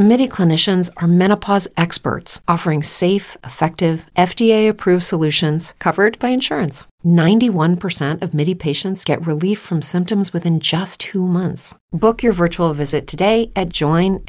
MIDI 0.00 0.26
clinicians 0.28 0.88
are 0.96 1.06
menopause 1.06 1.68
experts 1.76 2.40
offering 2.48 2.82
safe, 2.82 3.36
effective, 3.44 4.06
FDA 4.16 4.66
approved 4.66 5.04
solutions 5.04 5.74
covered 5.78 6.18
by 6.18 6.30
insurance. 6.30 6.86
91% 7.04 8.22
of 8.22 8.32
MIDI 8.32 8.54
patients 8.54 9.04
get 9.04 9.26
relief 9.26 9.58
from 9.60 9.82
symptoms 9.82 10.32
within 10.32 10.58
just 10.58 11.00
two 11.00 11.26
months. 11.26 11.74
Book 11.92 12.22
your 12.22 12.32
virtual 12.32 12.72
visit 12.72 13.06
today 13.06 13.52
at 13.54 13.68
joinmidi.com. 13.68 14.24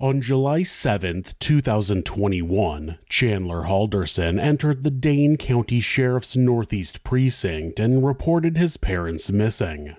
On 0.00 0.20
July 0.20 0.62
7th, 0.62 1.38
2021, 1.38 2.98
Chandler 3.08 3.66
Halderson 3.66 4.40
entered 4.40 4.82
the 4.82 4.90
Dane 4.90 5.36
County 5.36 5.78
Sheriff's 5.78 6.36
Northeast 6.36 7.04
Precinct 7.04 7.78
and 7.78 8.04
reported 8.04 8.56
his 8.56 8.76
parents 8.76 9.30
missing. 9.30 9.94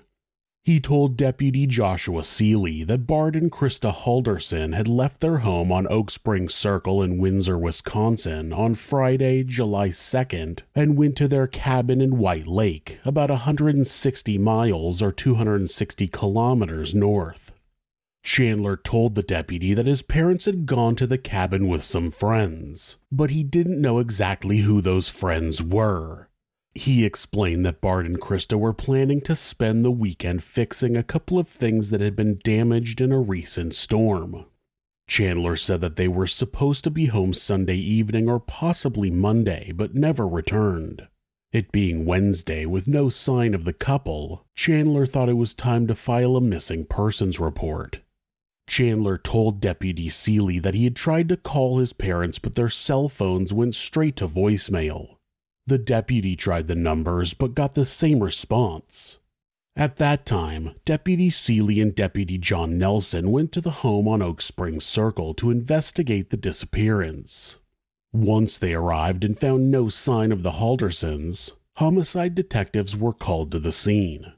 He 0.69 0.79
told 0.79 1.17
Deputy 1.17 1.65
Joshua 1.65 2.23
Seeley 2.23 2.83
that 2.83 3.07
Bart 3.07 3.35
and 3.35 3.51
Krista 3.51 3.91
Halderson 3.91 4.75
had 4.75 4.87
left 4.87 5.19
their 5.19 5.39
home 5.39 5.71
on 5.71 5.87
Oak 5.87 6.11
Springs 6.11 6.53
Circle 6.53 7.01
in 7.01 7.17
Windsor, 7.17 7.57
Wisconsin 7.57 8.53
on 8.53 8.75
Friday, 8.75 9.43
July 9.43 9.87
2nd, 9.87 10.61
and 10.75 10.95
went 10.95 11.15
to 11.15 11.27
their 11.27 11.47
cabin 11.47 12.01
in 12.01 12.19
White 12.19 12.45
Lake, 12.45 12.99
about 13.03 13.31
160 13.31 14.37
miles 14.37 15.01
or 15.01 15.11
260 15.11 16.07
kilometers 16.09 16.93
north. 16.93 17.51
Chandler 18.21 18.77
told 18.77 19.15
the 19.15 19.23
deputy 19.23 19.73
that 19.73 19.87
his 19.87 20.03
parents 20.03 20.45
had 20.45 20.67
gone 20.67 20.95
to 20.97 21.07
the 21.07 21.17
cabin 21.17 21.67
with 21.67 21.83
some 21.83 22.11
friends, 22.11 22.97
but 23.11 23.31
he 23.31 23.43
didn't 23.43 23.81
know 23.81 23.97
exactly 23.97 24.59
who 24.59 24.81
those 24.81 25.09
friends 25.09 25.63
were. 25.63 26.28
He 26.75 27.05
explained 27.05 27.65
that 27.65 27.81
Bart 27.81 28.05
and 28.05 28.21
Krista 28.21 28.57
were 28.57 28.73
planning 28.73 29.21
to 29.21 29.35
spend 29.35 29.83
the 29.83 29.91
weekend 29.91 30.43
fixing 30.43 30.95
a 30.95 31.03
couple 31.03 31.39
of 31.39 31.47
things 31.47 31.89
that 31.89 32.01
had 32.01 32.15
been 32.15 32.39
damaged 32.43 33.01
in 33.01 33.11
a 33.11 33.19
recent 33.19 33.73
storm. 33.73 34.45
Chandler 35.07 35.55
said 35.55 35.81
that 35.81 35.95
they 35.95 36.07
were 36.07 36.27
supposed 36.27 36.83
to 36.83 36.91
be 36.91 37.07
home 37.07 37.33
Sunday 37.33 37.77
evening 37.77 38.29
or 38.29 38.39
possibly 38.39 39.09
Monday, 39.09 39.71
but 39.75 39.95
never 39.95 40.27
returned. 40.27 41.07
It 41.51 41.71
being 41.71 42.05
Wednesday 42.05 42.67
with 42.67 42.87
no 42.87 43.09
sign 43.09 43.55
of 43.55 43.65
the 43.65 43.73
couple, 43.73 44.45
Chandler 44.53 45.07
thought 45.07 45.29
it 45.29 45.33
was 45.33 45.55
time 45.55 45.87
to 45.87 45.95
file 45.95 46.35
a 46.35 46.41
missing 46.41 46.85
persons 46.85 47.39
report. 47.39 48.01
Chandler 48.67 49.17
told 49.17 49.59
Deputy 49.59 50.09
Seeley 50.09 50.59
that 50.59 50.75
he 50.75 50.83
had 50.83 50.95
tried 50.95 51.27
to 51.29 51.37
call 51.37 51.79
his 51.79 51.91
parents, 51.91 52.37
but 52.37 52.53
their 52.53 52.69
cell 52.69 53.09
phones 53.09 53.51
went 53.51 53.73
straight 53.73 54.15
to 54.17 54.27
voicemail. 54.27 55.15
The 55.69 55.77
deputy 55.77 56.35
tried 56.35 56.65
the 56.65 56.73
numbers, 56.73 57.35
but 57.35 57.53
got 57.53 57.75
the 57.75 57.85
same 57.85 58.23
response. 58.23 59.19
At 59.75 59.97
that 59.97 60.25
time, 60.25 60.73
Deputy 60.83 61.29
Seeley 61.29 61.79
and 61.79 61.93
Deputy 61.93 62.39
John 62.39 62.79
Nelson 62.79 63.29
went 63.29 63.51
to 63.51 63.61
the 63.61 63.85
home 63.85 64.07
on 64.07 64.23
Oak 64.23 64.41
Springs 64.41 64.83
Circle 64.83 65.35
to 65.35 65.51
investigate 65.51 66.31
the 66.31 66.37
disappearance. 66.37 67.57
Once 68.11 68.57
they 68.57 68.73
arrived 68.73 69.23
and 69.23 69.37
found 69.37 69.69
no 69.69 69.89
sign 69.89 70.31
of 70.31 70.41
the 70.41 70.53
Haldersons, 70.53 71.51
homicide 71.75 72.33
detectives 72.33 72.97
were 72.97 73.13
called 73.13 73.51
to 73.51 73.59
the 73.59 73.71
scene. 73.71 74.33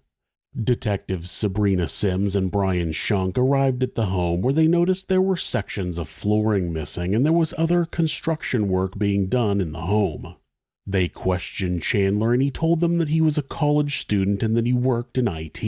Detectives 0.62 1.32
Sabrina 1.32 1.88
Sims 1.88 2.36
and 2.36 2.52
Brian 2.52 2.92
Shunk 2.92 3.38
arrived 3.38 3.84
at 3.84 3.96
the 3.96 4.08
home 4.08 4.42
where 4.42 4.54
they 4.54 4.68
noticed 4.68 5.08
there 5.08 5.22
were 5.22 5.38
sections 5.38 5.98
of 5.98 6.10
flooring 6.10 6.74
missing 6.74 7.16
and 7.16 7.26
there 7.26 7.32
was 7.32 7.54
other 7.58 7.86
construction 7.86 8.68
work 8.68 8.98
being 8.98 9.28
done 9.28 9.62
in 9.62 9.72
the 9.72 9.84
home. 9.84 10.36
They 10.88 11.08
questioned 11.08 11.84
Chandler 11.84 12.34
and 12.34 12.42
he 12.42 12.50
told 12.52 12.80
them 12.80 12.98
that 12.98 13.10
he 13.10 13.22
was 13.22 13.38
a 13.38 13.44
college 13.44 14.00
student 14.00 14.42
and 14.42 14.58
that 14.58 14.66
he 14.66 14.74
worked 14.74 15.18
in 15.18 15.28
IT. 15.28 15.60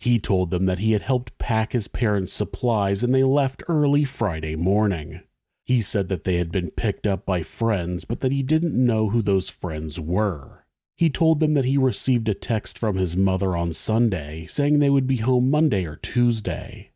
He 0.00 0.20
told 0.20 0.50
them 0.50 0.66
that 0.66 0.78
he 0.78 0.92
had 0.92 1.02
helped 1.02 1.38
pack 1.38 1.72
his 1.72 1.88
parents' 1.88 2.32
supplies 2.32 3.02
and 3.02 3.14
they 3.14 3.24
left 3.24 3.64
early 3.68 4.04
Friday 4.04 4.54
morning. 4.54 5.22
He 5.66 5.82
said 5.82 6.08
that 6.08 6.24
they 6.24 6.36
had 6.36 6.52
been 6.52 6.70
picked 6.70 7.06
up 7.06 7.26
by 7.26 7.42
friends, 7.42 8.04
but 8.04 8.20
that 8.20 8.32
he 8.32 8.42
didn't 8.42 8.74
know 8.74 9.10
who 9.10 9.20
those 9.20 9.50
friends 9.50 9.98
were. 10.00 10.64
He 10.96 11.10
told 11.10 11.40
them 11.40 11.54
that 11.54 11.64
he 11.66 11.76
received 11.76 12.28
a 12.28 12.34
text 12.34 12.78
from 12.78 12.96
his 12.96 13.16
mother 13.16 13.56
on 13.56 13.72
Sunday 13.72 14.46
saying 14.46 14.78
they 14.78 14.88
would 14.88 15.06
be 15.06 15.18
home 15.18 15.50
Monday 15.50 15.84
or 15.84 15.96
Tuesday. 15.96 16.90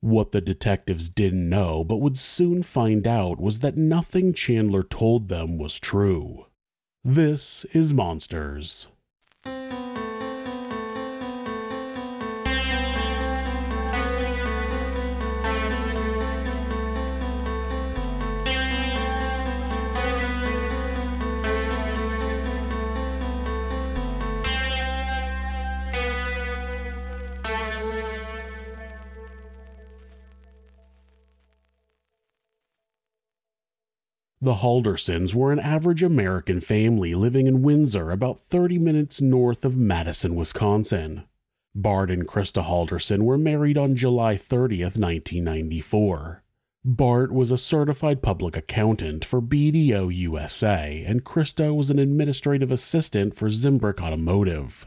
What 0.00 0.32
the 0.32 0.40
detectives 0.40 1.10
didn't 1.10 1.48
know, 1.48 1.84
but 1.84 1.98
would 1.98 2.16
soon 2.16 2.62
find 2.62 3.06
out, 3.06 3.40
was 3.40 3.58
that 3.60 3.76
nothing 3.76 4.32
Chandler 4.32 4.82
told 4.82 5.28
them 5.28 5.58
was 5.58 5.78
true. 5.78 6.46
This 7.08 7.64
is 7.66 7.94
Monsters. 7.94 8.88
The 34.46 34.62
Haldersons 34.62 35.34
were 35.34 35.50
an 35.50 35.58
average 35.58 36.04
American 36.04 36.60
family 36.60 37.16
living 37.16 37.48
in 37.48 37.62
Windsor, 37.62 38.12
about 38.12 38.38
30 38.38 38.78
minutes 38.78 39.20
north 39.20 39.64
of 39.64 39.76
Madison, 39.76 40.36
Wisconsin. 40.36 41.24
Bart 41.74 42.12
and 42.12 42.28
Krista 42.28 42.64
Halderson 42.64 43.22
were 43.22 43.36
married 43.36 43.76
on 43.76 43.96
July 43.96 44.36
30, 44.36 44.84
1994. 44.84 46.44
Bart 46.84 47.32
was 47.32 47.50
a 47.50 47.58
certified 47.58 48.22
public 48.22 48.56
accountant 48.56 49.24
for 49.24 49.42
BDO 49.42 50.14
USA, 50.14 51.02
and 51.04 51.24
Krista 51.24 51.74
was 51.74 51.90
an 51.90 51.98
administrative 51.98 52.70
assistant 52.70 53.34
for 53.34 53.48
Zimbrick 53.48 54.00
Automotive. 54.00 54.86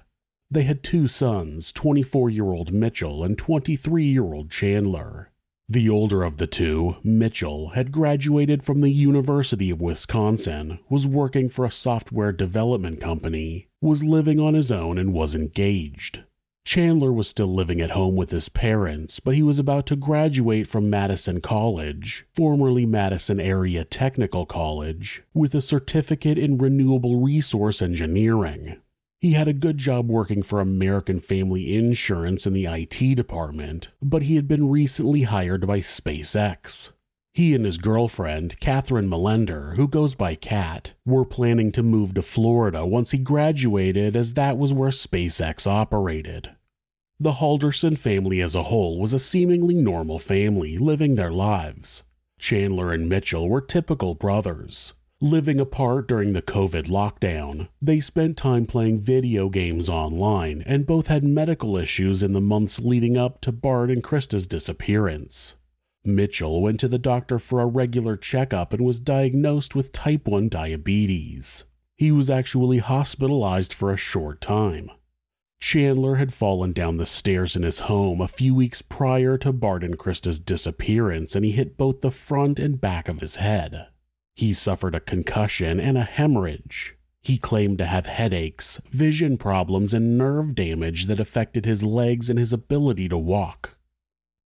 They 0.50 0.64
had 0.64 0.84
two 0.84 1.10
sons, 1.10 1.74
24 1.74 2.30
year 2.30 2.46
old 2.46 2.72
Mitchell 2.72 3.26
and 3.26 3.38
23 3.38 4.06
year 4.06 4.34
old 4.34 4.50
Chandler. 4.50 5.32
The 5.72 5.88
older 5.88 6.24
of 6.24 6.38
the 6.38 6.48
two, 6.48 6.96
Mitchell, 7.04 7.70
had 7.70 7.92
graduated 7.92 8.64
from 8.64 8.82
the 8.82 8.90
University 8.90 9.70
of 9.70 9.80
Wisconsin, 9.80 10.80
was 10.90 11.06
working 11.06 11.48
for 11.48 11.64
a 11.64 11.70
software 11.70 12.32
development 12.32 13.00
company, 13.00 13.68
was 13.80 14.04
living 14.04 14.40
on 14.40 14.56
his 14.56 14.72
own, 14.72 14.98
and 14.98 15.14
was 15.14 15.36
engaged. 15.36 16.24
Chandler 16.66 17.14
was 17.14 17.28
still 17.28 17.54
living 17.54 17.82
at 17.82 17.92
home 17.92 18.16
with 18.16 18.32
his 18.32 18.50
parents, 18.50 19.20
but 19.20 19.36
he 19.36 19.44
was 19.44 19.60
about 19.60 19.86
to 19.86 19.96
graduate 19.96 20.68
from 20.68 20.90
Madison 20.90 21.40
College, 21.40 22.26
formerly 22.34 22.88
Madison 22.88 23.40
Area 23.40 23.86
Technical 23.86 24.48
College, 24.48 25.22
with 25.36 25.54
a 25.54 25.62
certificate 25.62 26.40
in 26.40 26.58
renewable 26.58 27.22
resource 27.22 27.80
engineering. 27.80 28.78
He 29.22 29.34
had 29.34 29.50
a 29.50 29.54
good 29.54 29.78
job 29.78 30.10
working 30.10 30.44
for 30.44 30.62
American 30.62 31.20
Family 31.20 31.76
Insurance 31.76 32.48
in 32.48 32.54
the 32.54 32.68
IT 32.68 33.16
department, 33.16 33.90
but 34.02 34.24
he 34.24 34.38
had 34.38 34.48
been 34.48 34.70
recently 34.70 35.24
hired 35.24 35.68
by 35.68 35.82
SpaceX. 35.82 36.92
He 37.34 37.54
and 37.54 37.66
his 37.66 37.78
girlfriend, 37.78 38.62
Catherine 38.62 39.10
Melender, 39.10 39.76
who 39.76 39.90
goes 39.90 40.16
by 40.16 40.36
Cat, 40.36 40.94
were 41.06 41.26
planning 41.26 41.74
to 41.74 41.84
move 41.84 42.14
to 42.14 42.22
Florida 42.22 42.86
once 42.86 43.12
he 43.12 43.18
graduated, 43.18 44.16
as 44.16 44.36
that 44.36 44.58
was 44.58 44.74
where 44.74 44.90
SpaceX 44.90 45.68
operated. 45.68 46.52
The 47.20 47.34
Halderson 47.34 47.98
family 47.98 48.40
as 48.40 48.56
a 48.56 48.64
whole 48.64 49.02
was 49.02 49.14
a 49.14 49.20
seemingly 49.20 49.76
normal 49.76 50.20
family 50.20 50.78
living 50.78 51.16
their 51.16 51.32
lives. 51.32 52.04
Chandler 52.40 52.94
and 52.94 53.10
Mitchell 53.10 53.50
were 53.50 53.60
typical 53.60 54.16
brothers. 54.16 54.94
Living 55.22 55.60
apart 55.60 56.08
during 56.08 56.32
the 56.32 56.42
COVID 56.42 56.88
lockdown, 56.88 57.68
they 57.82 58.00
spent 58.00 58.38
time 58.38 58.66
playing 58.66 59.02
video 59.02 59.50
games 59.50 59.90
online 59.90 60.64
and 60.66 60.88
both 60.88 61.08
had 61.08 61.26
medical 61.26 61.76
issues 61.76 62.24
in 62.24 62.32
the 62.32 62.40
months 62.40 62.80
leading 62.80 63.18
up 63.18 63.42
to 63.42 63.52
Bart 63.52 63.92
and 63.92 64.02
Krista's 64.02 64.48
disappearance. 64.48 65.58
Mitchell 66.06 66.62
went 66.62 66.80
to 66.80 66.88
the 66.88 66.98
doctor 66.98 67.38
for 67.38 67.60
a 67.60 67.66
regular 67.66 68.16
checkup 68.16 68.72
and 68.72 68.86
was 68.86 69.02
diagnosed 69.02 69.76
with 69.76 69.92
type 69.92 70.26
1 70.26 70.48
diabetes. 70.48 71.66
He 71.98 72.14
was 72.14 72.30
actually 72.30 72.78
hospitalized 72.78 73.74
for 73.74 73.92
a 73.92 73.98
short 73.98 74.40
time. 74.40 74.90
Chandler 75.60 76.16
had 76.16 76.34
fallen 76.34 76.72
down 76.72 76.96
the 76.96 77.06
stairs 77.06 77.58
in 77.58 77.64
his 77.64 77.82
home 77.82 78.22
a 78.22 78.30
few 78.30 78.56
weeks 78.56 78.82
prior 78.82 79.38
to 79.40 79.52
Bart 79.52 79.84
and 79.84 80.00
Krista's 80.00 80.40
disappearance 80.40 81.36
and 81.36 81.44
he 81.44 81.52
hit 81.52 81.76
both 81.76 82.00
the 82.00 82.10
front 82.10 82.58
and 82.58 82.80
back 82.80 83.10
of 83.10 83.20
his 83.20 83.36
head. 83.36 83.88
He 84.40 84.54
suffered 84.54 84.96
a 84.96 85.02
concussion 85.02 85.82
and 85.82 85.98
a 85.98 86.04
hemorrhage. 86.06 86.96
He 87.22 87.38
claimed 87.38 87.78
to 87.80 87.86
have 87.86 88.06
headaches, 88.06 88.80
vision 88.90 89.38
problems, 89.38 89.94
and 89.94 90.18
nerve 90.18 90.56
damage 90.56 91.08
that 91.08 91.20
affected 91.20 91.66
his 91.66 91.84
legs 91.84 92.30
and 92.30 92.40
his 92.40 92.54
ability 92.54 93.10
to 93.10 93.18
walk. 93.18 93.76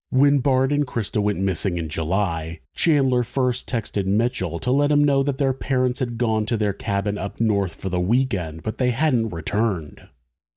When 0.09 0.39
Bart 0.39 0.71
and 0.71 0.87
Krista 0.87 1.21
went 1.21 1.41
missing 1.41 1.77
in 1.77 1.89
July, 1.89 2.61
Chandler 2.73 3.21
first 3.21 3.69
texted 3.69 4.07
Mitchell 4.07 4.57
to 4.61 4.71
let 4.71 4.91
him 4.91 5.03
know 5.03 5.21
that 5.21 5.37
their 5.37 5.53
parents 5.53 5.99
had 5.99 6.17
gone 6.17 6.47
to 6.47 6.57
their 6.57 6.73
cabin 6.73 7.19
up 7.19 7.39
north 7.39 7.75
for 7.75 7.89
the 7.89 7.99
weekend, 7.99 8.63
but 8.63 8.79
they 8.79 8.89
hadn't 8.89 9.29
returned. 9.29 10.09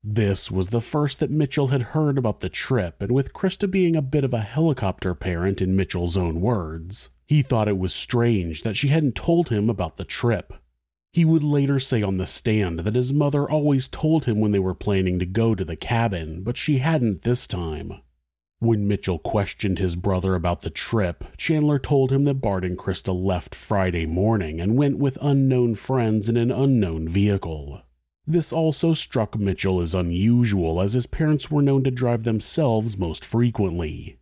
This 0.08 0.52
was 0.52 0.68
the 0.68 0.80
first 0.80 1.18
that 1.18 1.32
Mitchell 1.32 1.66
had 1.66 1.82
heard 1.82 2.16
about 2.16 2.38
the 2.38 2.48
trip, 2.48 3.02
and 3.02 3.10
with 3.10 3.32
Krista 3.32 3.68
being 3.68 3.96
a 3.96 4.00
bit 4.00 4.22
of 4.22 4.32
a 4.32 4.38
helicopter 4.38 5.16
parent 5.16 5.60
in 5.60 5.74
Mitchell's 5.74 6.16
own 6.16 6.40
words, 6.40 7.10
he 7.26 7.42
thought 7.42 7.66
it 7.66 7.76
was 7.76 7.92
strange 7.92 8.62
that 8.62 8.76
she 8.76 8.86
hadn't 8.86 9.16
told 9.16 9.48
him 9.48 9.68
about 9.68 9.96
the 9.96 10.04
trip. 10.04 10.52
He 11.12 11.24
would 11.24 11.42
later 11.42 11.80
say 11.80 12.02
on 12.02 12.18
the 12.18 12.26
stand 12.26 12.78
that 12.78 12.94
his 12.94 13.12
mother 13.12 13.50
always 13.50 13.88
told 13.88 14.26
him 14.26 14.38
when 14.38 14.52
they 14.52 14.60
were 14.60 14.76
planning 14.76 15.18
to 15.18 15.26
go 15.26 15.56
to 15.56 15.64
the 15.64 15.74
cabin, 15.74 16.44
but 16.44 16.56
she 16.56 16.78
hadn't 16.78 17.22
this 17.22 17.48
time. 17.48 17.94
When 18.60 18.86
Mitchell 18.86 19.18
questioned 19.18 19.80
his 19.80 19.96
brother 19.96 20.36
about 20.36 20.60
the 20.60 20.70
trip, 20.70 21.24
Chandler 21.36 21.80
told 21.80 22.12
him 22.12 22.22
that 22.26 22.34
Bart 22.34 22.64
and 22.64 22.78
Krista 22.78 23.12
left 23.12 23.56
Friday 23.56 24.06
morning 24.06 24.60
and 24.60 24.76
went 24.76 24.98
with 24.98 25.18
unknown 25.20 25.74
friends 25.74 26.28
in 26.28 26.36
an 26.36 26.52
unknown 26.52 27.08
vehicle. 27.08 27.82
This 28.26 28.52
also 28.52 28.92
struck 28.92 29.38
Mitchell 29.38 29.80
as 29.80 29.94
unusual, 29.94 30.80
as 30.80 30.94
his 30.94 31.06
parents 31.06 31.48
were 31.50 31.62
known 31.62 31.84
to 31.84 31.92
drive 31.92 32.24
themselves 32.24 32.98
most 32.98 33.24
frequently. 33.24 34.16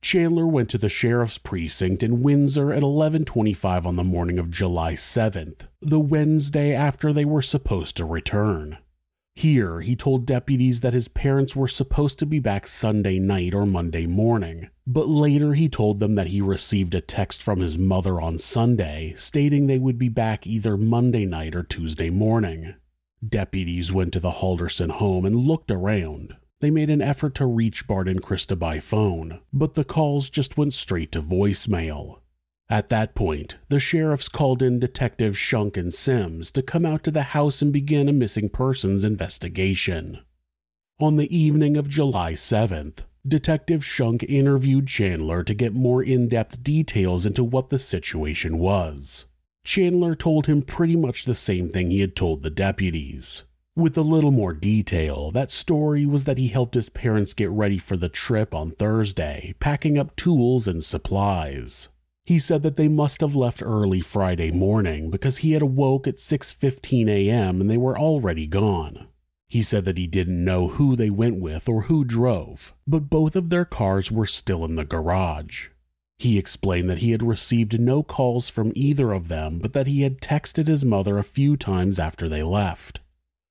Chandler 0.00 0.46
went 0.46 0.68
to 0.70 0.78
the 0.78 0.88
sheriff's 0.88 1.38
precinct 1.38 2.02
in 2.02 2.22
Windsor 2.22 2.72
at 2.72 2.82
11:25 2.82 3.86
on 3.86 3.96
the 3.96 4.04
morning 4.04 4.38
of 4.38 4.50
July 4.50 4.94
7th, 4.94 5.66
the 5.80 6.00
Wednesday 6.00 6.72
after 6.72 7.12
they 7.12 7.24
were 7.24 7.42
supposed 7.42 7.96
to 7.96 8.04
return. 8.04 8.78
Here, 9.34 9.80
he 9.80 9.96
told 9.96 10.26
deputies 10.26 10.80
that 10.80 10.92
his 10.92 11.08
parents 11.08 11.56
were 11.56 11.66
supposed 11.66 12.18
to 12.18 12.26
be 12.26 12.38
back 12.38 12.66
Sunday 12.66 13.18
night 13.18 13.54
or 13.54 13.64
Monday 13.64 14.06
morning, 14.06 14.68
but 14.86 15.08
later 15.08 15.54
he 15.54 15.68
told 15.68 16.00
them 16.00 16.16
that 16.16 16.28
he 16.28 16.40
received 16.40 16.94
a 16.94 17.00
text 17.00 17.42
from 17.42 17.60
his 17.60 17.78
mother 17.78 18.20
on 18.20 18.38
Sunday 18.38 19.14
stating 19.16 19.66
they 19.66 19.78
would 19.78 19.98
be 19.98 20.08
back 20.08 20.46
either 20.46 20.76
Monday 20.76 21.24
night 21.24 21.56
or 21.56 21.62
Tuesday 21.62 22.10
morning. 22.10 22.74
Deputies 23.26 23.92
went 23.92 24.12
to 24.12 24.20
the 24.20 24.32
Halderson 24.32 24.90
home 24.90 25.24
and 25.24 25.36
looked 25.36 25.70
around. 25.70 26.36
They 26.60 26.70
made 26.70 26.90
an 26.90 27.02
effort 27.02 27.34
to 27.36 27.46
reach 27.46 27.86
Bart 27.86 28.08
and 28.08 28.22
Krista 28.22 28.58
by 28.58 28.80
phone, 28.80 29.40
but 29.52 29.74
the 29.74 29.84
calls 29.84 30.30
just 30.30 30.56
went 30.56 30.72
straight 30.72 31.12
to 31.12 31.22
voicemail. 31.22 32.20
At 32.68 32.88
that 32.88 33.14
point, 33.14 33.58
the 33.68 33.78
sheriffs 33.78 34.28
called 34.28 34.62
in 34.62 34.78
Detectives 34.78 35.36
Shunk 35.36 35.76
and 35.76 35.92
Sims 35.92 36.50
to 36.52 36.62
come 36.62 36.86
out 36.86 37.02
to 37.04 37.10
the 37.10 37.22
house 37.34 37.62
and 37.62 37.72
begin 37.72 38.08
a 38.08 38.12
missing 38.12 38.48
persons 38.48 39.04
investigation. 39.04 40.20
On 40.98 41.16
the 41.16 41.36
evening 41.36 41.76
of 41.76 41.88
July 41.88 42.32
7th, 42.32 43.00
Detective 43.26 43.84
Shunk 43.84 44.24
interviewed 44.24 44.86
Chandler 44.86 45.44
to 45.44 45.54
get 45.54 45.74
more 45.74 46.02
in 46.02 46.28
depth 46.28 46.62
details 46.62 47.26
into 47.26 47.44
what 47.44 47.70
the 47.70 47.78
situation 47.78 48.58
was. 48.58 49.26
Chandler 49.64 50.14
told 50.14 50.46
him 50.46 50.62
pretty 50.62 50.96
much 50.96 51.24
the 51.24 51.34
same 51.34 51.68
thing 51.68 51.90
he 51.90 52.00
had 52.00 52.16
told 52.16 52.42
the 52.42 52.50
deputies. 52.50 53.44
With 53.74 53.96
a 53.96 54.02
little 54.02 54.32
more 54.32 54.52
detail, 54.52 55.30
that 55.30 55.50
story 55.50 56.04
was 56.04 56.24
that 56.24 56.36
he 56.36 56.48
helped 56.48 56.74
his 56.74 56.90
parents 56.90 57.32
get 57.32 57.48
ready 57.48 57.78
for 57.78 57.96
the 57.96 58.08
trip 58.08 58.54
on 58.54 58.70
Thursday, 58.70 59.54
packing 59.60 59.96
up 59.96 60.14
tools 60.14 60.68
and 60.68 60.84
supplies. 60.84 61.88
He 62.24 62.38
said 62.38 62.62
that 62.62 62.76
they 62.76 62.88
must 62.88 63.20
have 63.20 63.34
left 63.34 63.62
early 63.62 64.00
Friday 64.00 64.50
morning 64.50 65.10
because 65.10 65.38
he 65.38 65.52
had 65.52 65.62
awoke 65.62 66.06
at 66.06 66.18
6:15 66.18 67.08
a.m. 67.08 67.60
and 67.60 67.70
they 67.70 67.78
were 67.78 67.98
already 67.98 68.46
gone. 68.46 69.06
He 69.48 69.62
said 69.62 69.84
that 69.86 69.98
he 69.98 70.06
didn't 70.06 70.44
know 70.44 70.68
who 70.68 70.96
they 70.96 71.10
went 71.10 71.40
with 71.40 71.68
or 71.68 71.82
who 71.82 72.04
drove, 72.04 72.74
but 72.86 73.10
both 73.10 73.36
of 73.36 73.50
their 73.50 73.64
cars 73.64 74.12
were 74.12 74.26
still 74.26 74.64
in 74.64 74.76
the 74.76 74.84
garage. 74.84 75.68
He 76.18 76.38
explained 76.38 76.88
that 76.90 76.98
he 76.98 77.10
had 77.10 77.22
received 77.22 77.80
no 77.80 78.02
calls 78.02 78.48
from 78.48 78.72
either 78.74 79.12
of 79.12 79.28
them, 79.28 79.58
but 79.58 79.72
that 79.72 79.86
he 79.86 80.02
had 80.02 80.20
texted 80.20 80.66
his 80.66 80.84
mother 80.84 81.18
a 81.18 81.24
few 81.24 81.56
times 81.56 81.98
after 81.98 82.28
they 82.28 82.42
left. 82.42 83.00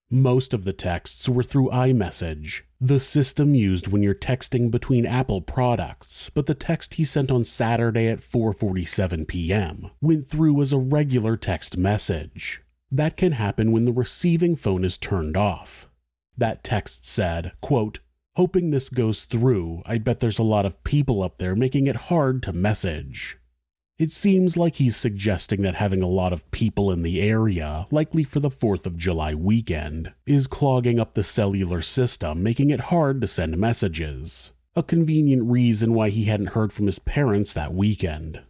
Most 0.10 0.54
of 0.54 0.64
the 0.64 0.74
texts 0.74 1.28
were 1.30 1.44
through 1.44 1.70
iMessage, 1.70 2.62
the 2.84 3.00
system 3.00 3.54
used 3.54 3.88
when 3.88 4.02
you're 4.02 4.16
texting 4.16 4.72
between 4.72 5.06
Apple 5.06 5.40
products, 5.40 6.32
but 6.32 6.48
the 6.48 6.56
text 6.56 6.96
he 6.96 7.04
sent 7.04 7.30
on 7.30 7.44
Saturday 7.44 8.08
at 8.08 8.22
4:47 8.22 9.28
p.m. 9.28 9.92
went 10.02 10.28
through 10.28 10.60
as 10.62 10.74
a 10.74 10.80
regular 10.80 11.38
text 11.38 11.78
message. 11.78 12.64
That 12.90 13.18
can 13.18 13.34
happen 13.34 13.72
when 13.72 13.86
the 13.86 13.94
receiving 13.94 14.56
phone 14.56 14.84
is 14.84 14.98
turned 14.98 15.38
off. 15.38 15.88
That 16.36 16.64
text 16.64 17.06
said, 17.06 17.52
quote, 17.62 18.00
Hoping 18.36 18.72
this 18.72 18.90
goes 18.90 19.26
through, 19.26 19.82
I 19.86 19.98
bet 19.98 20.22
there's 20.22 20.40
a 20.40 20.44
lot 20.44 20.66
of 20.66 20.82
people 20.86 21.22
up 21.22 21.38
there 21.38 21.54
making 21.54 21.88
it 21.88 22.08
hard 22.08 22.42
to 22.44 22.54
message. 22.54 23.38
It 24.00 24.14
seems 24.14 24.56
like 24.56 24.78
he's 24.78 24.96
suggesting 24.96 25.62
that 25.64 25.76
having 25.76 26.02
a 26.02 26.08
lot 26.08 26.32
of 26.32 26.50
people 26.50 26.92
in 26.92 27.04
the 27.04 27.22
area, 27.22 27.88
likely 27.92 28.24
for 28.24 28.40
the 28.40 28.50
4th 28.50 28.86
of 28.86 28.98
July 28.98 29.36
weekend, 29.36 30.14
is 30.26 30.48
clogging 30.48 30.98
up 30.98 31.14
the 31.14 31.26
cellular 31.26 31.82
system, 31.82 32.42
making 32.42 32.70
it 32.70 32.80
hard 32.80 33.20
to 33.20 33.28
send 33.28 33.58
messages. 33.58 34.52
A 34.78 34.82
convenient 34.82 35.44
reason 35.44 35.94
why 35.94 36.10
he 36.10 36.24
hadn't 36.24 36.56
heard 36.56 36.72
from 36.72 36.86
his 36.86 37.00
parents 37.00 37.52
that 37.52 37.74
weekend. 37.74 38.42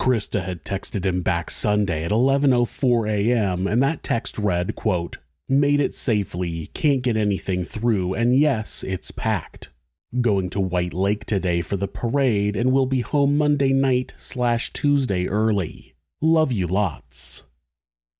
Krista 0.00 0.44
had 0.44 0.64
texted 0.64 1.06
him 1.06 1.22
back 1.22 1.52
Sunday 1.52 2.02
at 2.02 2.10
11:04 2.10 3.08
a.m. 3.08 3.68
and 3.68 3.80
that 3.80 4.02
text 4.02 4.38
read, 4.38 4.74
quote, 4.74 5.18
"Made 5.52 5.80
it 5.80 5.92
safely, 5.92 6.68
can't 6.74 7.02
get 7.02 7.16
anything 7.16 7.64
through, 7.64 8.14
and 8.14 8.36
yes, 8.36 8.84
it's 8.84 9.10
packed." 9.10 9.70
Going 10.20 10.48
to 10.50 10.60
White 10.60 10.94
Lake 10.94 11.24
today 11.24 11.60
for 11.60 11.76
the 11.76 11.88
parade 11.88 12.54
and 12.54 12.70
will 12.70 12.86
be 12.86 13.00
home 13.00 13.36
Monday 13.36 13.72
night 13.72 14.14
slash 14.16 14.72
Tuesday 14.72 15.26
early. 15.26 15.94
Love 16.20 16.52
you 16.52 16.68
lots. 16.68 17.42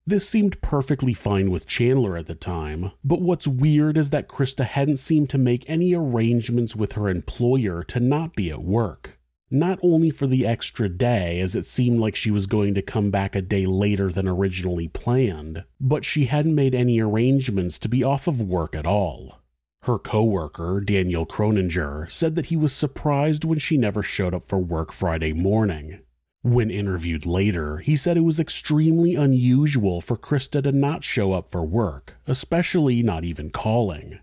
This 0.05 0.29
seemed 0.29 0.61
perfectly 0.61 1.15
fine 1.15 1.53
with 1.53 1.69
Chandler 1.69 2.17
at 2.17 2.27
the 2.27 2.35
time, 2.35 2.91
but 3.05 3.23
what's 3.23 3.47
weird 3.47 3.97
is 3.97 4.11
that 4.11 4.27
Krista 4.27 4.65
hadn't 4.65 4.97
seemed 4.97 5.31
to 5.31 5.39
make 5.39 5.65
any 5.69 5.95
arrangements 5.95 6.75
with 6.75 6.95
her 6.95 7.09
employer 7.09 7.85
to 7.85 8.01
not 8.01 8.35
be 8.35 8.51
at 8.51 8.65
work. 8.65 9.20
Not 9.53 9.81
only 9.83 10.11
for 10.11 10.29
the 10.29 10.47
extra 10.47 10.89
day, 10.89 11.41
as 11.41 11.57
it 11.57 11.67
seemed 11.67 11.99
like 11.99 12.15
she 12.15 12.31
was 12.31 12.47
going 12.47 12.75
to 12.75 12.83
come 12.83 13.11
back 13.11 13.35
a 13.35 13.43
day 13.43 13.67
later 13.67 14.13
than 14.13 14.29
originally 14.29 14.87
planned, 14.87 15.65
but 15.81 16.05
she 16.05 16.27
hadn't 16.27 16.55
made 16.55 16.73
any 16.75 17.01
arrangements 17.01 17.77
to 17.81 17.89
be 17.89 18.05
off 18.05 18.29
of 18.29 18.41
work 18.41 18.77
at 18.77 18.87
all. 18.87 19.41
Her 19.83 19.99
coworker, 19.99 20.81
Daniel 20.81 21.27
Croninger, 21.27 22.09
said 22.13 22.37
that 22.37 22.47
he 22.47 22.57
was 22.57 22.73
surprised 22.73 23.45
when 23.45 23.59
she 23.59 23.77
never 23.77 24.05
showed 24.05 24.35
up 24.35 24.45
for 24.45 24.59
work 24.59 24.93
Friday 24.93 25.33
morning. 25.33 25.99
When 26.43 26.71
interviewed 26.71 27.27
later, 27.27 27.79
he 27.79 27.97
said 27.97 28.17
it 28.17 28.21
was 28.21 28.39
extremely 28.39 29.15
unusual 29.17 30.01
for 30.01 30.17
Krista 30.17 30.63
to 30.63 30.71
not 30.71 31.03
show 31.03 31.33
up 31.33 31.51
for 31.51 31.65
work, 31.65 32.15
especially 32.27 33.03
not 33.03 33.25
even 33.25 33.51
calling. 33.51 34.21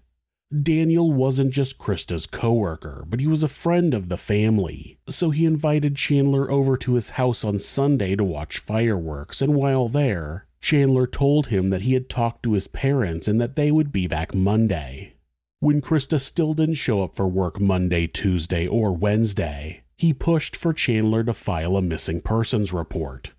Daniel 0.63 1.12
wasn't 1.12 1.51
just 1.51 1.77
Krista's 1.77 2.25
coworker, 2.25 3.04
but 3.06 3.20
he 3.20 3.27
was 3.27 3.44
a 3.44 3.50
friend 3.50 3.94
of 3.94 4.08
the 4.08 4.16
family, 4.16 4.98
so 5.10 5.30
he 5.30 5.44
invited 5.44 5.98
Chandler 5.98 6.50
over 6.50 6.77
to 6.77 6.94
his 6.94 7.12
house 7.12 7.44
on 7.44 7.60
Sunday 7.60 8.16
to 8.16 8.24
watch 8.24 8.60
fireworks, 8.60 9.42
and 9.42 9.56
while 9.56 9.89
there, 9.89 10.46
Chandler 10.62 11.06
told 11.06 11.48
him 11.48 11.70
that 11.70 11.82
he 11.82 11.94
had 11.94 12.08
talked 12.08 12.44
to 12.44 12.54
his 12.54 12.68
parents 12.70 13.27
and 13.27 13.42
that 13.42 13.58
they 13.58 13.72
would 13.72 13.92
be 13.92 14.08
back 14.08 14.34
Monday. 14.34 15.16
When 15.60 15.82
Krista 15.82 16.20
still 16.22 16.54
didn't 16.54 16.75
show 16.75 17.04
up 17.04 17.13
for 17.13 17.27
work 17.27 17.60
Monday, 17.60 18.08
Tuesday, 18.08 18.66
or 18.66 18.94
Wednesday, 18.94 19.84
he 19.98 20.13
pushed 20.13 20.56
for 20.56 20.72
Chandler 20.72 21.25
to 21.25 21.34
file 21.34 21.75
a 21.75 21.82
missing 21.82 22.22
persons 22.22 22.72
report. 22.72 23.32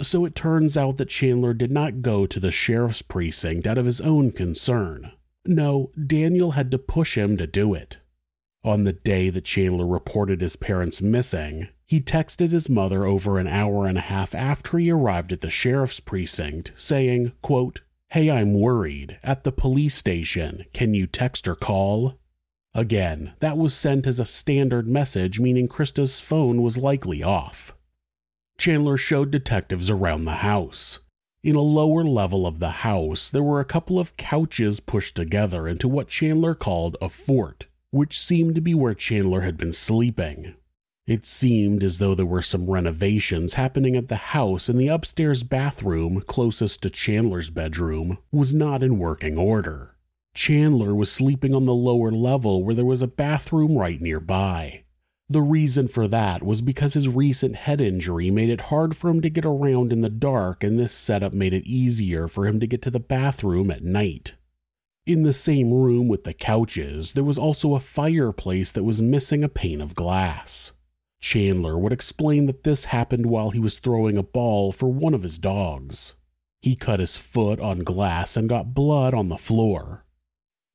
So 0.00 0.24
it 0.24 0.34
turns 0.34 0.76
out 0.76 0.96
that 0.96 1.10
Chandler 1.10 1.54
did 1.54 1.70
not 1.70 2.02
go 2.02 2.26
to 2.26 2.40
the 2.40 2.50
sheriff's 2.50 3.02
precinct 3.02 3.68
out 3.68 3.78
of 3.78 3.86
his 3.86 4.00
own 4.00 4.32
concern. 4.32 5.12
No, 5.48 5.90
Daniel 6.06 6.52
had 6.52 6.70
to 6.70 6.78
push 6.78 7.16
him 7.16 7.36
to 7.36 7.46
do 7.46 7.74
it. 7.74 7.98
On 8.64 8.84
the 8.84 8.92
day 8.92 9.30
that 9.30 9.44
Chandler 9.44 9.86
reported 9.86 10.40
his 10.40 10.56
parents 10.56 11.00
missing, 11.00 11.68
he 11.84 12.00
texted 12.00 12.50
his 12.50 12.68
mother 12.68 13.06
over 13.06 13.38
an 13.38 13.46
hour 13.46 13.86
and 13.86 13.96
a 13.96 14.02
half 14.02 14.34
after 14.34 14.78
he 14.78 14.90
arrived 14.90 15.32
at 15.32 15.40
the 15.40 15.50
sheriff's 15.50 16.00
precinct, 16.00 16.72
saying, 16.74 17.32
quote, 17.42 17.82
Hey, 18.10 18.30
I'm 18.30 18.54
worried. 18.54 19.18
At 19.22 19.44
the 19.44 19.52
police 19.52 19.94
station. 19.94 20.64
Can 20.72 20.94
you 20.94 21.06
text 21.06 21.46
or 21.46 21.54
call? 21.54 22.18
Again, 22.74 23.34
that 23.40 23.56
was 23.56 23.72
sent 23.72 24.06
as 24.06 24.20
a 24.20 24.24
standard 24.24 24.86
message, 24.88 25.40
meaning 25.40 25.68
Krista's 25.68 26.20
phone 26.20 26.60
was 26.62 26.76
likely 26.76 27.22
off. 27.22 27.74
Chandler 28.58 28.96
showed 28.96 29.30
detectives 29.30 29.90
around 29.90 30.24
the 30.24 30.36
house. 30.36 30.98
In 31.46 31.54
a 31.54 31.60
lower 31.60 32.02
level 32.02 32.44
of 32.44 32.58
the 32.58 32.82
house, 32.82 33.30
there 33.30 33.40
were 33.40 33.60
a 33.60 33.64
couple 33.64 34.00
of 34.00 34.16
couches 34.16 34.80
pushed 34.80 35.14
together 35.14 35.68
into 35.68 35.86
what 35.86 36.08
Chandler 36.08 36.56
called 36.56 36.96
a 37.00 37.08
fort, 37.08 37.66
which 37.92 38.18
seemed 38.18 38.56
to 38.56 38.60
be 38.60 38.74
where 38.74 38.94
Chandler 38.94 39.42
had 39.42 39.56
been 39.56 39.72
sleeping. 39.72 40.54
It 41.06 41.24
seemed 41.24 41.84
as 41.84 42.00
though 42.00 42.16
there 42.16 42.26
were 42.26 42.42
some 42.42 42.68
renovations 42.68 43.54
happening 43.54 43.94
at 43.94 44.08
the 44.08 44.34
house, 44.34 44.68
and 44.68 44.76
the 44.76 44.88
upstairs 44.88 45.44
bathroom, 45.44 46.20
closest 46.22 46.82
to 46.82 46.90
Chandler's 46.90 47.50
bedroom, 47.50 48.18
was 48.32 48.52
not 48.52 48.82
in 48.82 48.98
working 48.98 49.38
order. 49.38 49.94
Chandler 50.34 50.96
was 50.96 51.12
sleeping 51.12 51.54
on 51.54 51.64
the 51.64 51.72
lower 51.72 52.10
level 52.10 52.64
where 52.64 52.74
there 52.74 52.84
was 52.84 53.02
a 53.02 53.06
bathroom 53.06 53.78
right 53.78 54.00
nearby. 54.00 54.82
The 55.28 55.42
reason 55.42 55.88
for 55.88 56.06
that 56.06 56.44
was 56.44 56.62
because 56.62 56.94
his 56.94 57.08
recent 57.08 57.56
head 57.56 57.80
injury 57.80 58.30
made 58.30 58.48
it 58.48 58.62
hard 58.62 58.96
for 58.96 59.10
him 59.10 59.20
to 59.22 59.30
get 59.30 59.44
around 59.44 59.92
in 59.92 60.00
the 60.00 60.08
dark, 60.08 60.62
and 60.62 60.78
this 60.78 60.92
setup 60.92 61.32
made 61.32 61.52
it 61.52 61.66
easier 61.66 62.28
for 62.28 62.46
him 62.46 62.60
to 62.60 62.66
get 62.66 62.80
to 62.82 62.92
the 62.92 63.00
bathroom 63.00 63.70
at 63.72 63.82
night. 63.82 64.34
In 65.04 65.24
the 65.24 65.32
same 65.32 65.72
room 65.72 66.06
with 66.06 66.22
the 66.22 66.32
couches, 66.32 67.14
there 67.14 67.24
was 67.24 67.38
also 67.38 67.74
a 67.74 67.80
fireplace 67.80 68.70
that 68.72 68.84
was 68.84 69.02
missing 69.02 69.42
a 69.42 69.48
pane 69.48 69.80
of 69.80 69.96
glass. 69.96 70.70
Chandler 71.20 71.76
would 71.76 71.92
explain 71.92 72.46
that 72.46 72.62
this 72.62 72.86
happened 72.86 73.26
while 73.26 73.50
he 73.50 73.58
was 73.58 73.80
throwing 73.80 74.16
a 74.16 74.22
ball 74.22 74.70
for 74.70 74.88
one 74.88 75.14
of 75.14 75.22
his 75.22 75.40
dogs. 75.40 76.14
He 76.62 76.76
cut 76.76 77.00
his 77.00 77.18
foot 77.18 77.58
on 77.58 77.80
glass 77.80 78.36
and 78.36 78.48
got 78.48 78.74
blood 78.74 79.12
on 79.12 79.28
the 79.28 79.36
floor. 79.36 80.04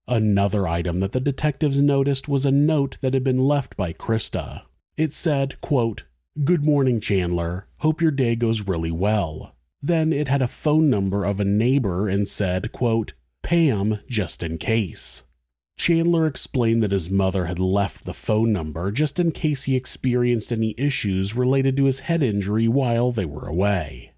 Another 0.07 0.67
item 0.67 0.99
that 0.99 1.11
the 1.11 1.19
detectives 1.19 1.81
noticed 1.81 2.27
was 2.27 2.45
a 2.45 2.51
note 2.51 2.97
that 3.01 3.13
had 3.13 3.23
been 3.23 3.37
left 3.37 3.77
by 3.77 3.93
Krista. 3.93 4.63
It 4.97 5.13
said, 5.13 5.59
quote, 5.61 6.03
Good 6.43 6.65
morning, 6.65 6.99
Chandler. 6.99 7.67
Hope 7.77 8.01
your 8.01 8.11
day 8.11 8.35
goes 8.35 8.67
really 8.67 8.91
well. 8.91 9.55
Then 9.81 10.13
it 10.13 10.27
had 10.27 10.41
a 10.41 10.47
phone 10.47 10.89
number 10.89 11.25
of 11.25 11.39
a 11.39 11.45
neighbor 11.45 12.07
and 12.07 12.27
said, 12.27 12.71
quote, 12.71 13.13
Pam, 13.41 13.99
just 14.07 14.43
in 14.43 14.57
case. 14.57 15.23
Chandler 15.77 16.27
explained 16.27 16.83
that 16.83 16.91
his 16.91 17.09
mother 17.09 17.45
had 17.45 17.59
left 17.59 18.05
the 18.05 18.13
phone 18.13 18.53
number 18.53 18.91
just 18.91 19.19
in 19.19 19.31
case 19.31 19.63
he 19.63 19.75
experienced 19.75 20.51
any 20.51 20.75
issues 20.77 21.35
related 21.35 21.75
to 21.77 21.85
his 21.85 22.01
head 22.01 22.21
injury 22.21 22.67
while 22.67 23.11
they 23.11 23.25
were 23.25 23.47
away. 23.47 24.10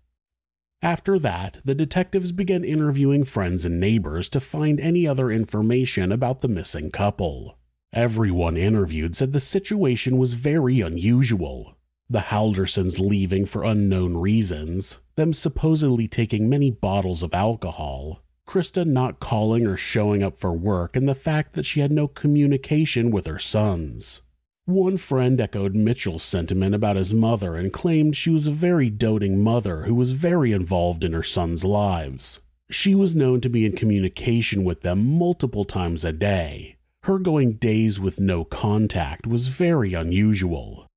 After 0.84 1.18
that, 1.18 1.60
the 1.64 1.74
detectives 1.74 2.34
began 2.34 2.66
interviewing 2.66 3.24
friends 3.24 3.64
and 3.64 3.80
neighbors 3.80 4.28
to 4.28 4.42
find 4.42 4.82
any 4.82 5.08
other 5.08 5.32
information 5.32 6.12
about 6.12 6.42
the 6.42 6.50
missing 6.50 6.92
couple. 6.92 7.58
Everyone 7.94 8.58
interviewed 8.58 9.16
said 9.16 9.32
the 9.32 9.40
situation 9.40 10.18
was 10.18 10.34
very 10.34 10.82
unusual. 10.82 11.78
The 12.10 12.20
Haldersons 12.20 13.00
leaving 13.00 13.46
for 13.46 13.64
unknown 13.64 14.18
reasons, 14.18 15.00
them 15.16 15.32
supposedly 15.32 16.10
taking 16.10 16.50
many 16.50 16.70
bottles 16.70 17.24
of 17.24 17.34
alcohol, 17.34 18.22
Krista 18.46 18.86
not 18.86 19.22
calling 19.22 19.66
or 19.66 19.78
showing 19.78 20.22
up 20.22 20.38
for 20.38 20.52
work, 20.52 20.98
and 20.98 21.08
the 21.08 21.16
fact 21.16 21.54
that 21.54 21.66
she 21.66 21.80
had 21.80 21.94
no 21.94 22.10
communication 22.10 23.10
with 23.10 23.26
her 23.26 23.40
sons. 23.40 24.22
One 24.66 24.96
friend 24.96 25.42
echoed 25.42 25.76
Mitchell's 25.76 26.24
sentiment 26.24 26.74
about 26.74 26.96
his 26.96 27.14
mother 27.14 27.58
and 27.58 27.74
claimed 27.74 28.16
she 28.16 28.30
was 28.30 28.48
a 28.48 28.52
very 28.52 28.90
doting 28.90 29.44
mother 29.44 29.84
who 29.84 29.94
was 29.94 30.14
very 30.14 30.54
involved 30.54 31.04
in 31.04 31.12
her 31.12 31.22
sons' 31.22 31.66
lives. 31.66 32.40
She 32.70 32.96
was 32.96 33.14
known 33.14 33.42
to 33.42 33.50
be 33.50 33.66
in 33.66 33.76
communication 33.76 34.64
with 34.64 34.80
them 34.80 35.06
multiple 35.18 35.66
times 35.66 36.06
a 36.06 36.14
day. 36.14 36.78
Her 37.04 37.20
going 37.20 37.56
days 37.56 38.00
with 38.00 38.22
no 38.22 38.46
contact 38.46 39.28
was 39.28 39.50
very 39.50 39.94
unusual. 39.94 40.88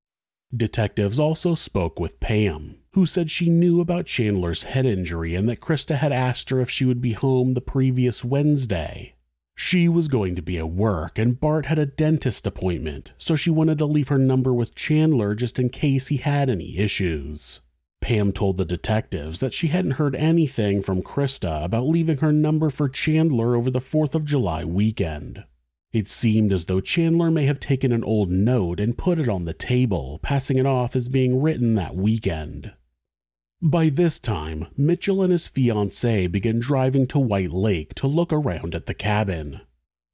Detectives 0.55 1.19
also 1.19 1.53
spoke 1.53 1.99
with 1.99 2.21
Pam, 2.21 2.77
who 2.93 3.05
said 3.05 3.29
she 3.29 3.49
knew 3.49 3.81
about 3.81 4.05
Chandler's 4.05 4.63
head 4.63 4.85
injury 4.85 5.35
and 5.35 5.49
that 5.49 5.59
Krista 5.59 5.97
had 5.97 6.13
asked 6.13 6.49
her 6.51 6.61
if 6.61 6.69
she 6.69 6.85
would 6.85 7.01
be 7.01 7.11
home 7.11 7.53
the 7.53 7.59
previous 7.59 8.23
Wednesday. 8.23 9.16
She 9.59 9.89
was 9.89 10.07
going 10.07 10.35
to 10.35 10.43
be 10.43 10.59
at 10.59 10.69
work 10.69 11.17
and 11.17 11.39
Bart 11.39 11.65
had 11.65 11.79
a 11.79 11.87
dentist 11.87 12.45
appointment, 12.45 13.13
so 13.17 13.35
she 13.35 13.49
wanted 13.49 13.79
to 13.79 13.87
leave 13.87 14.09
her 14.09 14.19
number 14.19 14.53
with 14.53 14.75
Chandler 14.75 15.33
just 15.33 15.57
in 15.57 15.69
case 15.69 16.09
he 16.09 16.17
had 16.17 16.47
any 16.47 16.77
issues. 16.77 17.61
Pam 17.99 18.31
told 18.31 18.57
the 18.57 18.65
detectives 18.65 19.39
that 19.39 19.53
she 19.53 19.69
hadn't 19.69 19.97
heard 19.97 20.15
anything 20.15 20.83
from 20.83 21.01
Krista 21.01 21.65
about 21.65 21.87
leaving 21.87 22.19
her 22.19 22.31
number 22.31 22.69
for 22.69 22.87
Chandler 22.87 23.55
over 23.55 23.71
the 23.71 23.81
4th 23.81 24.13
of 24.13 24.25
July 24.25 24.63
weekend. 24.63 25.43
It 25.91 26.07
seemed 26.07 26.53
as 26.53 26.67
though 26.67 26.79
Chandler 26.79 27.31
may 27.31 27.47
have 27.47 27.59
taken 27.59 27.91
an 27.91 28.03
old 28.03 28.29
note 28.29 28.79
and 28.79 28.95
put 28.95 29.17
it 29.17 29.27
on 29.27 29.45
the 29.45 29.55
table, 29.55 30.19
passing 30.21 30.59
it 30.59 30.67
off 30.67 30.95
as 30.95 31.09
being 31.09 31.41
written 31.41 31.73
that 31.73 31.95
weekend. 31.95 32.73
By 33.61 33.89
this 33.89 34.19
time, 34.19 34.67
Mitchell 34.77 35.23
and 35.23 35.31
his 35.31 35.47
fiancee 35.47 36.27
began 36.27 36.59
driving 36.59 37.07
to 37.07 37.19
White 37.19 37.51
Lake 37.51 37.95
to 37.95 38.05
look 38.05 38.31
around 38.31 38.75
at 38.75 38.85
the 38.85 38.93
cabin. 38.93 39.61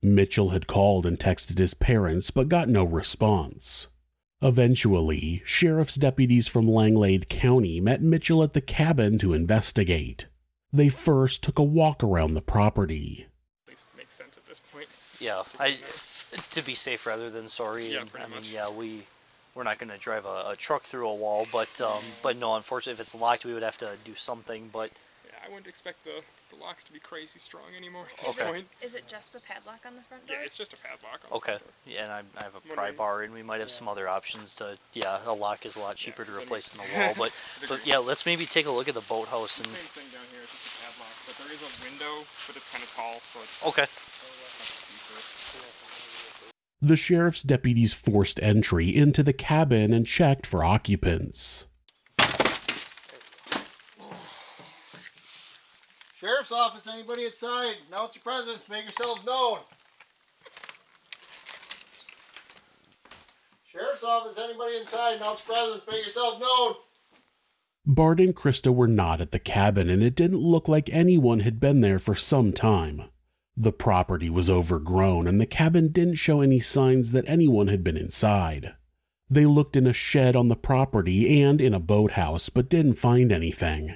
Mitchell 0.01 0.49
had 0.49 0.65
called 0.65 1.05
and 1.05 1.19
texted 1.19 1.57
his 1.57 1.73
parents 1.73 2.31
but 2.31 2.47
got 2.47 2.69
no 2.69 2.85
response. 2.85 3.89
Eventually, 4.41 5.41
sheriff's 5.45 5.95
deputies 5.95 6.47
from 6.47 6.67
Langlade 6.69 7.27
County 7.29 7.81
met 7.81 8.01
Mitchell 8.01 8.43
at 8.43 8.53
the 8.53 8.61
cabin 8.61 9.17
to 9.19 9.33
investigate. 9.33 10.27
They 10.71 10.89
first 10.89 11.43
took 11.43 11.59
a 11.59 11.63
walk 11.63 12.01
around 12.01 12.33
the 12.33 12.41
property. 12.41 13.27
Makes 13.67 14.13
sense 14.13 14.37
at 14.37 14.45
this 14.45 14.59
point. 14.59 14.87
Yeah, 15.19 15.43
I 15.59 15.75
to 16.51 16.61
be 16.65 16.75
safe 16.75 17.05
rather 17.05 17.29
than 17.29 17.47
sorry. 17.47 17.89
Yeah, 17.91 18.01
and, 18.01 18.09
pretty 18.11 18.25
I 18.25 18.29
mean, 18.29 18.37
much. 18.37 18.51
yeah, 18.51 18.69
we 18.69 19.03
we're 19.55 19.63
not 19.63 19.77
going 19.77 19.89
to 19.91 19.97
drive 19.97 20.25
a, 20.25 20.49
a 20.51 20.55
truck 20.57 20.83
through 20.83 21.07
a 21.07 21.13
wall, 21.15 21.47
but 21.51 21.79
um, 21.81 22.03
but 22.21 22.37
no, 22.37 22.55
unfortunately, 22.55 22.93
if 22.93 22.99
it's 22.99 23.15
locked, 23.15 23.45
we 23.45 23.53
would 23.53 23.63
have 23.63 23.77
to 23.79 23.91
do 24.03 24.15
something. 24.15 24.69
But 24.73 24.89
Yeah, 25.25 25.31
I 25.45 25.49
wouldn't 25.49 25.67
expect 25.67 26.03
the, 26.03 26.21
the 26.49 26.55
locks 26.55 26.83
to 26.85 26.93
be 26.93 26.99
crazy 26.99 27.39
strong 27.39 27.65
anymore 27.77 28.05
at 28.11 28.17
this 28.17 28.29
Okay. 28.39 28.49
point. 28.49 28.65
Is 28.81 28.95
it 28.95 29.05
just 29.07 29.33
the 29.33 29.39
padlock 29.41 29.85
on 29.85 29.95
the 29.95 30.01
front 30.01 30.25
door? 30.27 30.37
Yeah, 30.39 30.45
it's 30.45 30.55
just 30.57 30.73
a 30.73 30.77
padlock. 30.77 31.21
On 31.29 31.37
okay, 31.37 31.53
The 31.53 31.59
front 31.59 31.85
door. 31.85 31.93
yeah, 31.93 32.03
and 32.03 32.11
I, 32.11 32.21
I 32.39 32.43
have 32.43 32.55
a 32.55 32.61
pry 32.73 32.91
bar, 32.91 33.21
and 33.21 33.33
we 33.33 33.43
might 33.43 33.59
have 33.59 33.69
some 33.71 33.87
other 33.87 34.07
options 34.07 34.55
to. 34.55 34.77
Yeah, 34.93 35.19
a 35.25 35.33
lock 35.33 35.65
is 35.65 35.75
a 35.75 35.79
lot 35.79 35.95
cheaper 35.97 36.25
to 36.25 36.31
replace 36.35 36.69
than 36.69 36.81
a 36.81 36.89
wall, 36.97 37.13
but 37.17 37.31
but 37.69 37.85
yeah, 37.85 37.97
let's 37.99 38.25
maybe 38.25 38.45
take 38.45 38.65
a 38.65 38.71
look 38.71 38.87
at 38.87 38.95
the 38.95 39.05
boathouse 39.07 39.59
and. 39.59 39.67
Same 39.69 40.03
thing 40.03 40.09
down 40.17 40.25
here. 40.33 40.41
It's 40.41 40.53
just 40.53 40.65
a 40.65 40.97
padlock, 40.97 41.15
but 41.29 41.35
there 41.37 41.51
is 41.53 41.61
a 41.61 41.71
window, 41.85 42.25
but 42.49 42.57
it's 42.57 42.69
kind 42.73 42.81
of 42.83 42.89
tall, 42.97 43.17
so 43.21 43.37
it's 43.41 43.61
Okay. 43.69 43.85
The 46.83 46.97
sheriff's 46.97 47.43
deputies 47.43 47.93
forced 47.93 48.43
entry 48.43 48.93
into 48.93 49.23
the 49.23 49.31
cabin 49.31 49.93
and 49.93 50.05
checked 50.05 50.45
for 50.45 50.65
occupants. 50.65 51.67
Sheriff's 56.17 56.51
office, 56.51 56.85
anybody 56.91 57.23
inside? 57.23 57.75
Announce 57.87 58.15
your 58.17 58.23
presence, 58.23 58.67
make 58.67 58.81
yourselves 58.81 59.25
known. 59.25 59.59
Sheriff's 63.65 64.03
office, 64.03 64.37
anybody 64.37 64.75
inside? 64.75 65.15
Announce 65.15 65.47
your 65.47 65.55
presence, 65.55 65.87
make 65.89 66.01
yourselves 66.01 66.41
known. 66.41 66.73
Bart 67.85 68.19
and 68.19 68.35
Krista 68.35 68.75
were 68.75 68.89
not 68.89 69.21
at 69.21 69.31
the 69.31 69.39
cabin, 69.39 69.89
and 69.89 70.03
it 70.03 70.15
didn't 70.15 70.41
look 70.41 70.67
like 70.67 70.89
anyone 70.89 71.39
had 71.39 71.61
been 71.61 71.79
there 71.79 71.99
for 71.99 72.17
some 72.17 72.51
time. 72.51 73.03
The 73.55 73.71
property 73.71 74.29
was 74.29 74.49
overgrown, 74.49 75.27
and 75.27 75.39
the 75.39 75.45
cabin 75.45 75.89
didn't 75.89 76.15
show 76.15 76.41
any 76.41 76.59
signs 76.59 77.11
that 77.11 77.27
anyone 77.27 77.67
had 77.67 77.83
been 77.83 77.97
inside. 77.97 78.73
They 79.29 79.45
looked 79.45 79.75
in 79.75 79.87
a 79.87 79.93
shed 79.93 80.35
on 80.35 80.47
the 80.47 80.55
property 80.55 81.41
and 81.41 81.61
in 81.61 81.73
a 81.73 81.79
boathouse, 81.79 82.49
but 82.49 82.69
didn't 82.69 82.93
find 82.93 83.31
anything. 83.31 83.95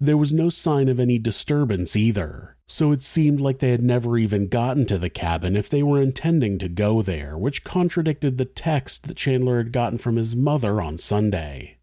There 0.00 0.16
was 0.16 0.32
no 0.32 0.48
sign 0.50 0.88
of 0.88 1.00
any 1.00 1.18
disturbance 1.18 1.96
either, 1.96 2.56
so 2.68 2.92
it 2.92 3.02
seemed 3.02 3.40
like 3.40 3.58
they 3.58 3.70
had 3.70 3.82
never 3.82 4.16
even 4.18 4.46
gotten 4.46 4.86
to 4.86 4.98
the 4.98 5.10
cabin 5.10 5.56
if 5.56 5.68
they 5.68 5.82
were 5.82 6.00
intending 6.00 6.58
to 6.58 6.68
go 6.68 7.02
there, 7.02 7.36
which 7.36 7.64
contradicted 7.64 8.36
the 8.38 8.44
text 8.44 9.08
that 9.08 9.16
Chandler 9.16 9.58
had 9.58 9.72
gotten 9.72 9.98
from 9.98 10.16
his 10.16 10.36
mother 10.36 10.80
on 10.80 10.98
Sunday. 10.98 11.78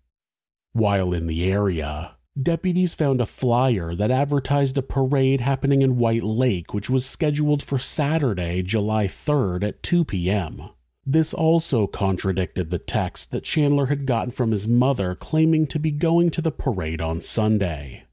While 0.71 1.13
in 1.13 1.27
the 1.27 1.51
area, 1.51 2.14
deputies 2.41 2.93
found 2.93 3.21
a 3.21 3.25
flyer 3.25 3.95
that 3.95 4.11
advertised 4.11 4.77
a 4.77 4.81
parade 4.81 5.41
happening 5.41 5.81
in 5.81 5.97
White 5.97 6.23
Lake, 6.23 6.73
which 6.73 6.89
was 6.89 7.05
scheduled 7.05 7.63
for 7.63 7.79
Saturday, 7.79 8.61
July 8.61 9.07
3rd 9.07 9.63
at 9.63 9.83
2 9.83 10.05
p.m. 10.05 10.69
This 11.05 11.33
also 11.33 11.85
contradicted 11.87 12.69
the 12.69 12.79
text 12.79 13.31
that 13.31 13.43
Chandler 13.43 13.85
had 13.87 14.05
gotten 14.05 14.31
from 14.31 14.51
his 14.51 14.67
mother 14.67 15.13
claiming 15.13 15.67
to 15.67 15.79
be 15.79 15.91
going 15.91 16.31
to 16.31 16.41
the 16.41 16.51
parade 16.51 16.99
on 16.99 17.21
Sunday. 17.21 18.05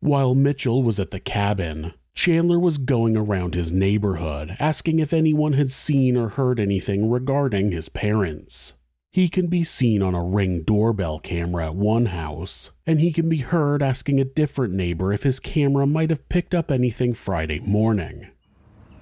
While 0.00 0.34
Mitchell 0.34 0.82
was 0.82 1.00
at 1.00 1.10
the 1.10 1.20
cabin, 1.20 1.94
Chandler 2.14 2.58
was 2.58 2.78
going 2.78 3.16
around 3.16 3.54
his 3.54 3.72
neighborhood 3.72 4.56
asking 4.58 4.98
if 4.98 5.12
anyone 5.12 5.54
had 5.54 5.70
seen 5.70 6.16
or 6.16 6.30
heard 6.30 6.60
anything 6.60 7.08
regarding 7.08 7.72
his 7.72 7.88
parents. 7.88 8.74
He 9.12 9.28
can 9.28 9.48
be 9.48 9.64
seen 9.64 10.02
on 10.02 10.14
a 10.14 10.22
ring 10.22 10.62
doorbell 10.62 11.18
camera 11.18 11.66
at 11.66 11.74
one 11.74 12.06
house, 12.06 12.70
and 12.86 13.00
he 13.00 13.12
can 13.12 13.28
be 13.28 13.38
heard 13.38 13.82
asking 13.82 14.20
a 14.20 14.24
different 14.24 14.72
neighbor 14.72 15.12
if 15.12 15.24
his 15.24 15.40
camera 15.40 15.84
might 15.84 16.10
have 16.10 16.28
picked 16.28 16.54
up 16.54 16.70
anything 16.70 17.14
Friday 17.14 17.58
morning. 17.58 18.28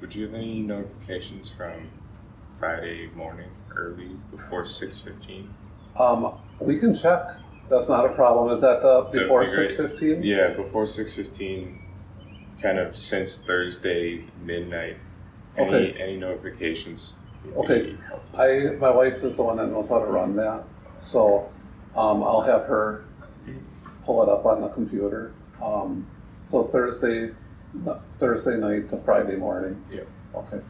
Would 0.00 0.14
you 0.14 0.24
have 0.24 0.34
any 0.34 0.60
notifications 0.60 1.50
from 1.50 1.90
Friday 2.58 3.10
morning, 3.14 3.50
early 3.76 4.16
before 4.30 4.64
six 4.64 4.98
fifteen? 4.98 5.52
Um, 5.98 6.38
we 6.58 6.78
can 6.78 6.94
check. 6.94 7.28
That's 7.68 7.90
not 7.90 8.06
a 8.06 8.14
problem. 8.14 8.54
Is 8.54 8.62
that 8.62 8.82
uh, 8.82 9.10
before 9.10 9.44
six 9.44 9.76
fifteen? 9.76 10.22
Yeah, 10.22 10.54
before 10.54 10.86
six 10.86 11.14
fifteen. 11.14 11.82
Kind 12.62 12.78
of 12.78 12.96
since 12.96 13.44
Thursday 13.44 14.24
midnight. 14.42 14.96
Any 15.54 15.68
Okay. 15.68 16.02
any 16.02 16.16
notifications? 16.16 17.12
Would 17.44 17.70
Okay. 17.70 17.96
I 18.34 18.76
my 18.78 18.90
wife 18.90 19.22
is 19.24 19.36
the 19.36 19.42
one 19.44 19.56
that 19.56 19.68
knows 19.68 19.88
how 19.88 19.98
to 19.98 20.06
run 20.06 20.36
that, 20.36 20.64
so 20.98 21.50
um, 21.96 22.22
I'll 22.22 22.42
have 22.42 22.62
her 22.66 23.04
pull 24.04 24.22
it 24.22 24.28
up 24.28 24.46
on 24.46 24.62
the 24.62 24.68
computer. 24.68 25.34
Um, 25.62 26.06
so 26.48 26.64
Thursday, 26.64 27.34
Thursday 28.16 28.56
night 28.56 28.88
to 28.88 28.96
Friday 28.96 29.36
morning. 29.36 29.84
Yeah. 29.92 30.04
Okay. 30.34 30.60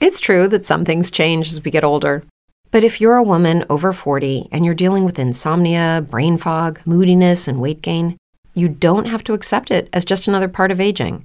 It's 0.00 0.20
true 0.20 0.48
that 0.48 0.64
some 0.64 0.84
things 0.84 1.10
change 1.10 1.48
as 1.48 1.62
we 1.62 1.70
get 1.70 1.84
older. 1.84 2.24
But 2.70 2.84
if 2.84 3.00
you're 3.00 3.16
a 3.16 3.22
woman 3.22 3.64
over 3.68 3.92
40 3.92 4.48
and 4.50 4.64
you're 4.64 4.74
dealing 4.74 5.04
with 5.04 5.18
insomnia, 5.18 6.06
brain 6.08 6.38
fog, 6.38 6.80
moodiness, 6.86 7.48
and 7.48 7.60
weight 7.60 7.82
gain, 7.82 8.16
you 8.54 8.68
don't 8.68 9.06
have 9.06 9.24
to 9.24 9.34
accept 9.34 9.70
it 9.70 9.88
as 9.92 10.04
just 10.04 10.28
another 10.28 10.48
part 10.48 10.70
of 10.70 10.80
aging. 10.80 11.24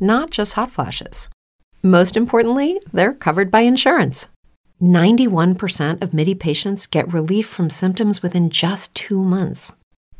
not 0.00 0.30
just 0.30 0.54
hot 0.54 0.70
flashes. 0.70 1.28
Most 1.82 2.16
importantly, 2.16 2.80
they're 2.92 3.12
covered 3.12 3.50
by 3.50 3.60
insurance. 3.60 4.28
91% 4.80 6.02
of 6.02 6.12
MIDI 6.12 6.34
patients 6.34 6.86
get 6.86 7.12
relief 7.12 7.46
from 7.46 7.70
symptoms 7.70 8.22
within 8.22 8.50
just 8.50 8.94
two 8.94 9.22
months. 9.22 9.72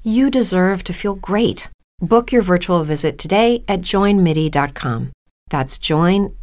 You 0.02 0.30
deserve 0.30 0.85
to 0.85 0.92
feel 0.92 1.14
great. 1.14 1.68
Book 2.00 2.30
your 2.33 2.42
virtual 2.42 2.85
visit 2.85 3.18
today 3.18 3.64
at 3.68 3.80
joinmidi.com. 3.80 5.12
That's 5.49 5.78
joinmidi.com. 5.78 6.35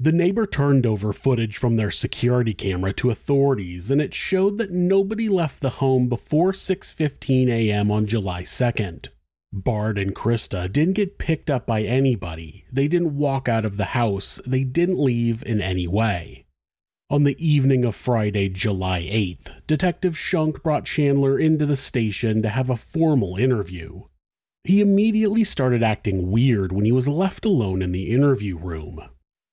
The 0.00 0.12
neighbor 0.12 0.46
turned 0.46 0.86
over 0.86 1.12
footage 1.12 1.56
from 1.56 1.74
their 1.76 1.90
security 1.90 2.54
camera 2.54 2.92
to 2.94 3.10
authorities 3.10 3.90
and 3.90 4.00
it 4.00 4.14
showed 4.14 4.58
that 4.58 4.70
nobody 4.70 5.28
left 5.28 5.60
the 5.60 5.70
home 5.70 6.08
before 6.08 6.52
6:15 6.52 7.48
a.m. 7.48 7.90
on 7.90 8.06
July 8.06 8.42
2nd. 8.44 9.08
Bart 9.50 9.98
and 9.98 10.14
Krista 10.14 10.70
didn't 10.72 10.94
get 10.94 11.18
picked 11.18 11.50
up 11.50 11.66
by 11.66 11.82
anybody. 11.82 12.64
They 12.70 12.86
didn't 12.86 13.16
walk 13.16 13.48
out 13.48 13.64
of 13.64 13.76
the 13.76 13.86
house. 13.86 14.40
They 14.46 14.62
didn't 14.62 15.00
leave 15.00 15.42
in 15.42 15.60
any 15.60 15.88
way. 15.88 16.44
On 17.10 17.24
the 17.24 17.36
evening 17.44 17.84
of 17.84 17.96
Friday, 17.96 18.50
July 18.50 19.02
8th, 19.02 19.66
Detective 19.66 20.16
Shunk 20.16 20.62
brought 20.62 20.84
Chandler 20.84 21.38
into 21.38 21.64
the 21.64 21.76
station 21.76 22.42
to 22.42 22.50
have 22.50 22.68
a 22.68 22.76
formal 22.76 23.36
interview. 23.36 24.02
He 24.64 24.82
immediately 24.82 25.44
started 25.44 25.82
acting 25.82 26.30
weird 26.30 26.70
when 26.70 26.84
he 26.84 26.92
was 26.92 27.08
left 27.08 27.46
alone 27.46 27.80
in 27.80 27.92
the 27.92 28.10
interview 28.10 28.58
room. 28.58 29.00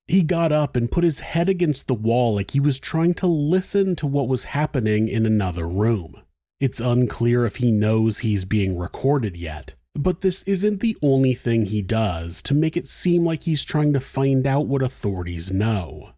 He 0.08 0.22
got 0.22 0.52
up 0.52 0.76
and 0.76 0.92
put 0.92 1.06
his 1.06 1.22
head 1.22 1.48
against 1.48 1.88
the 1.88 1.94
wall 1.94 2.36
like 2.36 2.52
he 2.52 2.60
was 2.60 2.80
trying 2.80 3.14
to 3.16 3.28
listen 3.28 3.96
to 3.96 4.08
what 4.08 4.28
was 4.28 4.44
happening 4.44 5.08
in 5.08 5.26
another 5.26 5.68
room. 5.68 6.22
It's 6.60 6.82
unclear 6.82 7.46
if 7.46 7.56
he 7.56 7.72
knows 7.72 8.20
he's 8.20 8.46
being 8.46 8.78
recorded 8.78 9.38
yet, 9.38 9.76
but 9.96 10.22
this 10.22 10.44
isn't 10.44 10.82
the 10.82 10.98
only 11.02 11.34
thing 11.34 11.66
he 11.66 11.82
does 11.82 12.42
to 12.44 12.54
make 12.54 12.76
it 12.78 12.88
seem 12.88 13.26
like 13.26 13.44
he's 13.44 13.64
trying 13.64 13.94
to 13.94 14.00
find 14.00 14.46
out 14.46 14.68
what 14.68 14.82
authorities 14.82 15.52
know. 15.52 16.12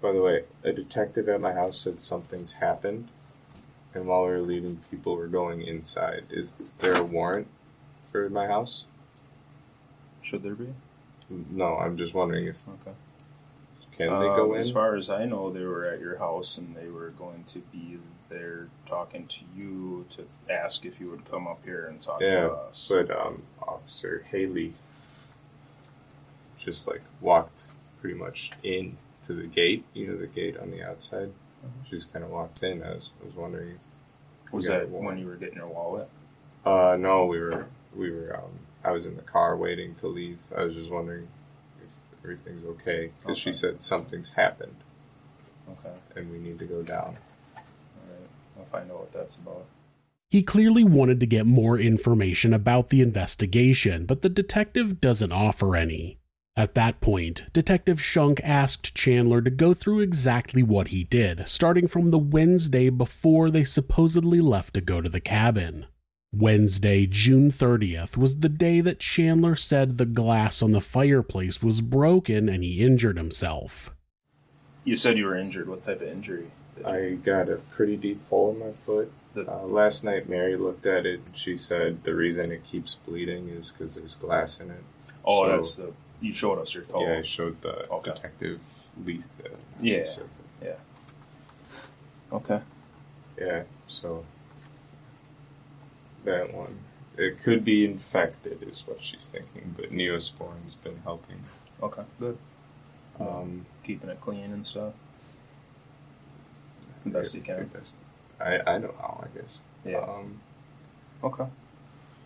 By 0.00 0.12
the 0.12 0.22
way, 0.22 0.44
a 0.64 0.72
detective 0.72 1.28
at 1.28 1.40
my 1.40 1.52
house 1.52 1.78
said 1.78 2.00
something's 2.00 2.54
happened, 2.54 3.08
and 3.94 4.06
while 4.06 4.22
we 4.24 4.30
were 4.30 4.38
leaving, 4.40 4.80
people 4.90 5.16
were 5.16 5.28
going 5.28 5.62
inside. 5.62 6.24
Is 6.30 6.54
there 6.78 6.94
a 6.96 7.02
warrant 7.04 7.48
for 8.10 8.28
my 8.28 8.46
house? 8.46 8.84
Should 10.22 10.42
there 10.42 10.54
be? 10.54 10.74
No, 11.28 11.76
I'm 11.78 11.96
just 11.96 12.14
wondering 12.14 12.46
if 12.46 12.66
Okay. 12.68 12.96
can 13.92 14.18
they 14.18 14.26
go 14.28 14.44
Um, 14.50 14.54
in. 14.54 14.60
As 14.60 14.70
far 14.70 14.96
as 14.96 15.10
I 15.10 15.24
know, 15.26 15.50
they 15.50 15.64
were 15.64 15.88
at 15.88 16.00
your 16.00 16.18
house 16.18 16.58
and 16.58 16.74
they 16.74 16.88
were 16.88 17.10
going 17.10 17.44
to 17.52 17.60
be 17.72 17.98
there 18.28 18.68
talking 18.92 19.26
to 19.26 19.40
you 19.56 20.04
to 20.14 20.26
ask 20.52 20.84
if 20.84 21.00
you 21.00 21.08
would 21.08 21.24
come 21.30 21.46
up 21.46 21.60
here 21.64 21.86
and 21.86 22.00
talk 22.02 22.20
yeah, 22.20 22.42
to 22.42 22.52
us. 22.52 22.86
but 22.90 23.10
um, 23.10 23.42
Officer 23.66 24.26
Haley 24.30 24.74
just 26.58 26.86
like 26.86 27.00
walked 27.20 27.62
pretty 28.00 28.16
much 28.18 28.50
in 28.62 28.98
to 29.26 29.32
the 29.32 29.46
gate. 29.46 29.84
You 29.94 30.08
know, 30.08 30.16
the 30.18 30.26
gate 30.26 30.58
on 30.58 30.70
the 30.70 30.82
outside. 30.82 31.30
Mhm. 31.64 31.84
She 31.86 31.90
just 31.92 32.12
kind 32.12 32.22
of 32.24 32.30
walked 32.30 32.62
in. 32.62 32.82
I 32.82 32.90
was, 32.94 33.10
I 33.22 33.26
was 33.26 33.34
wondering. 33.34 33.78
was 34.52 34.66
that 34.66 34.90
when 34.90 35.16
you 35.16 35.26
were 35.26 35.36
getting 35.36 35.56
your 35.56 35.68
wallet? 35.68 36.08
Uh, 36.66 36.96
no, 37.00 37.24
we 37.24 37.40
were 37.40 37.66
we 37.94 38.10
were. 38.10 38.36
Um, 38.36 38.58
I 38.84 38.90
was 38.90 39.06
in 39.06 39.16
the 39.16 39.22
car 39.22 39.56
waiting 39.56 39.94
to 39.96 40.06
leave. 40.06 40.38
I 40.54 40.64
was 40.64 40.74
just 40.74 40.90
wondering 40.90 41.28
if 41.82 41.90
everything's 42.22 42.66
okay 42.66 43.12
because 43.22 43.38
she 43.38 43.52
said 43.52 43.80
something's 43.80 44.32
happened 44.32 44.76
Okay. 45.70 45.94
and 46.14 46.30
we 46.30 46.38
need 46.38 46.58
to 46.58 46.66
go 46.66 46.82
down. 46.82 47.16
All 48.72 48.78
right. 48.78 48.84
I'll 48.84 48.88
find 48.88 48.90
out 48.90 48.98
what 49.00 49.12
that's 49.12 49.36
about. 49.36 49.66
He 50.30 50.42
clearly 50.42 50.82
wanted 50.82 51.20
to 51.20 51.26
get 51.26 51.44
more 51.44 51.78
information 51.78 52.54
about 52.54 52.88
the 52.88 53.02
investigation, 53.02 54.06
but 54.06 54.22
the 54.22 54.30
detective 54.30 55.00
doesn't 55.00 55.32
offer 55.32 55.76
any. 55.76 56.18
At 56.56 56.74
that 56.74 57.00
point, 57.00 57.44
Detective 57.52 58.00
Shunk 58.00 58.40
asked 58.44 58.94
Chandler 58.94 59.40
to 59.40 59.50
go 59.50 59.72
through 59.72 60.00
exactly 60.00 60.62
what 60.62 60.88
he 60.88 61.04
did, 61.04 61.48
starting 61.48 61.86
from 61.86 62.10
the 62.10 62.18
Wednesday 62.18 62.90
before 62.90 63.50
they 63.50 63.64
supposedly 63.64 64.40
left 64.40 64.74
to 64.74 64.80
go 64.82 65.00
to 65.00 65.08
the 65.08 65.20
cabin. 65.20 65.86
Wednesday, 66.34 67.06
June 67.06 67.50
30th, 67.52 68.16
was 68.16 68.40
the 68.40 68.48
day 68.48 68.80
that 68.80 69.00
Chandler 69.00 69.56
said 69.56 69.98
the 69.98 70.06
glass 70.06 70.62
on 70.62 70.72
the 70.72 70.80
fireplace 70.80 71.62
was 71.62 71.82
broken 71.82 72.48
and 72.48 72.62
he 72.62 72.80
injured 72.80 73.18
himself. 73.18 73.94
You 74.84 74.96
said 74.96 75.16
you 75.16 75.26
were 75.26 75.36
injured. 75.36 75.68
What 75.68 75.82
type 75.82 76.00
of 76.00 76.08
injury? 76.08 76.50
Did 76.76 76.84
you- 76.86 76.90
I 76.92 77.14
got 77.14 77.48
a 77.48 77.56
pretty 77.56 77.96
deep 77.96 78.26
hole 78.28 78.50
in 78.52 78.58
my 78.58 78.72
foot. 78.72 79.12
Uh, 79.36 79.64
last 79.64 80.04
night, 80.04 80.28
Mary 80.28 80.56
looked 80.56 80.84
at 80.86 81.06
it. 81.06 81.20
and 81.24 81.36
She 81.36 81.56
said 81.56 82.04
the 82.04 82.14
reason 82.14 82.52
it 82.52 82.64
keeps 82.64 82.96
bleeding 82.96 83.48
is 83.48 83.72
because 83.72 83.94
there's 83.94 84.16
glass 84.16 84.60
in 84.60 84.70
it. 84.70 84.82
oh, 85.24 85.44
so- 85.44 85.48
that's 85.50 85.76
the. 85.76 85.92
You 86.20 86.32
showed 86.32 86.58
us 86.60 86.72
your 86.74 86.84
toe. 86.84 87.02
Yeah, 87.02 87.18
I 87.18 87.22
showed 87.22 87.60
the 87.62 87.88
Okay. 87.90 88.12
detective. 88.12 88.60
Lee, 89.04 89.22
uh, 89.44 89.48
Yeah. 89.80 89.98
Lisa. 89.98 90.22
Okay. 92.32 92.60
Yeah, 93.38 93.64
so 93.88 94.24
that 96.24 96.52
one. 96.54 96.78
It 97.18 97.42
could 97.42 97.64
be 97.64 97.84
infected, 97.84 98.62
is 98.62 98.86
what 98.86 99.02
she's 99.02 99.28
thinking, 99.28 99.74
but 99.76 99.90
Neosporin's 99.90 100.74
been 100.76 100.98
helping. 101.04 101.42
Okay. 101.82 102.04
Good. 102.18 102.38
Um, 103.20 103.66
Keeping 103.84 104.08
it 104.08 104.20
clean 104.20 104.52
and 104.52 104.64
stuff. 104.64 104.94
Best 107.06 107.34
you 107.34 107.40
can. 107.40 107.66
best- 107.72 107.96
I, 108.40 108.60
I 108.66 108.78
know 108.78 108.94
how, 108.98 109.24
I 109.24 109.38
guess. 109.38 109.60
Yeah. 109.84 109.98
Um, 109.98 110.40
Okay. 111.22 111.44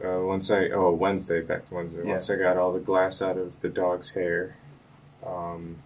uh, 0.04 0.20
once 0.22 0.50
I, 0.50 0.68
oh, 0.70 0.92
Wednesday, 0.92 1.42
back 1.42 1.68
to 1.68 1.74
Wednesday. 1.74 2.02
Yeah. 2.04 2.12
Once 2.12 2.30
I 2.30 2.36
got 2.36 2.56
all 2.56 2.72
the 2.72 2.80
glass 2.80 3.20
out 3.20 3.36
of 3.36 3.60
the 3.60 3.68
dog's 3.68 4.10
hair, 4.12 4.56
um, 5.24 5.76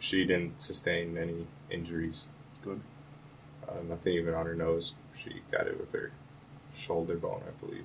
she 0.00 0.24
didn't 0.24 0.60
sustain 0.60 1.16
any 1.16 1.46
injuries. 1.70 2.26
Good. 2.64 2.80
Uh, 3.68 3.82
nothing 3.88 4.14
even 4.14 4.34
on 4.34 4.46
her 4.46 4.54
nose. 4.56 4.94
She 5.16 5.42
got 5.52 5.66
it 5.68 5.78
with 5.78 5.92
her 5.92 6.10
shoulder 6.74 7.14
bone, 7.16 7.42
I 7.46 7.64
believe. 7.64 7.84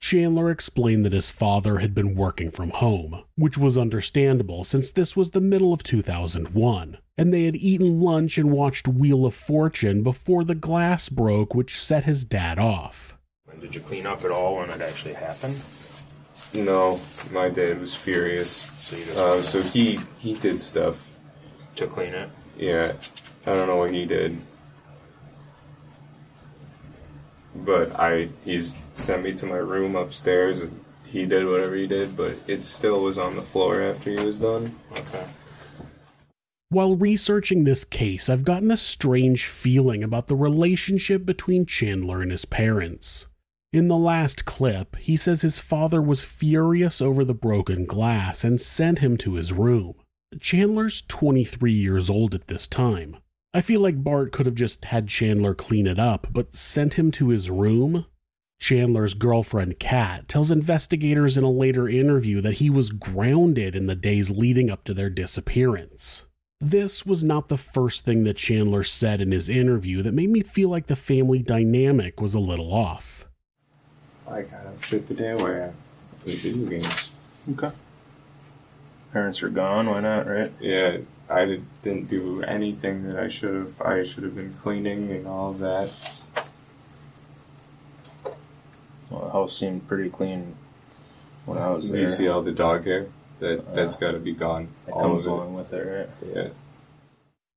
Chandler 0.00 0.50
explained 0.50 1.04
that 1.04 1.12
his 1.12 1.30
father 1.30 1.78
had 1.78 1.94
been 1.94 2.14
working 2.14 2.50
from 2.50 2.70
home, 2.70 3.22
which 3.36 3.58
was 3.58 3.76
understandable 3.76 4.62
since 4.64 4.90
this 4.90 5.16
was 5.16 5.30
the 5.32 5.40
middle 5.40 5.72
of 5.72 5.82
2001, 5.82 6.98
and 7.18 7.34
they 7.34 7.44
had 7.44 7.56
eaten 7.56 8.00
lunch 8.00 8.38
and 8.38 8.50
watched 8.52 8.86
Wheel 8.88 9.26
of 9.26 9.34
Fortune 9.34 10.02
before 10.02 10.44
the 10.44 10.54
glass 10.54 11.08
broke, 11.08 11.54
which 11.54 11.78
set 11.78 12.04
his 12.04 12.24
dad 12.24 12.58
off. 12.58 13.18
And 13.50 13.60
did 13.60 13.74
you 13.74 13.80
clean 13.80 14.06
up 14.06 14.24
at 14.24 14.30
all 14.30 14.56
when 14.56 14.70
it 14.70 14.80
actually 14.80 15.14
happened? 15.14 15.60
No, 16.54 17.00
my 17.32 17.48
dad 17.50 17.80
was 17.80 17.94
furious. 17.94 18.70
So 18.78 18.96
you 18.96 19.04
just 19.04 19.18
Uh, 19.18 19.42
so 19.42 19.60
he 19.60 20.00
he 20.18 20.34
did 20.34 20.62
stuff. 20.62 21.12
to 21.76 21.86
clean 21.86 22.14
it. 22.14 22.30
Yeah, 22.56 22.92
I 23.46 23.54
don't 23.54 23.66
know 23.68 23.76
what 23.76 23.92
he 23.92 24.04
did, 24.06 24.38
but 27.54 27.92
I 27.98 28.30
he's 28.44 28.76
sent 28.94 29.22
me 29.22 29.32
to 29.34 29.46
my 29.46 29.56
room 29.56 29.94
upstairs 29.96 30.60
and 30.60 30.84
he 31.04 31.24
did 31.24 31.46
whatever 31.46 31.74
he 31.74 31.86
did, 31.86 32.16
but 32.16 32.36
it 32.46 32.62
still 32.62 33.02
was 33.02 33.16
on 33.18 33.36
the 33.36 33.42
floor 33.42 33.80
after 33.82 34.10
he 34.10 34.16
was 34.24 34.38
done. 34.38 34.74
Okay. 34.92 35.26
While 36.70 36.96
researching 36.96 37.64
this 37.64 37.86
case, 37.86 38.28
I've 38.28 38.44
gotten 38.44 38.70
a 38.70 38.76
strange 38.76 39.46
feeling 39.46 40.02
about 40.04 40.26
the 40.26 40.36
relationship 40.36 41.24
between 41.24 41.64
Chandler 41.64 42.20
and 42.20 42.30
his 42.30 42.44
parents. 42.44 43.26
In 43.72 43.88
the 43.88 43.96
last 43.96 44.44
clip, 44.44 44.96
he 44.96 45.16
says 45.16 45.40
his 45.40 45.60
father 45.60 46.02
was 46.02 46.26
furious 46.26 47.00
over 47.00 47.24
the 47.24 47.32
broken 47.32 47.86
glass 47.86 48.44
and 48.44 48.60
sent 48.60 48.98
him 48.98 49.16
to 49.18 49.34
his 49.34 49.50
room. 49.50 49.94
Chandler's 50.40 51.00
23 51.08 51.72
years 51.72 52.10
old 52.10 52.34
at 52.34 52.48
this 52.48 52.68
time. 52.68 53.16
I 53.54 53.62
feel 53.62 53.80
like 53.80 54.04
Bart 54.04 54.30
could 54.32 54.44
have 54.44 54.54
just 54.54 54.84
had 54.84 55.08
Chandler 55.08 55.54
clean 55.54 55.86
it 55.86 55.98
up, 55.98 56.26
but 56.32 56.54
sent 56.54 56.94
him 56.94 57.10
to 57.12 57.30
his 57.30 57.48
room? 57.48 58.04
Chandler's 58.60 59.14
girlfriend, 59.14 59.78
Kat, 59.78 60.28
tells 60.28 60.50
investigators 60.50 61.38
in 61.38 61.44
a 61.44 61.50
later 61.50 61.88
interview 61.88 62.42
that 62.42 62.54
he 62.58 62.68
was 62.68 62.90
grounded 62.90 63.74
in 63.74 63.86
the 63.86 63.94
days 63.94 64.30
leading 64.30 64.68
up 64.68 64.84
to 64.84 64.92
their 64.92 65.08
disappearance. 65.08 66.26
This 66.60 67.06
was 67.06 67.22
not 67.22 67.48
the 67.48 67.56
first 67.56 68.04
thing 68.04 68.24
that 68.24 68.36
Chandler 68.36 68.82
said 68.82 69.20
in 69.20 69.30
his 69.30 69.48
interview 69.48 70.02
that 70.02 70.12
made 70.12 70.30
me 70.30 70.42
feel 70.42 70.68
like 70.68 70.88
the 70.88 70.96
family 70.96 71.38
dynamic 71.38 72.20
was 72.20 72.34
a 72.34 72.40
little 72.40 72.74
off. 72.74 73.26
I 74.26 74.42
kind 74.42 74.66
of 74.66 74.84
shit 74.84 75.06
the 75.06 75.14
day 75.14 75.30
away. 75.30 75.66
I 75.66 75.70
play 76.22 76.34
video 76.34 76.66
games. 76.68 77.12
Okay. 77.52 77.70
Parents 79.12 79.42
are 79.44 79.48
gone. 79.48 79.86
Why 79.86 80.00
not? 80.00 80.26
Right. 80.26 80.50
Yeah, 80.60 80.98
I 81.30 81.44
did, 81.44 81.82
didn't 81.82 82.10
do 82.10 82.42
anything 82.42 83.04
that 83.04 83.18
I 83.18 83.28
should 83.28 83.54
have. 83.54 83.80
I 83.80 84.02
should 84.02 84.24
have 84.24 84.34
been 84.34 84.54
cleaning 84.54 85.12
and 85.12 85.28
all 85.28 85.50
of 85.50 85.60
that. 85.60 86.24
Well, 89.10 89.26
the 89.26 89.30
house 89.30 89.56
seemed 89.56 89.86
pretty 89.86 90.10
clean 90.10 90.56
when 91.46 91.56
I 91.56 91.70
was 91.70 91.92
there. 91.92 92.00
You 92.00 92.06
see 92.08 92.26
all 92.26 92.42
the 92.42 92.52
dog 92.52 92.84
hair? 92.84 93.06
That 93.40 93.74
that's 93.74 93.96
got 93.96 94.12
to 94.12 94.18
be 94.18 94.32
gone. 94.32 94.68
It 94.86 94.92
all 94.92 95.00
comes 95.00 95.26
of 95.26 95.34
along 95.34 95.54
with 95.54 95.72
it, 95.72 95.82
right? 95.82 96.08
Yeah. 96.34 96.48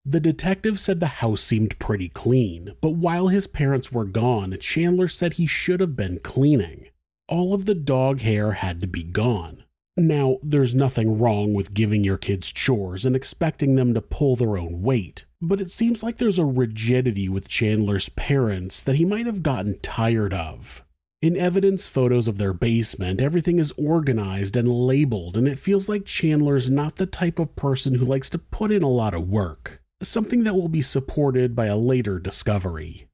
The 0.04 0.20
detective 0.20 0.80
said 0.80 1.00
the 1.00 1.08
house 1.08 1.42
seemed 1.42 1.78
pretty 1.78 2.10
clean, 2.10 2.74
but 2.82 2.92
while 2.92 3.28
his 3.28 3.46
parents 3.46 3.92
were 3.92 4.06
gone, 4.06 4.58
Chandler 4.60 5.08
said 5.08 5.34
he 5.34 5.46
should 5.46 5.80
have 5.80 5.96
been 5.96 6.20
cleaning. 6.24 6.88
All 7.28 7.54
of 7.54 7.66
the 7.66 7.76
dog 7.76 8.22
hair 8.22 8.54
had 8.54 8.82
to 8.82 8.88
be 8.88 9.04
gone. 9.04 9.64
Now, 9.98 10.38
there's 10.42 10.74
nothing 10.74 11.20
wrong 11.20 11.54
with 11.54 11.74
giving 11.74 12.04
your 12.04 12.18
kids 12.18 12.52
chores 12.52 13.06
and 13.06 13.16
expecting 13.16 13.76
them 13.76 13.94
to 13.94 14.02
pull 14.02 14.36
their 14.36 14.58
own 14.58 14.82
weight, 14.82 15.26
but 15.42 15.62
it 15.62 15.70
seems 15.70 16.02
like 16.02 16.18
there's 16.18 16.40
a 16.40 16.46
rigidity 16.46 17.30
with 17.30 17.48
Chandler's 17.48 18.10
parents 18.10 18.82
that 18.84 18.96
he 18.96 19.06
might 19.06 19.26
have 19.26 19.44
gotten 19.44 19.80
tired 19.82 20.34
of. 20.34 20.84
In 21.22 21.38
evidence 21.38 21.88
photos 21.88 22.28
of 22.28 22.40
their 22.40 22.52
basement, 22.52 23.22
everything 23.22 23.60
is 23.60 23.72
organized 23.78 24.58
and 24.58 24.68
labeled, 24.68 25.38
and 25.38 25.48
it 25.48 25.60
feels 25.60 25.88
like 25.88 26.04
Chandler's 26.04 26.72
not 26.72 26.96
the 26.96 27.06
type 27.06 27.38
of 27.38 27.56
person 27.56 27.94
who 27.94 28.06
likes 28.06 28.28
to 28.32 28.40
put 28.40 28.72
in 28.72 28.82
a 28.82 28.90
lot 28.90 29.14
of 29.14 29.30
work, 29.30 29.84
something 30.02 30.44
that 30.46 30.56
will 30.56 30.68
be 30.68 30.82
supported 30.82 31.56
by 31.56 31.68
a 31.68 31.78
later 31.78 32.18
discovery. 32.18 33.08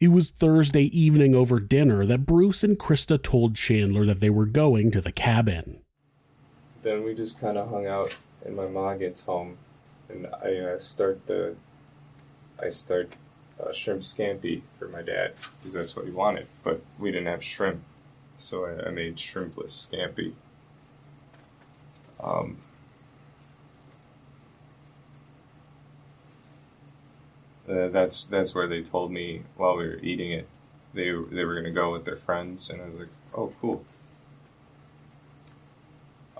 It 0.00 0.08
was 0.08 0.30
Thursday 0.30 0.84
evening 0.84 1.34
over 1.34 1.60
dinner 1.60 2.06
that 2.06 2.24
Bruce 2.24 2.64
and 2.64 2.78
Krista 2.78 3.22
told 3.22 3.56
Chandler 3.56 4.06
that 4.06 4.20
they 4.20 4.30
were 4.30 4.46
going 4.46 4.90
to 4.92 5.02
the 5.02 5.12
cabin. 5.12 5.82
Then 6.80 7.04
we 7.04 7.14
just 7.14 7.38
kind 7.38 7.58
of 7.58 7.68
hung 7.68 7.86
out, 7.86 8.14
and 8.42 8.56
my 8.56 8.68
mom 8.68 9.00
gets 9.00 9.22
home, 9.26 9.58
and 10.08 10.28
I 10.42 10.56
uh, 10.56 10.78
start 10.78 11.26
the. 11.26 11.56
I 12.58 12.70
start 12.70 13.12
uh, 13.60 13.72
shrimp 13.72 14.00
scampi 14.02 14.62
for 14.78 14.88
my 14.88 15.02
dad 15.02 15.34
because 15.58 15.74
that's 15.74 15.96
what 15.96 16.04
he 16.04 16.10
wanted, 16.10 16.46
but 16.62 16.82
we 16.98 17.10
didn't 17.10 17.26
have 17.26 17.42
shrimp, 17.42 17.82
so 18.36 18.64
I, 18.66 18.88
I 18.88 18.90
made 18.90 19.16
shrimpless 19.16 19.88
scampi. 19.88 20.32
Um, 22.22 22.58
uh, 27.68 27.88
that's 27.88 28.24
that's 28.24 28.54
where 28.54 28.66
they 28.66 28.82
told 28.82 29.12
me 29.12 29.42
while 29.56 29.76
we 29.76 29.86
were 29.86 29.98
eating 29.98 30.32
it, 30.32 30.48
they 30.94 31.10
they 31.30 31.44
were 31.44 31.54
gonna 31.54 31.70
go 31.70 31.92
with 31.92 32.04
their 32.04 32.16
friends, 32.16 32.70
and 32.70 32.80
I 32.82 32.86
was 32.86 32.98
like, 33.00 33.08
oh 33.34 33.52
cool. 33.60 33.84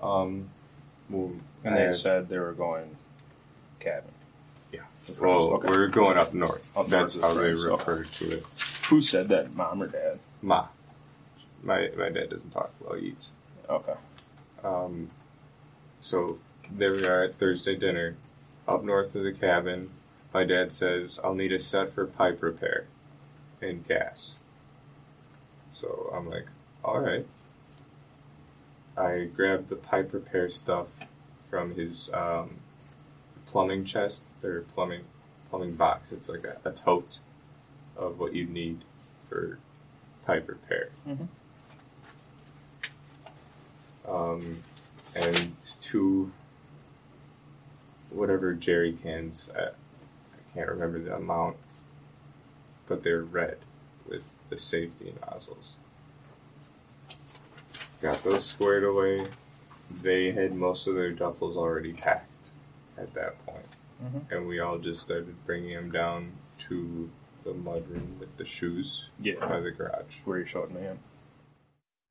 Um, 0.01 0.49
well, 1.09 1.31
And 1.63 1.77
they 1.77 1.91
said 1.91 2.29
they 2.29 2.37
were 2.37 2.53
going 2.53 2.97
cabin. 3.79 4.11
Well, 5.19 5.53
okay. 5.53 5.69
we're 5.69 5.87
going 5.87 6.17
up 6.17 6.33
north. 6.33 6.75
Up 6.75 6.87
That's 6.87 7.15
north 7.15 7.35
how 7.35 7.41
they 7.41 7.49
refer 7.49 8.03
to 8.03 8.37
it. 8.37 8.43
Who 8.89 9.01
said 9.01 9.29
that? 9.29 9.55
Mom 9.55 9.83
or 9.83 9.87
dad? 9.87 10.19
Ma. 10.41 10.67
My 11.63 11.89
my 11.97 12.09
dad 12.09 12.29
doesn't 12.29 12.51
talk 12.51 12.71
well. 12.79 12.95
He 12.95 13.07
eats. 13.07 13.33
Okay. 13.69 13.93
Um, 14.63 15.09
so 15.99 16.39
there 16.71 16.93
we 16.93 17.05
are 17.05 17.23
at 17.23 17.37
Thursday 17.37 17.75
dinner, 17.75 18.15
up 18.67 18.83
north 18.83 19.15
of 19.15 19.23
the 19.23 19.31
cabin. 19.31 19.91
My 20.33 20.43
dad 20.43 20.71
says 20.71 21.19
I'll 21.23 21.35
need 21.35 21.51
a 21.51 21.59
set 21.59 21.93
for 21.93 22.05
pipe 22.05 22.41
repair, 22.41 22.87
and 23.61 23.87
gas. 23.87 24.39
So 25.71 26.11
I'm 26.13 26.29
like, 26.29 26.47
all 26.83 26.99
right. 26.99 27.25
I 28.97 29.25
grabbed 29.25 29.69
the 29.69 29.75
pipe 29.75 30.13
repair 30.13 30.49
stuff 30.49 30.87
from 31.49 31.75
his 31.75 32.09
um, 32.13 32.57
plumbing 33.55 33.85
chest, 33.85 34.25
their 34.41 34.59
plumbing 34.59 35.05
plumbing 35.49 35.75
box. 35.75 36.11
It's 36.11 36.27
like 36.27 36.43
a, 36.43 36.57
a 36.67 36.73
tote 36.73 37.19
of 37.95 38.19
what 38.19 38.35
you 38.35 38.43
need 38.45 38.81
for 39.29 39.59
pipe 40.25 40.49
repair. 40.49 40.89
Mhm. 41.07 41.27
Um, 44.05 44.57
and 45.15 45.53
two 45.79 46.33
whatever 48.09 48.53
jerry 48.53 48.91
cans. 48.91 49.49
I, 49.57 49.67
I 49.67 50.53
can't 50.53 50.67
remember 50.67 50.99
the 50.99 51.15
amount, 51.15 51.55
but 52.89 53.05
they're 53.05 53.23
red 53.23 53.59
with 54.05 54.27
the 54.49 54.57
safety 54.57 55.13
nozzles. 55.21 55.77
Got 58.01 58.21
those 58.25 58.45
squared 58.45 58.83
away. 58.83 59.29
They 59.89 60.33
had 60.33 60.55
most 60.55 60.87
of 60.87 60.95
their 60.95 61.13
duffels 61.13 61.55
already 61.55 61.93
packed 61.93 62.29
at 62.97 63.13
that 63.13 63.43
point. 63.45 63.65
Mhm. 64.03 64.29
and 64.29 64.45
we 64.45 64.59
all 64.59 64.77
just 64.77 65.01
started 65.01 65.33
bringing 65.45 65.73
them 65.73 65.89
down 65.89 66.33
to 66.57 67.09
the 67.45 67.51
mudroom 67.53 68.19
with 68.19 68.35
the 68.35 68.43
shoes 68.43 69.09
Yeah. 69.21 69.35
by 69.39 69.61
the 69.61 69.71
garage. 69.71 70.17
Where 70.25 70.39
you 70.39 70.45
showed 70.45 70.71
me 70.71 70.81
him. 70.81 70.99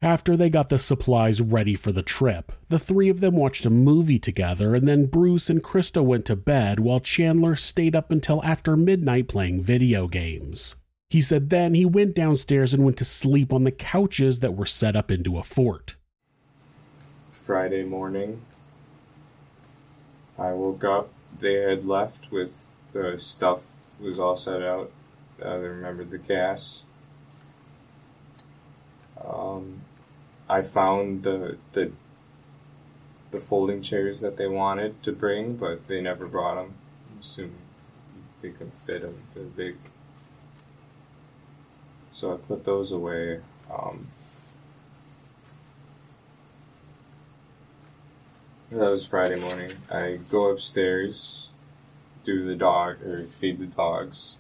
After 0.01 0.35
they 0.37 0.49
got 0.49 0.71
the 0.71 0.79
supplies 0.79 1.41
ready 1.43 1.75
for 1.75 1.93
the 1.93 2.03
trip, 2.03 2.53
the 2.71 2.79
three 2.79 3.11
of 3.11 3.21
them 3.21 3.37
watched 3.37 3.67
a 3.67 3.71
movie 3.71 4.19
together, 4.19 4.75
and 4.75 4.89
then 4.89 5.07
Bruce 5.07 5.51
and 5.51 5.63
Krista 5.63 6.03
went 6.03 6.25
to 6.27 6.37
bed 6.37 6.81
while 6.81 7.01
Chandler 7.01 7.55
stayed 7.55 7.95
up 7.95 8.11
until 8.11 8.43
after 8.45 8.77
midnight 8.79 9.29
playing 9.29 9.61
video 9.63 10.09
games. 10.09 10.77
He 11.11 11.21
said 11.21 11.51
then 11.51 11.75
he 11.75 11.85
went 11.85 12.15
downstairs 12.15 12.73
and 12.73 12.83
went 12.83 12.97
to 12.97 13.05
sleep 13.05 13.53
on 13.53 13.65
the 13.65 13.71
couches 13.71 14.41
that 14.41 14.55
were 14.57 14.67
set 14.67 14.97
up 14.97 15.11
into 15.11 15.37
a 15.37 15.43
fort. 15.43 15.97
Friday 17.31 17.85
morning, 17.85 18.41
I 20.39 20.53
woke 20.53 20.85
up. 20.85 21.11
They 21.39 21.55
had 21.55 21.87
left 21.87 22.31
with 22.31 22.65
the 22.93 23.19
stuff 23.19 23.63
was 24.01 24.19
all 24.19 24.37
set 24.37 24.63
out. 24.63 24.91
Uh, 25.43 25.59
they 25.59 25.69
remembered 25.69 26.11
the 26.11 26.19
gas. 26.19 26.85
Um, 29.25 29.83
I 30.49 30.63
found 30.63 31.23
the 31.23 31.57
the 31.73 31.93
the 33.31 33.41
folding 33.41 33.83
chairs 33.83 34.21
that 34.21 34.37
they 34.37 34.47
wanted 34.47 35.03
to 35.03 35.13
bring, 35.13 35.57
but 35.57 35.89
they 35.89 36.01
never 36.01 36.27
brought 36.27 36.55
them. 36.55 36.75
I'm 37.11 37.21
assuming 37.21 37.57
they 38.43 38.51
couldn't 38.51 38.79
fit 38.87 39.03
them. 39.03 39.23
They're 39.35 39.45
big. 39.45 39.77
So 42.13 42.35
I 42.35 42.37
put 42.37 42.65
those 42.65 42.93
away. 42.93 43.41
Um, 43.69 44.09
That 48.75 48.91
was 48.91 49.07
Friday 49.07 49.39
morning. 49.39 49.71
I 49.89 50.19
go 50.29 50.49
upstairs, 50.49 51.51
do 52.25 52.45
the 52.45 52.57
dog 52.57 53.01
or 53.03 53.23
feed 53.23 53.61
the 53.61 53.67
dogs. 53.67 54.35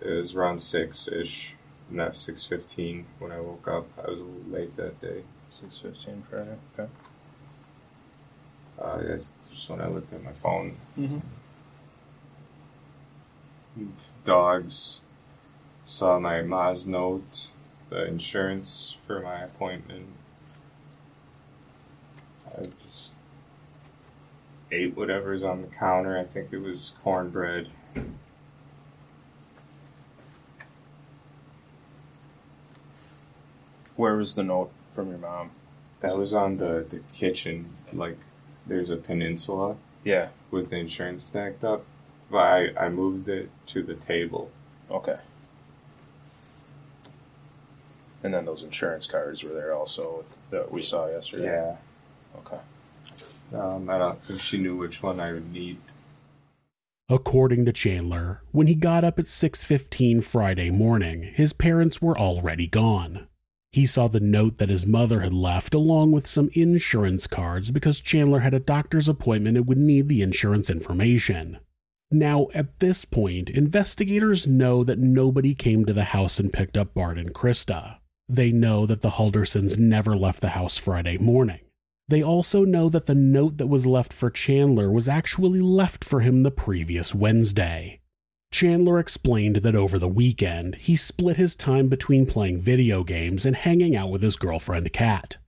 It 0.00 0.08
was 0.08 0.36
around 0.36 0.60
six 0.60 1.08
ish, 1.08 1.56
not 1.90 2.14
six 2.14 2.46
fifteen 2.46 3.06
when 3.18 3.32
I 3.32 3.40
woke 3.40 3.66
up. 3.66 3.88
I 3.98 4.08
was 4.08 4.22
late 4.48 4.76
that 4.76 5.00
day. 5.00 5.24
Six 5.48 5.78
fifteen 5.78 6.22
Friday. 6.30 6.54
Okay. 6.78 6.88
Uh, 8.80 8.98
that's 9.02 9.34
just 9.52 9.68
when 9.68 9.80
I 9.80 9.88
looked 9.88 10.12
at 10.12 10.22
my 10.22 10.32
phone. 10.32 10.76
Mm-hmm. 10.96 11.18
Dogs 14.24 15.00
saw 15.84 16.20
my 16.20 16.40
Ma's 16.42 16.86
note, 16.86 17.50
the 17.90 18.06
insurance 18.06 18.96
for 19.04 19.18
my 19.18 19.40
appointment. 19.42 20.06
I 22.54 22.64
just 22.86 23.12
ate 24.72 24.96
whatever's 24.96 25.44
on 25.44 25.60
the 25.60 25.66
counter. 25.68 26.18
I 26.18 26.24
think 26.24 26.52
it 26.52 26.58
was 26.58 26.96
cornbread. 27.04 27.68
Where 33.96 34.16
was 34.16 34.34
the 34.34 34.42
note 34.42 34.70
from 34.94 35.08
your 35.10 35.18
mom? 35.18 35.50
That 36.00 36.18
was 36.18 36.34
on 36.34 36.56
the, 36.56 36.84
the 36.88 37.00
kitchen. 37.12 37.66
Like, 37.92 38.18
there's 38.66 38.90
a 38.90 38.96
peninsula 38.96 39.76
Yeah. 40.04 40.28
with 40.50 40.70
the 40.70 40.76
insurance 40.76 41.22
stacked 41.22 41.62
up. 41.64 41.84
But 42.30 42.38
I, 42.38 42.86
I 42.86 42.88
moved 42.88 43.28
it 43.28 43.50
to 43.66 43.82
the 43.82 43.94
table. 43.94 44.50
Okay. 44.90 45.18
And 48.24 48.32
then 48.32 48.46
those 48.46 48.62
insurance 48.62 49.06
cards 49.06 49.44
were 49.44 49.52
there 49.52 49.74
also 49.74 50.24
that 50.50 50.72
we 50.72 50.80
saw 50.80 51.08
yesterday. 51.08 51.44
Yeah. 51.44 51.76
Okay. 52.38 52.62
Um, 53.54 53.88
I 53.90 53.98
don't 53.98 54.22
think 54.22 54.40
she 54.40 54.58
knew 54.58 54.76
which 54.76 55.02
one 55.02 55.20
I 55.20 55.32
would 55.32 55.52
need. 55.52 55.78
According 57.08 57.66
to 57.66 57.72
Chandler, 57.72 58.42
when 58.52 58.66
he 58.66 58.74
got 58.74 59.04
up 59.04 59.18
at 59.18 59.26
6:15 59.26 60.22
Friday 60.22 60.70
morning, 60.70 61.24
his 61.34 61.52
parents 61.52 62.00
were 62.00 62.18
already 62.18 62.66
gone. 62.66 63.26
He 63.70 63.86
saw 63.86 64.08
the 64.08 64.20
note 64.20 64.58
that 64.58 64.68
his 64.68 64.86
mother 64.86 65.20
had 65.20 65.32
left 65.32 65.74
along 65.74 66.12
with 66.12 66.26
some 66.26 66.50
insurance 66.52 67.26
cards 67.26 67.70
because 67.70 68.00
Chandler 68.00 68.40
had 68.40 68.54
a 68.54 68.60
doctor's 68.60 69.08
appointment 69.08 69.56
and 69.56 69.66
would 69.66 69.78
need 69.78 70.08
the 70.08 70.22
insurance 70.22 70.70
information. 70.70 71.58
Now, 72.10 72.48
at 72.54 72.78
this 72.80 73.06
point, 73.06 73.48
investigators 73.48 74.46
know 74.46 74.84
that 74.84 74.98
nobody 74.98 75.54
came 75.54 75.86
to 75.86 75.94
the 75.94 76.04
house 76.04 76.38
and 76.38 76.52
picked 76.52 76.76
up 76.76 76.92
Bart 76.92 77.18
and 77.18 77.34
Krista. 77.34 77.96
They 78.28 78.52
know 78.52 78.84
that 78.84 79.00
the 79.00 79.10
Haldersons 79.10 79.78
never 79.78 80.16
left 80.16 80.42
the 80.42 80.50
house 80.50 80.76
Friday 80.76 81.16
morning. 81.16 81.60
They 82.12 82.22
also 82.22 82.66
know 82.66 82.90
that 82.90 83.06
the 83.06 83.14
note 83.14 83.56
that 83.56 83.68
was 83.68 83.86
left 83.86 84.12
for 84.12 84.28
Chandler 84.28 84.90
was 84.90 85.08
actually 85.08 85.62
left 85.62 86.04
for 86.04 86.20
him 86.20 86.42
the 86.42 86.50
previous 86.50 87.14
Wednesday. 87.14 88.00
Chandler 88.50 88.98
explained 88.98 89.56
that 89.56 89.74
over 89.74 89.98
the 89.98 90.10
weekend, 90.10 90.74
he 90.74 90.94
split 90.94 91.38
his 91.38 91.56
time 91.56 91.88
between 91.88 92.26
playing 92.26 92.60
video 92.60 93.02
games 93.02 93.46
and 93.46 93.56
hanging 93.56 93.96
out 93.96 94.10
with 94.10 94.22
his 94.22 94.36
girlfriend 94.36 94.92
Kat. 94.92 95.38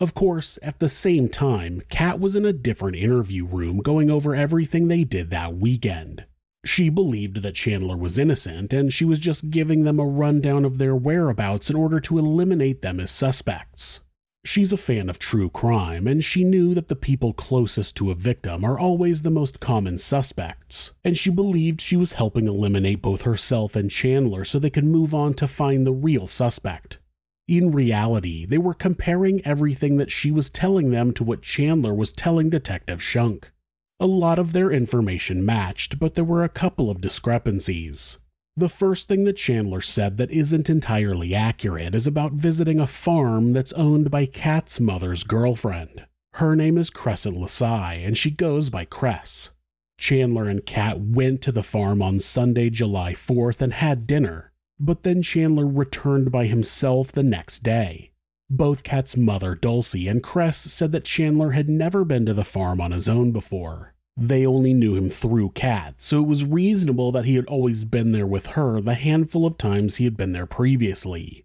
Of 0.00 0.14
course, 0.14 0.58
at 0.62 0.78
the 0.78 0.88
same 0.88 1.28
time, 1.28 1.82
Kat 1.90 2.18
was 2.18 2.34
in 2.34 2.46
a 2.46 2.52
different 2.54 2.96
interview 2.96 3.44
room 3.44 3.80
going 3.80 4.10
over 4.10 4.34
everything 4.34 4.88
they 4.88 5.04
did 5.04 5.28
that 5.28 5.56
weekend. 5.58 6.24
She 6.64 6.88
believed 6.88 7.42
that 7.42 7.56
Chandler 7.56 7.98
was 7.98 8.16
innocent 8.16 8.72
and 8.72 8.90
she 8.90 9.04
was 9.04 9.18
just 9.18 9.50
giving 9.50 9.84
them 9.84 10.00
a 10.00 10.06
rundown 10.06 10.64
of 10.64 10.78
their 10.78 10.96
whereabouts 10.96 11.68
in 11.68 11.76
order 11.76 12.00
to 12.00 12.18
eliminate 12.18 12.80
them 12.80 13.00
as 13.00 13.10
suspects. 13.10 14.00
She's 14.46 14.72
a 14.72 14.76
fan 14.76 15.10
of 15.10 15.18
true 15.18 15.50
crime, 15.50 16.06
and 16.06 16.22
she 16.22 16.44
knew 16.44 16.72
that 16.74 16.86
the 16.86 16.94
people 16.94 17.32
closest 17.32 17.96
to 17.96 18.12
a 18.12 18.14
victim 18.14 18.64
are 18.64 18.78
always 18.78 19.22
the 19.22 19.30
most 19.30 19.58
common 19.58 19.98
suspects, 19.98 20.92
and 21.04 21.18
she 21.18 21.30
believed 21.30 21.80
she 21.80 21.96
was 21.96 22.12
helping 22.12 22.46
eliminate 22.46 23.02
both 23.02 23.22
herself 23.22 23.74
and 23.74 23.90
Chandler 23.90 24.44
so 24.44 24.60
they 24.60 24.70
could 24.70 24.84
move 24.84 25.12
on 25.12 25.34
to 25.34 25.48
find 25.48 25.84
the 25.84 25.92
real 25.92 26.28
suspect. 26.28 27.00
In 27.48 27.72
reality, 27.72 28.46
they 28.46 28.56
were 28.56 28.72
comparing 28.72 29.44
everything 29.44 29.96
that 29.96 30.12
she 30.12 30.30
was 30.30 30.48
telling 30.48 30.90
them 30.90 31.12
to 31.14 31.24
what 31.24 31.42
Chandler 31.42 31.92
was 31.92 32.12
telling 32.12 32.48
Detective 32.48 33.02
Shunk. 33.02 33.50
A 33.98 34.06
lot 34.06 34.38
of 34.38 34.52
their 34.52 34.70
information 34.70 35.44
matched, 35.44 35.98
but 35.98 36.14
there 36.14 36.22
were 36.22 36.44
a 36.44 36.48
couple 36.48 36.88
of 36.88 37.00
discrepancies. 37.00 38.18
The 38.58 38.70
first 38.70 39.06
thing 39.06 39.24
that 39.24 39.36
Chandler 39.36 39.82
said 39.82 40.16
that 40.16 40.30
isn't 40.30 40.70
entirely 40.70 41.34
accurate 41.34 41.94
is 41.94 42.06
about 42.06 42.32
visiting 42.32 42.80
a 42.80 42.86
farm 42.86 43.52
that's 43.52 43.74
owned 43.74 44.10
by 44.10 44.24
Kat's 44.24 44.80
mother's 44.80 45.24
girlfriend. 45.24 46.06
Her 46.34 46.56
name 46.56 46.78
is 46.78 46.88
Crescent 46.88 47.36
Lasai, 47.36 48.06
and 48.06 48.16
she 48.16 48.30
goes 48.30 48.70
by 48.70 48.86
Cress. 48.86 49.50
Chandler 49.98 50.48
and 50.48 50.64
Kat 50.64 50.98
went 50.98 51.42
to 51.42 51.52
the 51.52 51.62
farm 51.62 52.00
on 52.00 52.18
Sunday, 52.18 52.70
July 52.70 53.12
4th 53.12 53.60
and 53.60 53.74
had 53.74 54.06
dinner, 54.06 54.52
but 54.80 55.02
then 55.02 55.20
Chandler 55.20 55.66
returned 55.66 56.32
by 56.32 56.46
himself 56.46 57.12
the 57.12 57.22
next 57.22 57.62
day. 57.62 58.12
Both 58.48 58.82
Kat's 58.82 59.18
mother, 59.18 59.54
Dulcie, 59.54 60.08
and 60.08 60.22
Cress 60.22 60.56
said 60.56 60.92
that 60.92 61.04
Chandler 61.04 61.50
had 61.50 61.68
never 61.68 62.06
been 62.06 62.24
to 62.24 62.32
the 62.32 62.44
farm 62.44 62.80
on 62.80 62.92
his 62.92 63.06
own 63.06 63.32
before. 63.32 63.92
They 64.16 64.46
only 64.46 64.72
knew 64.72 64.94
him 64.94 65.10
through 65.10 65.50
Kat, 65.50 65.96
so 65.98 66.20
it 66.22 66.26
was 66.26 66.44
reasonable 66.44 67.12
that 67.12 67.26
he 67.26 67.36
had 67.36 67.44
always 67.46 67.84
been 67.84 68.12
there 68.12 68.26
with 68.26 68.46
her 68.48 68.80
the 68.80 68.94
handful 68.94 69.44
of 69.44 69.58
times 69.58 69.96
he 69.96 70.04
had 70.04 70.16
been 70.16 70.32
there 70.32 70.46
previously. 70.46 71.44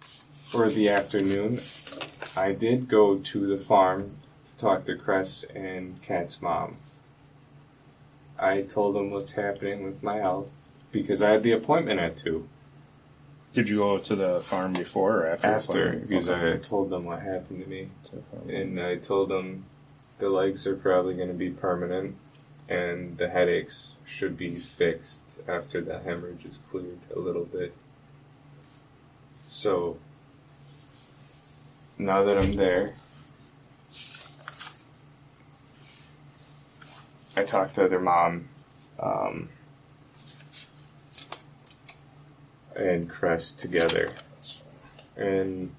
For 0.00 0.68
the 0.68 0.88
afternoon, 0.88 1.60
I 2.36 2.52
did 2.52 2.88
go 2.88 3.18
to 3.18 3.46
the 3.46 3.58
farm 3.58 4.16
to 4.44 4.56
talk 4.56 4.84
to 4.86 4.96
Cress 4.96 5.44
and 5.54 6.02
Kat's 6.02 6.42
mom. 6.42 6.76
I 8.36 8.62
told 8.62 8.96
them 8.96 9.10
what's 9.10 9.32
happening 9.32 9.84
with 9.84 10.02
my 10.02 10.16
health 10.16 10.72
because 10.90 11.22
I 11.22 11.30
had 11.30 11.42
the 11.44 11.52
appointment 11.52 12.00
at 12.00 12.16
2. 12.16 12.48
Did 13.52 13.68
you 13.68 13.78
go 13.78 13.98
to 13.98 14.16
the 14.16 14.40
farm 14.40 14.72
before 14.72 15.18
or 15.18 15.26
after? 15.28 15.48
the 15.48 15.54
After, 15.54 15.92
farm? 15.92 16.06
because 16.08 16.30
Okay. 16.30 16.52
I 16.54 16.56
told 16.56 16.90
them 16.90 17.04
what 17.04 17.20
happened 17.22 17.62
to 17.62 17.68
me. 17.68 17.90
And 18.48 18.80
I 18.80 18.96
told 18.96 19.28
them 19.28 19.64
the 20.18 20.28
legs 20.28 20.66
are 20.66 20.76
probably 20.76 21.14
going 21.14 21.28
to 21.28 21.34
be 21.34 21.50
permanent 21.50 22.16
and 22.68 23.16
the 23.18 23.28
headaches 23.28 23.96
should 24.04 24.36
be 24.36 24.54
fixed 24.54 25.40
after 25.48 25.80
the 25.80 26.00
hemorrhage 26.00 26.44
is 26.44 26.58
cleared 26.58 26.98
a 27.14 27.18
little 27.18 27.44
bit. 27.44 27.74
So, 29.48 29.98
now 31.96 32.22
that 32.22 32.36
I'm 32.36 32.56
there, 32.56 32.94
I 37.34 37.44
talked 37.44 37.76
to 37.76 37.88
their 37.88 38.00
mom 38.00 38.48
um, 39.00 39.48
and 42.76 43.08
Cress 43.08 43.52
together. 43.52 44.10
And 45.16 45.74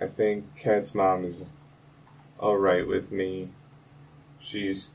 I 0.00 0.06
think 0.06 0.56
Kat's 0.56 0.94
mom 0.94 1.24
is 1.24 1.52
all 2.38 2.56
right 2.56 2.86
with 2.86 3.10
me. 3.12 3.50
She's 4.40 4.94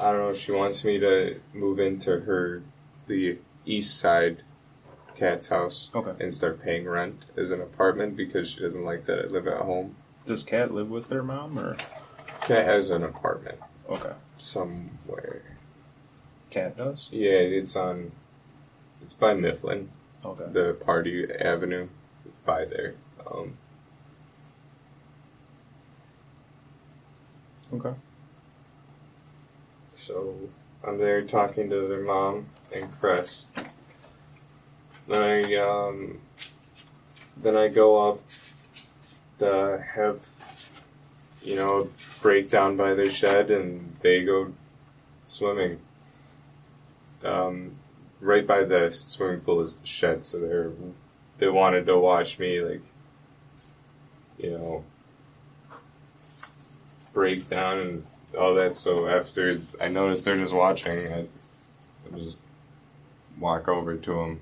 I 0.00 0.12
don't 0.12 0.20
know, 0.20 0.34
she 0.34 0.52
wants 0.52 0.84
me 0.84 0.98
to 1.00 1.40
move 1.52 1.78
into 1.80 2.20
her 2.20 2.62
the 3.08 3.38
east 3.66 3.98
side 3.98 4.42
cat's 5.16 5.48
house 5.48 5.90
Okay. 5.94 6.12
and 6.22 6.32
start 6.32 6.62
paying 6.62 6.86
rent 6.88 7.24
as 7.36 7.50
an 7.50 7.60
apartment 7.60 8.16
because 8.16 8.50
she 8.50 8.60
doesn't 8.60 8.84
like 8.84 9.04
that 9.06 9.18
I 9.18 9.26
live 9.26 9.48
at 9.48 9.62
home. 9.62 9.96
Does 10.24 10.44
Cat 10.44 10.72
live 10.72 10.88
with 10.90 11.08
their 11.08 11.22
mom 11.24 11.58
or? 11.58 11.76
Kat 12.42 12.66
has 12.66 12.90
an 12.90 13.02
apartment 13.02 13.58
Okay. 13.90 14.12
somewhere. 14.36 15.56
Kat 16.50 16.76
does. 16.76 17.08
Yeah, 17.12 17.30
it's 17.32 17.74
on 17.74 18.12
it's 19.02 19.14
by 19.14 19.34
Mifflin, 19.34 19.90
Okay. 20.24 20.44
the 20.52 20.74
Party 20.74 21.26
Avenue. 21.40 21.88
It's 22.26 22.38
by 22.38 22.64
there. 22.66 22.94
Um, 23.26 23.56
Okay. 27.72 27.94
So 29.92 30.34
I'm 30.82 30.98
there 30.98 31.22
talking 31.22 31.68
to 31.70 31.86
their 31.86 32.00
mom 32.00 32.46
and 32.74 32.90
Chris. 32.92 33.46
Then 35.06 35.22
I 35.22 35.54
um 35.56 36.20
then 37.36 37.56
I 37.56 37.68
go 37.68 38.10
up 38.10 38.22
to 39.38 39.84
have 39.94 40.26
you 41.42 41.56
know 41.56 41.80
a 41.80 42.20
breakdown 42.22 42.76
by 42.76 42.94
their 42.94 43.10
shed 43.10 43.50
and 43.50 43.96
they 44.00 44.24
go 44.24 44.52
swimming. 45.24 45.80
Um, 47.22 47.76
right 48.20 48.46
by 48.46 48.64
the 48.64 48.90
swimming 48.90 49.40
pool 49.40 49.60
is 49.60 49.76
the 49.76 49.86
shed, 49.86 50.24
so 50.24 50.40
they're 50.40 50.70
they 51.38 51.48
wanted 51.48 51.86
to 51.86 51.98
watch 51.98 52.38
me 52.38 52.60
like 52.60 52.82
you 54.38 54.52
know 54.52 54.84
break 57.18 57.50
down 57.50 57.78
and 57.80 58.06
all 58.38 58.54
that. 58.54 58.76
So 58.76 59.08
after 59.08 59.60
I 59.80 59.88
noticed 59.88 60.24
they're 60.24 60.36
just 60.36 60.54
watching, 60.54 61.12
I, 61.12 61.26
I 62.06 62.16
just 62.16 62.36
walk 63.40 63.66
over 63.66 63.96
to 63.96 64.14
them. 64.14 64.40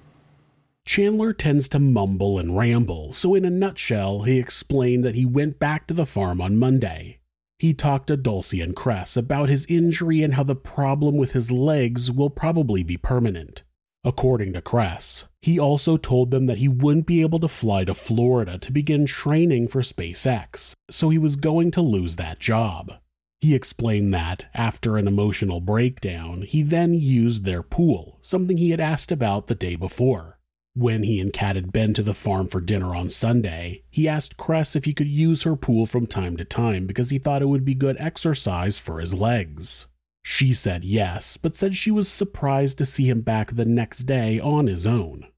Chandler 0.85 1.33
tends 1.33 1.71
to 1.71 1.79
mumble 1.79 2.39
and 2.39 2.55
ramble, 2.55 3.15
so 3.15 3.35
in 3.35 3.47
a 3.47 3.51
nutshell, 3.51 4.25
he 4.25 4.39
explained 4.39 5.05
that 5.07 5.15
he 5.15 5.25
went 5.25 5.59
back 5.59 5.87
to 5.87 5.95
the 5.95 6.05
farm 6.05 6.43
on 6.43 6.59
Monday. 6.59 7.19
He 7.59 7.73
talked 7.73 8.09
to 8.09 8.17
Dulcie 8.19 8.61
and 8.61 8.77
Cress 8.77 9.17
about 9.17 9.49
his 9.49 9.65
injury 9.71 10.23
and 10.23 10.35
how 10.35 10.43
the 10.43 10.55
problem 10.55 11.17
with 11.17 11.33
his 11.33 11.51
legs 11.51 12.13
will 12.13 12.29
probably 12.29 12.83
be 12.83 12.99
permanent. 12.99 13.63
According 14.07 14.53
to 14.53 14.63
Cress, 14.63 15.25
he 15.43 15.59
also 15.59 15.97
told 15.97 16.31
them 16.31 16.47
that 16.47 16.59
he 16.59 16.69
wouldn't 16.69 17.07
be 17.07 17.23
able 17.23 17.41
to 17.41 17.49
fly 17.49 17.85
to 17.85 17.93
Florida 17.93 18.57
to 18.57 18.71
begin 18.71 19.05
training 19.05 19.67
for 19.67 19.83
SpaceX, 19.83 20.75
so 20.89 21.09
he 21.09 21.19
was 21.19 21.35
going 21.35 21.73
to 21.73 21.83
lose 21.83 22.15
that 22.15 22.39
job. 22.39 22.93
He 23.41 23.53
explained 23.53 24.15
that, 24.15 24.47
after 24.55 24.97
an 24.97 25.09
emotional 25.09 25.61
breakdown, 25.61 26.43
he 26.43 26.63
then 26.63 26.95
used 26.95 27.45
their 27.45 27.65
pool, 27.65 28.21
something 28.23 28.59
he 28.59 28.71
had 28.71 28.79
asked 28.79 29.11
about 29.11 29.49
the 29.49 29.57
day 29.57 29.75
before. 29.75 30.39
When 30.75 31.03
he 31.03 31.19
and 31.19 31.33
Kat 31.33 31.57
had 31.57 31.73
been 31.73 31.93
to 31.95 32.05
the 32.05 32.15
farm 32.15 32.47
for 32.47 32.61
dinner 32.61 32.95
on 32.95 33.09
Sunday, 33.09 33.83
he 33.91 34.07
asked 34.07 34.37
Cress 34.37 34.77
if 34.77 34.85
he 34.85 34.95
could 34.95 35.09
use 35.09 35.43
her 35.43 35.57
pool 35.57 35.85
from 35.85 36.07
time 36.07 36.37
to 36.37 36.45
time 36.45 36.87
because 36.87 37.11
he 37.11 37.19
thought 37.19 37.43
it 37.43 37.49
would 37.49 37.65
be 37.65 37.75
good 37.75 37.97
exercise 37.99 38.79
for 38.79 39.01
his 39.01 39.15
legs. 39.15 39.89
She 40.29 40.55
said 40.55 40.85
yes, 40.85 41.37
but 41.37 41.55
said 41.55 41.77
she 41.77 41.93
was 41.93 42.09
surprised 42.09 42.79
to 42.79 42.85
see 42.85 43.09
him 43.09 43.21
back 43.21 43.55
the 43.55 43.65
next 43.65 44.01
day 44.01 44.41
on 44.41 44.67
his 44.67 44.85
own. 44.85 45.29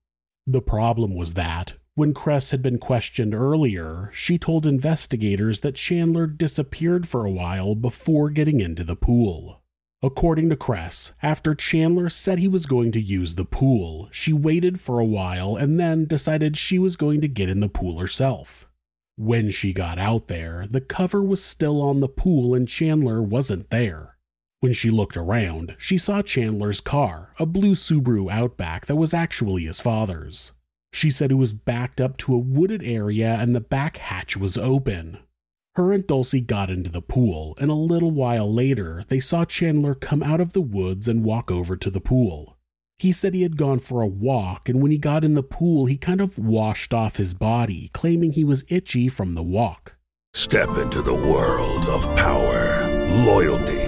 The 0.47 0.63
problem 0.63 1.15
was 1.15 1.35
that, 1.35 1.75
when 1.95 2.15
Cress 2.15 2.53
had 2.53 2.63
been 2.63 2.79
questioned 2.79 3.35
earlier, 3.35 4.11
she 4.15 4.39
told 4.39 4.65
investigators 4.65 5.61
that 5.61 5.75
Chandler 5.75 6.27
disappeared 6.27 7.07
for 7.07 7.27
a 7.27 7.31
while 7.31 7.75
before 7.75 8.31
getting 8.31 8.61
into 8.63 8.83
the 8.83 8.97
pool. 8.97 9.61
According 10.03 10.49
to 10.49 10.57
Cress, 10.57 11.13
after 11.23 11.55
Chandler 11.55 12.09
said 12.09 12.39
he 12.39 12.49
was 12.49 12.65
going 12.65 12.91
to 12.93 13.01
use 13.01 13.35
the 13.35 13.45
pool, 13.45 14.09
she 14.11 14.33
waited 14.33 14.81
for 14.81 15.01
a 15.01 15.05
while 15.05 15.55
and 15.55 15.79
then 15.79 16.07
decided 16.07 16.57
she 16.57 16.79
was 16.79 16.97
going 16.97 17.21
to 17.21 17.29
get 17.29 17.51
in 17.51 17.61
the 17.61 17.69
pool 17.69 17.99
herself. 17.99 18.67
When 19.17 19.51
she 19.51 19.75
got 19.75 19.99
out 19.99 20.29
there, 20.29 20.67
the 20.67 20.81
cover 20.81 21.23
was 21.23 21.45
still 21.45 21.83
on 21.83 22.01
the 22.01 22.09
pool 22.09 22.55
and 22.55 22.67
Chandler 22.67 23.23
wasn't 23.23 23.69
there. 23.69 24.15
When 24.61 24.73
she 24.73 24.91
looked 24.91 25.17
around, 25.17 25.77
she 25.79 25.99
saw 25.99 26.21
Chandler's 26.21 26.81
car, 26.81 27.33
a 27.39 27.47
blue 27.47 27.75
Subaru 27.75 28.31
Outback 28.31 28.87
that 28.87 28.97
was 28.97 29.15
actually 29.15 29.65
his 29.65 29.81
father's. 29.81 30.53
She 30.93 31.11
said 31.11 31.31
it 31.31 31.37
was 31.37 31.53
backed 31.53 32.01
up 32.01 32.17
to 32.19 32.35
a 32.35 32.39
wooded 32.39 32.83
area 32.83 33.37
and 33.39 33.55
the 33.55 33.61
back 33.61 33.99
hatch 33.99 34.37
was 34.37 34.59
open. 34.59 35.19
Her 35.77 35.93
and 35.93 36.05
Dulcie 36.05 36.41
got 36.41 36.71
into 36.71 36.91
the 36.91 37.01
pool, 37.01 37.55
and 37.61 37.71
a 37.71 37.75
little 37.75 38.11
while 38.11 38.53
later, 38.53 39.05
they 39.07 39.21
saw 39.21 39.45
Chandler 39.45 39.95
come 39.95 40.25
out 40.25 40.41
of 40.41 40.53
the 40.53 40.61
woods 40.61 41.07
and 41.07 41.25
walk 41.25 41.53
over 41.53 41.77
to 41.77 41.89
the 41.89 42.01
pool. 42.01 42.57
He 42.99 43.13
said 43.13 43.33
he 43.33 43.43
had 43.43 43.57
gone 43.57 43.79
for 43.79 44.03
a 44.03 44.09
walk, 44.09 44.69
and 44.69 44.83
when 44.83 44.91
he 44.91 44.99
got 44.99 45.25
in 45.25 45.35
the 45.35 45.43
pool, 45.45 45.87
he 45.87 45.97
kind 45.97 46.21
of 46.21 46.37
washed 46.37 46.93
off 46.93 47.17
his 47.17 47.33
body, 47.33 47.91
claiming 47.95 48.33
he 48.33 48.43
was 48.43 48.65
itchy 48.67 49.09
from 49.09 49.37
the 49.37 49.43
walk. 49.45 49.95
Step 50.35 50.77
into 50.79 51.01
the 51.01 51.15
world 51.15 51.87
of 51.87 52.05
power, 52.17 52.89
loyalty, 53.25 53.88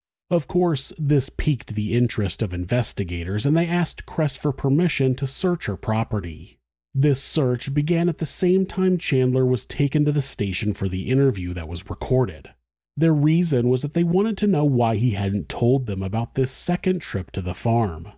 Of 0.31 0.47
course, 0.47 0.93
this 0.97 1.29
piqued 1.29 1.75
the 1.75 1.93
interest 1.93 2.41
of 2.41 2.53
investigators, 2.53 3.45
and 3.45 3.55
they 3.55 3.67
asked 3.67 4.05
Cress 4.05 4.37
for 4.37 4.53
permission 4.53 5.13
to 5.15 5.27
search 5.27 5.65
her 5.65 5.75
property. 5.75 6.57
This 6.95 7.21
search 7.21 7.73
began 7.73 8.07
at 8.07 8.19
the 8.19 8.25
same 8.25 8.65
time 8.65 8.97
Chandler 8.97 9.45
was 9.45 9.65
taken 9.65 10.05
to 10.05 10.11
the 10.13 10.21
station 10.21 10.73
for 10.73 10.87
the 10.87 11.09
interview 11.09 11.53
that 11.53 11.67
was 11.67 11.89
recorded. 11.89 12.49
Their 12.95 13.13
reason 13.13 13.67
was 13.67 13.81
that 13.81 13.93
they 13.93 14.05
wanted 14.05 14.37
to 14.37 14.47
know 14.47 14.63
why 14.63 14.95
he 14.95 15.11
hadn't 15.11 15.49
told 15.49 15.85
them 15.85 16.01
about 16.01 16.35
this 16.35 16.51
second 16.51 17.01
trip 17.01 17.31
to 17.31 17.41
the 17.41 17.53
farm. 17.53 18.13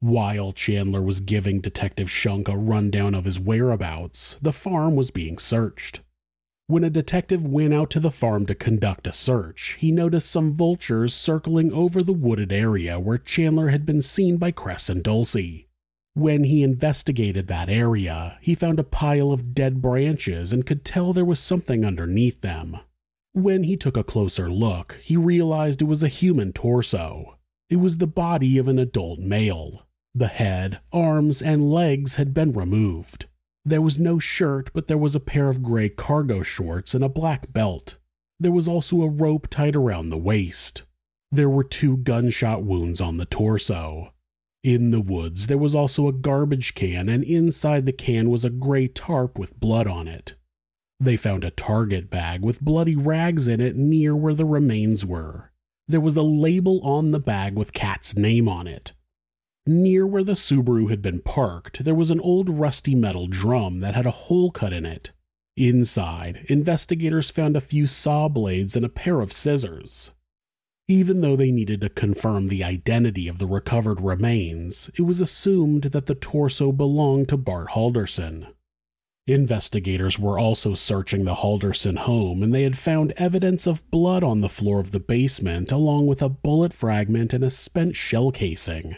While 0.00 0.52
Chandler 0.52 1.00
was 1.00 1.20
giving 1.20 1.62
Detective 1.62 2.10
Shunk 2.10 2.46
a 2.46 2.58
rundown 2.58 3.14
of 3.14 3.24
his 3.24 3.40
whereabouts, 3.40 4.36
the 4.42 4.52
farm 4.52 4.96
was 4.96 5.10
being 5.10 5.38
searched. 5.38 6.02
When 6.66 6.82
a 6.82 6.88
detective 6.88 7.46
went 7.46 7.74
out 7.74 7.90
to 7.90 8.00
the 8.00 8.10
farm 8.10 8.46
to 8.46 8.54
conduct 8.54 9.06
a 9.06 9.12
search, 9.12 9.76
he 9.78 9.92
noticed 9.92 10.30
some 10.30 10.54
vultures 10.54 11.12
circling 11.12 11.70
over 11.74 12.02
the 12.02 12.14
wooded 12.14 12.52
area 12.52 12.98
where 12.98 13.18
Chandler 13.18 13.68
had 13.68 13.84
been 13.84 14.00
seen 14.00 14.38
by 14.38 14.50
Cress 14.50 14.88
and 14.88 15.02
Dulcie. 15.02 15.68
When 16.14 16.44
he 16.44 16.62
investigated 16.62 17.48
that 17.48 17.68
area, 17.68 18.38
he 18.40 18.54
found 18.54 18.78
a 18.78 18.84
pile 18.84 19.30
of 19.30 19.54
dead 19.54 19.82
branches 19.82 20.54
and 20.54 20.64
could 20.64 20.86
tell 20.86 21.12
there 21.12 21.22
was 21.22 21.38
something 21.38 21.84
underneath 21.84 22.40
them. 22.40 22.78
When 23.32 23.64
he 23.64 23.76
took 23.76 23.98
a 23.98 24.04
closer 24.04 24.50
look, 24.50 24.96
he 25.02 25.18
realized 25.18 25.82
it 25.82 25.86
was 25.86 26.02
a 26.02 26.08
human 26.08 26.54
torso. 26.54 27.36
It 27.68 27.76
was 27.76 27.98
the 27.98 28.06
body 28.06 28.56
of 28.56 28.68
an 28.68 28.78
adult 28.78 29.18
male. 29.18 29.86
The 30.14 30.28
head, 30.28 30.80
arms, 30.92 31.42
and 31.42 31.70
legs 31.70 32.14
had 32.14 32.32
been 32.32 32.52
removed. 32.52 33.26
There 33.64 33.82
was 33.82 33.98
no 33.98 34.18
shirt, 34.18 34.70
but 34.74 34.88
there 34.88 34.98
was 34.98 35.14
a 35.14 35.20
pair 35.20 35.48
of 35.48 35.62
gray 35.62 35.88
cargo 35.88 36.42
shorts 36.42 36.94
and 36.94 37.02
a 37.02 37.08
black 37.08 37.52
belt. 37.52 37.96
There 38.38 38.52
was 38.52 38.68
also 38.68 39.02
a 39.02 39.08
rope 39.08 39.48
tied 39.48 39.74
around 39.74 40.10
the 40.10 40.18
waist. 40.18 40.82
There 41.32 41.48
were 41.48 41.64
two 41.64 41.96
gunshot 41.96 42.62
wounds 42.62 43.00
on 43.00 43.16
the 43.16 43.24
torso. 43.24 44.12
In 44.62 44.90
the 44.90 45.00
woods, 45.00 45.46
there 45.46 45.58
was 45.58 45.74
also 45.74 46.08
a 46.08 46.12
garbage 46.12 46.74
can, 46.74 47.08
and 47.08 47.24
inside 47.24 47.86
the 47.86 47.92
can 47.92 48.30
was 48.30 48.44
a 48.44 48.50
gray 48.50 48.88
tarp 48.88 49.38
with 49.38 49.58
blood 49.58 49.86
on 49.86 50.08
it. 50.08 50.34
They 51.00 51.16
found 51.16 51.44
a 51.44 51.50
target 51.50 52.08
bag 52.08 52.42
with 52.42 52.60
bloody 52.60 52.96
rags 52.96 53.48
in 53.48 53.60
it 53.60 53.76
near 53.76 54.14
where 54.14 54.34
the 54.34 54.44
remains 54.44 55.04
were. 55.04 55.52
There 55.88 56.00
was 56.00 56.16
a 56.16 56.22
label 56.22 56.80
on 56.82 57.10
the 57.10 57.20
bag 57.20 57.56
with 57.56 57.72
Cat's 57.72 58.16
name 58.16 58.48
on 58.48 58.66
it. 58.66 58.92
Near 59.66 60.06
where 60.06 60.24
the 60.24 60.34
Subaru 60.34 60.90
had 60.90 61.00
been 61.00 61.20
parked, 61.20 61.84
there 61.84 61.94
was 61.94 62.10
an 62.10 62.20
old 62.20 62.50
rusty 62.50 62.94
metal 62.94 63.26
drum 63.26 63.80
that 63.80 63.94
had 63.94 64.04
a 64.04 64.10
hole 64.10 64.50
cut 64.50 64.74
in 64.74 64.84
it. 64.84 65.12
Inside, 65.56 66.44
investigators 66.50 67.30
found 67.30 67.56
a 67.56 67.62
few 67.62 67.86
saw 67.86 68.28
blades 68.28 68.76
and 68.76 68.84
a 68.84 68.90
pair 68.90 69.20
of 69.20 69.32
scissors. 69.32 70.10
Even 70.86 71.22
though 71.22 71.34
they 71.34 71.50
needed 71.50 71.80
to 71.80 71.88
confirm 71.88 72.48
the 72.48 72.62
identity 72.62 73.26
of 73.26 73.38
the 73.38 73.46
recovered 73.46 74.02
remains, 74.02 74.90
it 74.98 75.02
was 75.02 75.22
assumed 75.22 75.84
that 75.84 76.04
the 76.04 76.14
torso 76.14 76.70
belonged 76.70 77.30
to 77.30 77.38
Bart 77.38 77.70
Halderson. 77.70 78.48
Investigators 79.26 80.18
were 80.18 80.38
also 80.38 80.74
searching 80.74 81.24
the 81.24 81.36
Halderson 81.36 81.96
home 81.96 82.42
and 82.42 82.54
they 82.54 82.64
had 82.64 82.76
found 82.76 83.12
evidence 83.12 83.66
of 83.66 83.90
blood 83.90 84.22
on 84.22 84.42
the 84.42 84.50
floor 84.50 84.78
of 84.78 84.90
the 84.90 85.00
basement, 85.00 85.72
along 85.72 86.06
with 86.06 86.20
a 86.20 86.28
bullet 86.28 86.74
fragment 86.74 87.32
and 87.32 87.42
a 87.42 87.48
spent 87.48 87.96
shell 87.96 88.30
casing. 88.30 88.96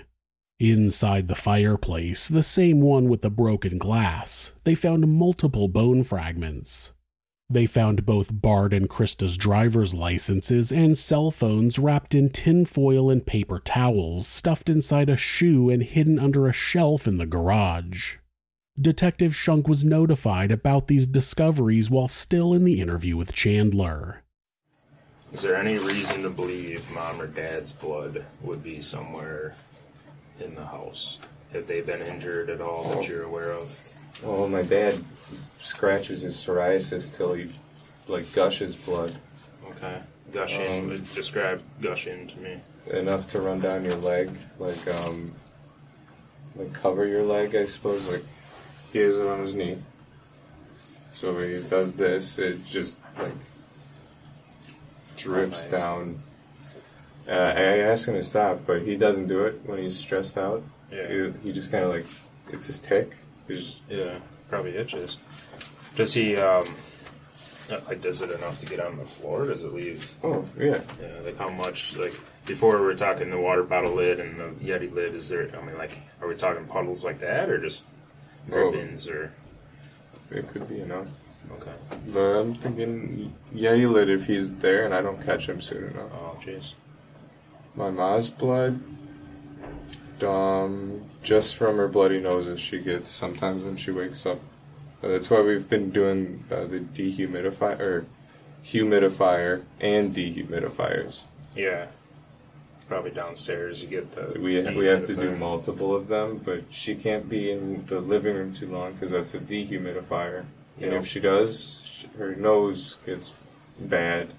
Inside 0.59 1.29
the 1.29 1.35
fireplace, 1.35 2.29
the 2.29 2.43
same 2.43 2.81
one 2.81 3.11
with 3.11 3.21
the 3.21 3.29
broken 3.29 3.77
glass, 3.77 4.53
they 4.65 4.75
found 4.75 5.07
multiple 5.07 5.69
bone 5.69 6.03
fragments. 6.03 6.95
They 7.51 7.67
found 7.67 8.07
both 8.07 8.31
Bart 8.33 8.73
and 8.73 8.89
Krista's 8.89 9.37
driver's 9.37 9.93
licenses 9.93 10.73
and 10.73 10.97
cell 10.97 11.31
phones 11.31 11.79
wrapped 11.79 12.15
in 12.15 12.31
tinfoil 12.31 13.11
and 13.11 13.25
paper 13.27 13.61
towels, 13.61 14.27
stuffed 14.27 14.71
inside 14.71 15.11
a 15.11 15.17
shoe 15.19 15.69
and 15.69 15.83
hidden 15.83 16.19
under 16.19 16.47
a 16.47 16.55
shelf 16.55 17.07
in 17.07 17.19
the 17.19 17.27
garage. 17.27 18.17
Detective 18.81 19.37
Shunk 19.37 19.69
was 19.69 19.85
notified 19.85 20.51
about 20.51 20.89
these 20.89 21.07
discoveries 21.07 21.91
while 21.91 22.09
still 22.09 22.55
in 22.55 22.65
the 22.65 22.81
interview 22.81 23.19
with 23.19 23.35
Chandler. 23.35 24.23
Is 25.35 25.43
there 25.43 25.57
any 25.57 25.77
reason 25.77 26.23
to 26.23 26.31
believe 26.31 26.91
mom 26.93 27.21
or 27.21 27.27
dad's 27.27 27.73
blood 27.73 28.25
would 28.41 28.63
be 28.63 28.81
somewhere 28.81 29.55
in 30.41 30.55
the 30.55 30.65
house? 30.65 31.19
Have 31.53 31.67
they 31.67 31.81
been 31.81 32.03
injured 32.03 32.51
at 32.51 32.61
all 32.61 32.95
that 32.95 33.09
you're 33.09 33.23
aware 33.25 33.53
of? 33.53 33.79
Well, 34.23 34.49
my 34.49 34.63
dad 34.63 35.03
scratches 35.59 36.23
his 36.23 36.37
psoriasis 36.37 37.15
till 37.15 37.35
he 37.35 37.51
like 38.09 38.33
gushes 38.35 38.75
blood. 38.77 39.17
Okay. 39.71 40.01
Gushing. 40.33 40.91
Um, 40.91 41.05
describe 41.15 41.63
gushing 41.81 42.27
to 42.29 42.39
me. 42.41 42.61
Enough 42.91 43.29
to 43.29 43.41
run 43.41 43.61
down 43.61 43.85
your 43.85 43.97
leg, 43.97 44.31
like 44.59 44.87
um, 45.03 45.33
like 46.57 46.73
cover 46.73 47.07
your 47.07 47.23
leg, 47.25 47.55
I 47.55 47.65
suppose. 47.65 48.09
Like 48.09 48.25
he 48.93 48.99
has 49.01 49.19
it 49.19 49.27
on 49.27 49.41
his 49.41 49.55
knee. 49.55 49.79
So 51.15 51.33
when 51.33 51.55
he 51.63 51.69
does 51.69 51.93
this, 51.93 52.39
it 52.39 52.65
just 52.67 52.99
like 53.19 53.33
drips 55.17 55.67
Oh, 55.67 55.71
nice. 55.71 55.83
down. 55.83 56.23
Uh, 57.29 57.33
I 57.33 57.79
ask 57.81 58.07
him 58.07 58.15
to 58.15 58.23
stop, 58.23 58.61
but 58.67 58.83
he 58.83 58.97
doesn't 58.97 59.27
do 59.29 59.45
it 59.45 59.61
when 59.65 59.79
he's 59.79 59.97
stressed 59.97 60.39
out. 60.39 60.63
Yeah. 60.93 61.09
He, 61.09 61.33
he 61.49 61.53
just 61.53 61.71
kind 61.73 61.85
of 61.85 61.91
like 61.91 62.07
it's 62.53 62.67
his 62.67 62.79
tick. 62.79 63.17
Just, 63.49 63.83
Yeah, 63.89 64.19
probably 64.49 64.77
itches. 64.77 65.19
Does 65.97 66.15
he, 66.15 66.37
um, 66.37 66.65
uh, 67.71 67.81
like, 67.89 68.01
does 68.01 68.21
it 68.21 68.31
enough 68.31 68.61
to 68.61 68.67
get 68.67 68.79
on 68.81 68.97
the 68.97 69.05
floor? 69.05 69.45
Does 69.47 69.65
it 69.65 69.73
leave? 69.73 70.15
oh 70.23 70.45
yeah. 70.59 70.81
Yeah, 71.01 71.21
like 71.25 71.37
how 71.37 71.49
much? 71.49 71.97
Like 71.97 72.15
before 72.45 72.77
we 72.79 72.83
were 72.87 72.95
talking 72.95 73.31
the 73.31 73.39
water 73.41 73.65
bottle 73.65 73.95
lid 73.95 74.21
and 74.21 74.39
the 74.39 74.45
Yeti 74.65 74.93
lid. 74.93 75.15
Is 75.17 75.29
there? 75.29 75.51
I 75.61 75.65
mean, 75.65 75.77
like, 75.79 75.99
are 76.21 76.29
we 76.29 76.37
talking 76.37 76.65
puddles 76.67 77.05
like 77.05 77.19
that, 77.21 77.49
or 77.51 77.59
just 77.59 77.87
Oh. 78.53 78.57
ribbons, 78.71 79.09
or 79.09 79.33
It 80.31 80.49
could 80.53 80.69
be 80.69 80.81
enough. 80.81 81.09
okay? 81.55 81.73
But 82.13 82.21
I'm 82.41 82.55
thinking 82.55 83.35
Yeti 83.53 83.91
lid 83.91 84.09
if 84.09 84.27
he's 84.29 84.53
there 84.57 84.85
and 84.85 84.95
I 84.95 85.03
don't 85.03 85.21
catch 85.25 85.49
him 85.49 85.61
soon 85.61 85.91
enough. 85.91 86.11
Oh, 86.13 86.39
jeez. 86.41 86.75
My 87.77 87.91
ma's 87.91 88.31
blood, 88.31 88.81
um, 90.23 91.03
just 91.23 91.57
from 91.57 91.77
her 91.77 91.89
bloody 91.89 92.21
noses 92.21 92.59
she 92.61 92.79
gets 92.81 93.11
sometimes 93.11 93.63
when 93.65 93.77
she 93.77 93.91
wakes 93.91 94.25
up. 94.25 94.41
Uh, 95.03 95.09
that's 95.09 95.29
why 95.31 95.43
we've 95.43 95.69
been 95.69 95.91
doing 95.91 96.43
uh, 96.51 96.65
the 96.65 96.81
dehumidifier, 96.81 97.81
or 97.81 98.07
humidifier 98.65 99.63
and 99.81 100.15
dehumidifiers. 100.15 101.23
Yeah, 101.55 101.87
probably 102.89 103.11
downstairs. 103.11 103.83
You 103.83 103.89
get 103.89 104.13
the 104.13 104.41
We, 104.41 104.63
we 104.75 104.87
have 104.87 105.07
to 105.07 105.15
do 105.15 105.37
multiple 105.37 105.95
of 105.95 106.09
them, 106.09 106.41
but 106.43 106.65
she 106.71 106.95
can't 106.95 107.29
be 107.29 107.51
in 107.51 107.85
the 107.87 108.01
living 108.01 108.35
room 108.37 108.55
too 108.55 108.71
long 108.71 108.95
because 108.95 109.11
that's 109.11 109.35
a 109.35 109.39
dehumidifier. 109.39 110.47
And 110.81 110.93
if 110.95 111.07
she 111.07 111.21
does, 111.21 111.87
sh- 111.87 112.05
her 112.19 112.35
nose 112.35 112.97
gets 113.05 113.33
bad. 113.79 114.31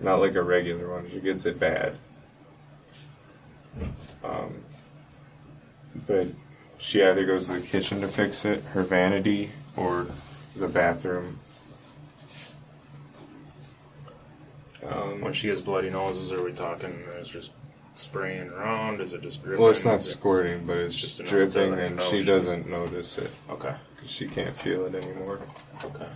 Not 0.00 0.20
like 0.20 0.34
a 0.34 0.42
regular 0.42 0.88
one, 0.90 1.10
she 1.10 1.20
gets 1.20 1.44
it 1.46 1.58
bad. 1.58 1.96
Um, 4.24 4.64
but 6.06 6.28
she 6.78 7.02
either 7.02 7.24
goes 7.26 7.48
to 7.48 7.54
the 7.54 7.66
kitchen 7.66 8.00
to 8.00 8.08
fix 8.08 8.44
it, 8.44 8.62
her 8.72 8.82
vanity, 8.82 9.50
or 9.76 10.06
the 10.56 10.68
bathroom. 10.68 11.38
Um, 14.86 15.20
When 15.20 15.32
she 15.32 15.48
has 15.48 15.60
bloody 15.60 15.90
noses, 15.90 16.32
are 16.32 16.42
we 16.42 16.52
talking? 16.52 17.02
There's 17.10 17.28
just 17.28 17.52
spraying 17.96 18.48
around? 18.48 19.00
Is 19.00 19.12
it 19.12 19.20
just 19.22 19.42
dripping? 19.42 19.60
Well, 19.60 19.70
it's 19.70 19.84
not 19.84 20.02
squirting, 20.02 20.66
but 20.66 20.78
it's 20.78 20.98
just 20.98 21.22
dripping, 21.24 21.74
and 21.74 22.00
she 22.00 22.24
doesn't 22.24 22.68
notice 22.68 23.18
it. 23.18 23.30
Okay. 23.50 23.74
she 24.06 24.26
can't 24.26 24.56
feel 24.56 24.86
it 24.86 24.94
anymore. 24.94 25.40
Okay. 25.84 26.08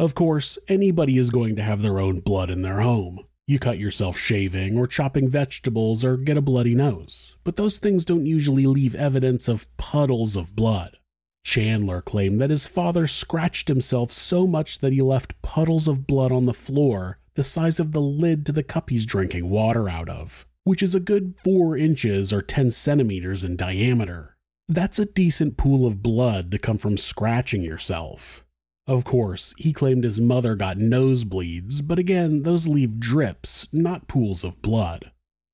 Of 0.00 0.14
course, 0.14 0.58
anybody 0.66 1.18
is 1.18 1.28
going 1.28 1.56
to 1.56 1.62
have 1.62 1.82
their 1.82 2.00
own 2.00 2.20
blood 2.20 2.48
in 2.48 2.62
their 2.62 2.80
home. 2.80 3.26
You 3.46 3.58
cut 3.58 3.78
yourself 3.78 4.16
shaving 4.16 4.78
or 4.78 4.86
chopping 4.86 5.28
vegetables 5.28 6.06
or 6.06 6.16
get 6.16 6.38
a 6.38 6.40
bloody 6.40 6.74
nose, 6.74 7.36
but 7.44 7.56
those 7.56 7.78
things 7.78 8.06
don't 8.06 8.24
usually 8.24 8.64
leave 8.64 8.94
evidence 8.94 9.46
of 9.46 9.66
puddles 9.76 10.36
of 10.36 10.56
blood. 10.56 10.96
Chandler 11.44 12.00
claimed 12.00 12.40
that 12.40 12.48
his 12.48 12.66
father 12.66 13.06
scratched 13.06 13.68
himself 13.68 14.10
so 14.10 14.46
much 14.46 14.78
that 14.78 14.94
he 14.94 15.02
left 15.02 15.42
puddles 15.42 15.86
of 15.86 16.06
blood 16.06 16.32
on 16.32 16.46
the 16.46 16.54
floor 16.54 17.18
the 17.34 17.44
size 17.44 17.78
of 17.78 17.92
the 17.92 18.00
lid 18.00 18.46
to 18.46 18.52
the 18.52 18.62
cup 18.62 18.88
he's 18.88 19.04
drinking 19.04 19.50
water 19.50 19.86
out 19.86 20.08
of, 20.08 20.46
which 20.64 20.82
is 20.82 20.94
a 20.94 21.00
good 21.00 21.34
4 21.44 21.76
inches 21.76 22.32
or 22.32 22.40
10 22.40 22.70
centimeters 22.70 23.44
in 23.44 23.54
diameter. 23.54 24.38
That's 24.66 24.98
a 24.98 25.04
decent 25.04 25.58
pool 25.58 25.86
of 25.86 26.02
blood 26.02 26.50
to 26.52 26.58
come 26.58 26.78
from 26.78 26.96
scratching 26.96 27.60
yourself. 27.60 28.46
Of 28.90 29.04
course, 29.04 29.54
he 29.56 29.72
claimed 29.72 30.02
his 30.02 30.20
mother 30.20 30.56
got 30.56 30.76
nosebleeds, 30.76 31.80
but 31.86 32.00
again, 32.00 32.42
those 32.42 32.66
leave 32.66 32.98
drips, 32.98 33.68
not 33.70 34.08
pools 34.08 34.42
of 34.42 34.60
blood. 34.62 35.12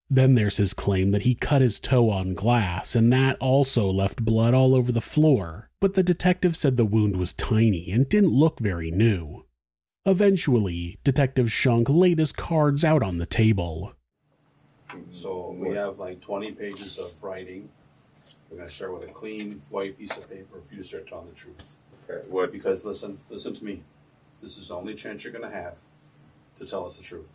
Then 0.09 0.37
there's 0.37 0.57
his 0.57 0.72
claim 0.72 1.11
that 1.11 1.20
he 1.20 1.34
cut 1.34 1.61
his 1.61 1.78
toe 1.78 2.09
on 2.09 2.32
glass, 2.32 2.97
and 2.97 3.12
that 3.12 3.37
also 3.39 3.91
left 3.91 4.24
blood 4.24 4.55
all 4.55 4.74
over 4.74 4.91
the 4.91 5.03
floor, 5.03 5.68
but 5.82 5.93
the 5.93 6.03
detective 6.03 6.57
said 6.57 6.78
the 6.78 6.87
wound 6.87 7.18
was 7.18 7.34
tiny 7.34 7.93
and 7.93 8.09
didn't 8.09 8.30
look 8.32 8.59
very 8.59 8.91
new. 8.91 9.45
Eventually, 10.07 10.99
Detective 11.05 11.53
Shunk 11.53 11.91
laid 11.91 12.18
his 12.18 12.32
cards 12.32 12.87
out 12.87 13.03
on 13.03 13.18
the 13.18 13.26
table. 13.26 13.93
So 15.11 15.55
we 15.59 15.76
have 15.76 15.99
like 15.99 16.22
twenty 16.22 16.53
pages 16.53 16.99
of 16.99 17.22
writing. 17.22 17.68
We're 18.49 18.57
gonna 18.57 18.70
start 18.70 18.99
with 18.99 19.11
a 19.11 19.12
clean 19.12 19.61
white 19.68 19.99
piece 19.99 20.16
of 20.16 20.26
paper 20.30 20.62
for 20.62 20.74
you 20.74 20.80
to 20.80 20.89
start 20.89 21.07
telling 21.07 21.26
the 21.26 21.34
truth. 21.34 21.75
Okay. 22.09 22.26
What? 22.28 22.52
Because 22.52 22.84
listen, 22.84 23.18
listen 23.28 23.54
to 23.54 23.64
me. 23.64 23.82
This 24.42 24.59
is 24.59 24.68
the 24.68 24.76
only 24.76 24.94
chance 24.94 25.24
you're 25.24 25.32
gonna 25.32 25.50
have 25.50 25.78
to 26.59 26.66
tell 26.66 26.86
us 26.86 26.96
the 26.98 27.04
truth. 27.04 27.28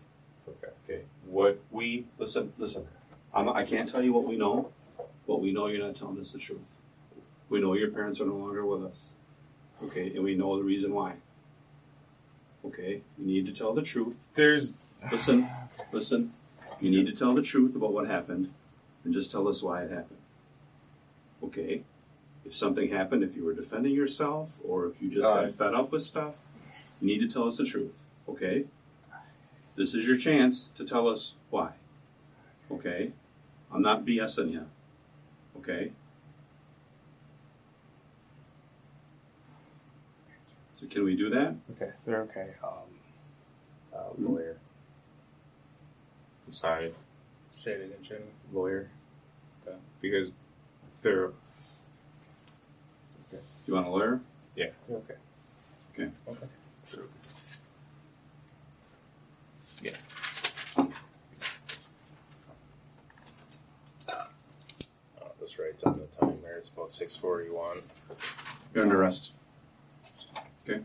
Okay. 0.48 0.74
Okay. 0.86 1.02
What? 1.26 1.60
We 1.72 2.06
listen, 2.18 2.54
listen. 2.58 2.88
I'm, 3.34 3.50
I 3.50 3.64
can't 3.64 3.90
tell 3.90 4.02
you 4.02 4.14
what 4.14 4.26
we 4.26 4.38
know, 4.38 4.72
but 5.28 5.42
we 5.42 5.54
know 5.54 5.68
you're 5.68 5.86
not 5.86 5.96
telling 5.96 6.20
us 6.20 6.34
the 6.34 6.40
truth. 6.40 6.60
We 7.50 7.60
know 7.60 7.74
your 7.74 7.92
parents 7.92 8.22
are 8.22 8.26
no 8.26 8.36
longer 8.36 8.66
with 8.66 8.84
us. 8.84 9.12
Okay, 9.84 10.12
and 10.16 10.24
we 10.24 10.36
know 10.36 10.58
the 10.58 10.64
reason 10.64 10.94
why. 10.94 11.16
Okay, 12.66 13.02
you 13.18 13.26
need 13.26 13.46
to 13.48 13.52
tell 13.52 13.74
the 13.74 13.82
truth. 13.82 14.16
There's. 14.36 14.78
Listen, 15.12 15.50
listen. 15.92 16.34
You 16.80 16.92
need 16.92 17.08
to 17.08 17.14
tell 17.14 17.34
the 17.34 17.42
truth 17.42 17.76
about 17.76 17.92
what 17.92 18.08
happened, 18.08 18.54
and 19.04 19.14
just 19.14 19.32
tell 19.32 19.48
us 19.48 19.64
why 19.64 19.84
it 19.84 19.92
happened. 19.92 20.20
Okay. 21.44 21.84
If 22.46 22.56
something 22.56 22.90
happened, 22.90 23.24
if 23.24 23.36
you 23.36 23.46
were 23.46 23.54
defending 23.54 23.94
yourself, 23.94 24.60
or 24.64 24.86
if 24.86 25.02
you 25.02 25.10
just 25.10 25.28
Uh, 25.28 25.46
got 25.46 25.54
fed 25.56 25.74
up 25.76 25.92
with 25.92 26.02
stuff, 26.02 26.36
you 27.00 27.08
need 27.08 27.20
to 27.20 27.28
tell 27.28 27.46
us 27.46 27.58
the 27.58 27.66
truth. 27.66 28.08
Okay. 28.28 28.66
This 29.76 29.94
is 29.96 30.08
your 30.08 30.18
chance 30.18 30.70
to 30.76 30.84
tell 30.86 31.08
us 31.08 31.36
why. 31.50 31.74
Okay. 32.72 33.14
I'm 33.72 33.82
not 33.82 34.06
BSing 34.06 34.52
you. 34.52 34.68
Okay. 35.58 35.92
So 40.74 40.88
can 40.88 41.04
we 41.04 41.16
do 41.16 41.30
that? 41.30 41.56
Okay, 41.76 41.92
they're 42.06 42.22
okay. 42.24 42.56
Um, 42.64 42.70
uh, 43.94 44.10
lawyer. 44.18 44.58
I'm 46.48 46.54
sorry. 46.54 46.92
Say 47.52 47.74
it 47.74 47.86
again, 47.86 47.98
Jimmy. 48.02 48.32
Lawyer. 48.52 48.90
Okay. 49.66 49.78
Because 50.02 50.32
they're. 51.04 51.34
You 53.68 53.76
want 53.76 53.88
a 53.88 53.90
lawyer? 53.90 54.22
Yeah. 54.56 54.70
Okay. 54.90 55.16
Okay. 55.94 56.10
Okay. 56.28 56.48
Yeah. 59.82 59.92
Oh, 60.78 60.92
this 65.40 65.58
writes 65.58 65.84
on 65.84 66.00
the 66.00 66.06
timer. 66.06 66.58
It's 66.58 66.70
about 66.70 66.92
six 66.92 67.16
forty-one. 67.16 67.82
You're 68.74 68.84
under 68.84 69.02
arrest. 69.02 69.34
Okay. 70.70 70.82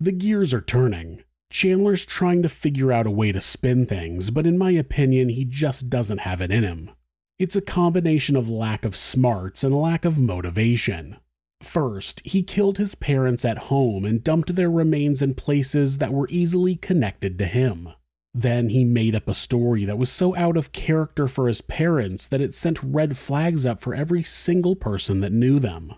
The 0.00 0.12
gears 0.12 0.54
are 0.54 0.60
turning. 0.60 1.22
Chandler's 1.50 2.04
trying 2.04 2.42
to 2.42 2.48
figure 2.48 2.92
out 2.92 3.06
a 3.06 3.10
way 3.10 3.32
to 3.32 3.40
spin 3.40 3.86
things, 3.86 4.30
but 4.30 4.46
in 4.46 4.58
my 4.58 4.72
opinion, 4.72 5.28
he 5.28 5.44
just 5.44 5.88
doesn't 5.88 6.18
have 6.18 6.40
it 6.40 6.50
in 6.50 6.64
him. 6.64 6.90
It's 7.38 7.56
a 7.56 7.60
combination 7.60 8.36
of 8.36 8.48
lack 8.48 8.84
of 8.84 8.96
smarts 8.96 9.64
and 9.64 9.74
lack 9.74 10.04
of 10.04 10.18
motivation. 10.18 11.16
First, 11.64 12.20
he 12.24 12.42
killed 12.42 12.78
his 12.78 12.94
parents 12.94 13.44
at 13.44 13.66
home 13.72 14.04
and 14.04 14.22
dumped 14.22 14.54
their 14.54 14.70
remains 14.70 15.22
in 15.22 15.34
places 15.34 15.98
that 15.98 16.12
were 16.12 16.28
easily 16.30 16.76
connected 16.76 17.38
to 17.38 17.46
him. 17.46 17.88
Then 18.34 18.68
he 18.68 18.84
made 18.84 19.14
up 19.14 19.28
a 19.28 19.34
story 19.34 19.84
that 19.84 19.98
was 19.98 20.10
so 20.10 20.36
out 20.36 20.56
of 20.56 20.72
character 20.72 21.26
for 21.26 21.48
his 21.48 21.60
parents 21.62 22.28
that 22.28 22.40
it 22.40 22.54
sent 22.54 22.82
red 22.82 23.16
flags 23.16 23.64
up 23.64 23.80
for 23.80 23.94
every 23.94 24.22
single 24.22 24.76
person 24.76 25.20
that 25.20 25.32
knew 25.32 25.58
them. 25.58 25.94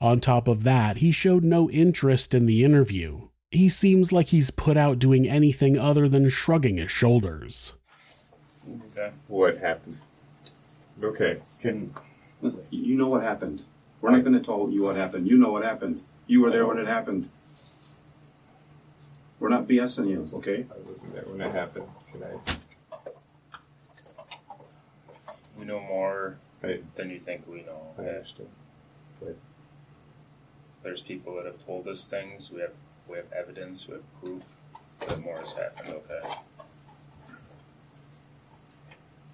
On 0.00 0.20
top 0.20 0.48
of 0.48 0.64
that, 0.64 0.98
he 0.98 1.12
showed 1.12 1.44
no 1.44 1.70
interest 1.70 2.34
in 2.34 2.46
the 2.46 2.64
interview. 2.64 3.28
He 3.50 3.68
seems 3.68 4.12
like 4.12 4.28
he's 4.28 4.50
put 4.50 4.76
out 4.76 4.98
doing 4.98 5.28
anything 5.28 5.78
other 5.78 6.08
than 6.08 6.28
shrugging 6.28 6.78
his 6.78 6.90
shoulders. 6.90 7.74
Okay. 8.90 9.12
What 9.28 9.58
happened? 9.58 9.98
Okay. 11.02 11.38
Can 11.60 11.94
You 12.70 12.96
know 12.96 13.08
what 13.08 13.22
happened. 13.22 13.64
We're 14.04 14.10
not 14.10 14.20
going 14.20 14.34
to 14.34 14.40
tell 14.40 14.68
you 14.70 14.82
what 14.82 14.96
happened. 14.96 15.26
You 15.26 15.38
know 15.38 15.50
what 15.50 15.64
happened. 15.64 16.02
You 16.26 16.42
were 16.42 16.50
there 16.50 16.66
when 16.66 16.76
it 16.76 16.86
happened. 16.86 17.30
We're 19.40 19.48
not 19.48 19.66
BSing 19.66 20.10
you, 20.10 20.28
okay? 20.34 20.66
I 20.70 20.86
wasn't 20.86 21.14
there 21.14 21.24
when 21.24 21.40
it 21.40 21.50
happened. 21.50 21.86
Can 22.12 22.22
I? 22.22 22.36
We 25.58 25.64
know 25.64 25.80
more 25.80 26.36
I, 26.62 26.80
than 26.96 27.08
you 27.08 27.18
think 27.18 27.48
we 27.48 27.62
know. 27.62 27.94
I 27.98 28.02
understand. 28.02 28.50
But 29.20 29.38
There's 30.82 31.00
people 31.00 31.36
that 31.36 31.46
have 31.46 31.64
told 31.64 31.88
us 31.88 32.06
things. 32.06 32.52
We 32.52 32.60
have 32.60 32.74
we 33.08 33.16
have 33.16 33.32
evidence. 33.32 33.88
We 33.88 33.94
have 33.94 34.20
proof 34.22 34.52
that 35.08 35.18
more 35.22 35.38
has 35.38 35.54
happened. 35.54 35.88
Okay. 35.88 36.34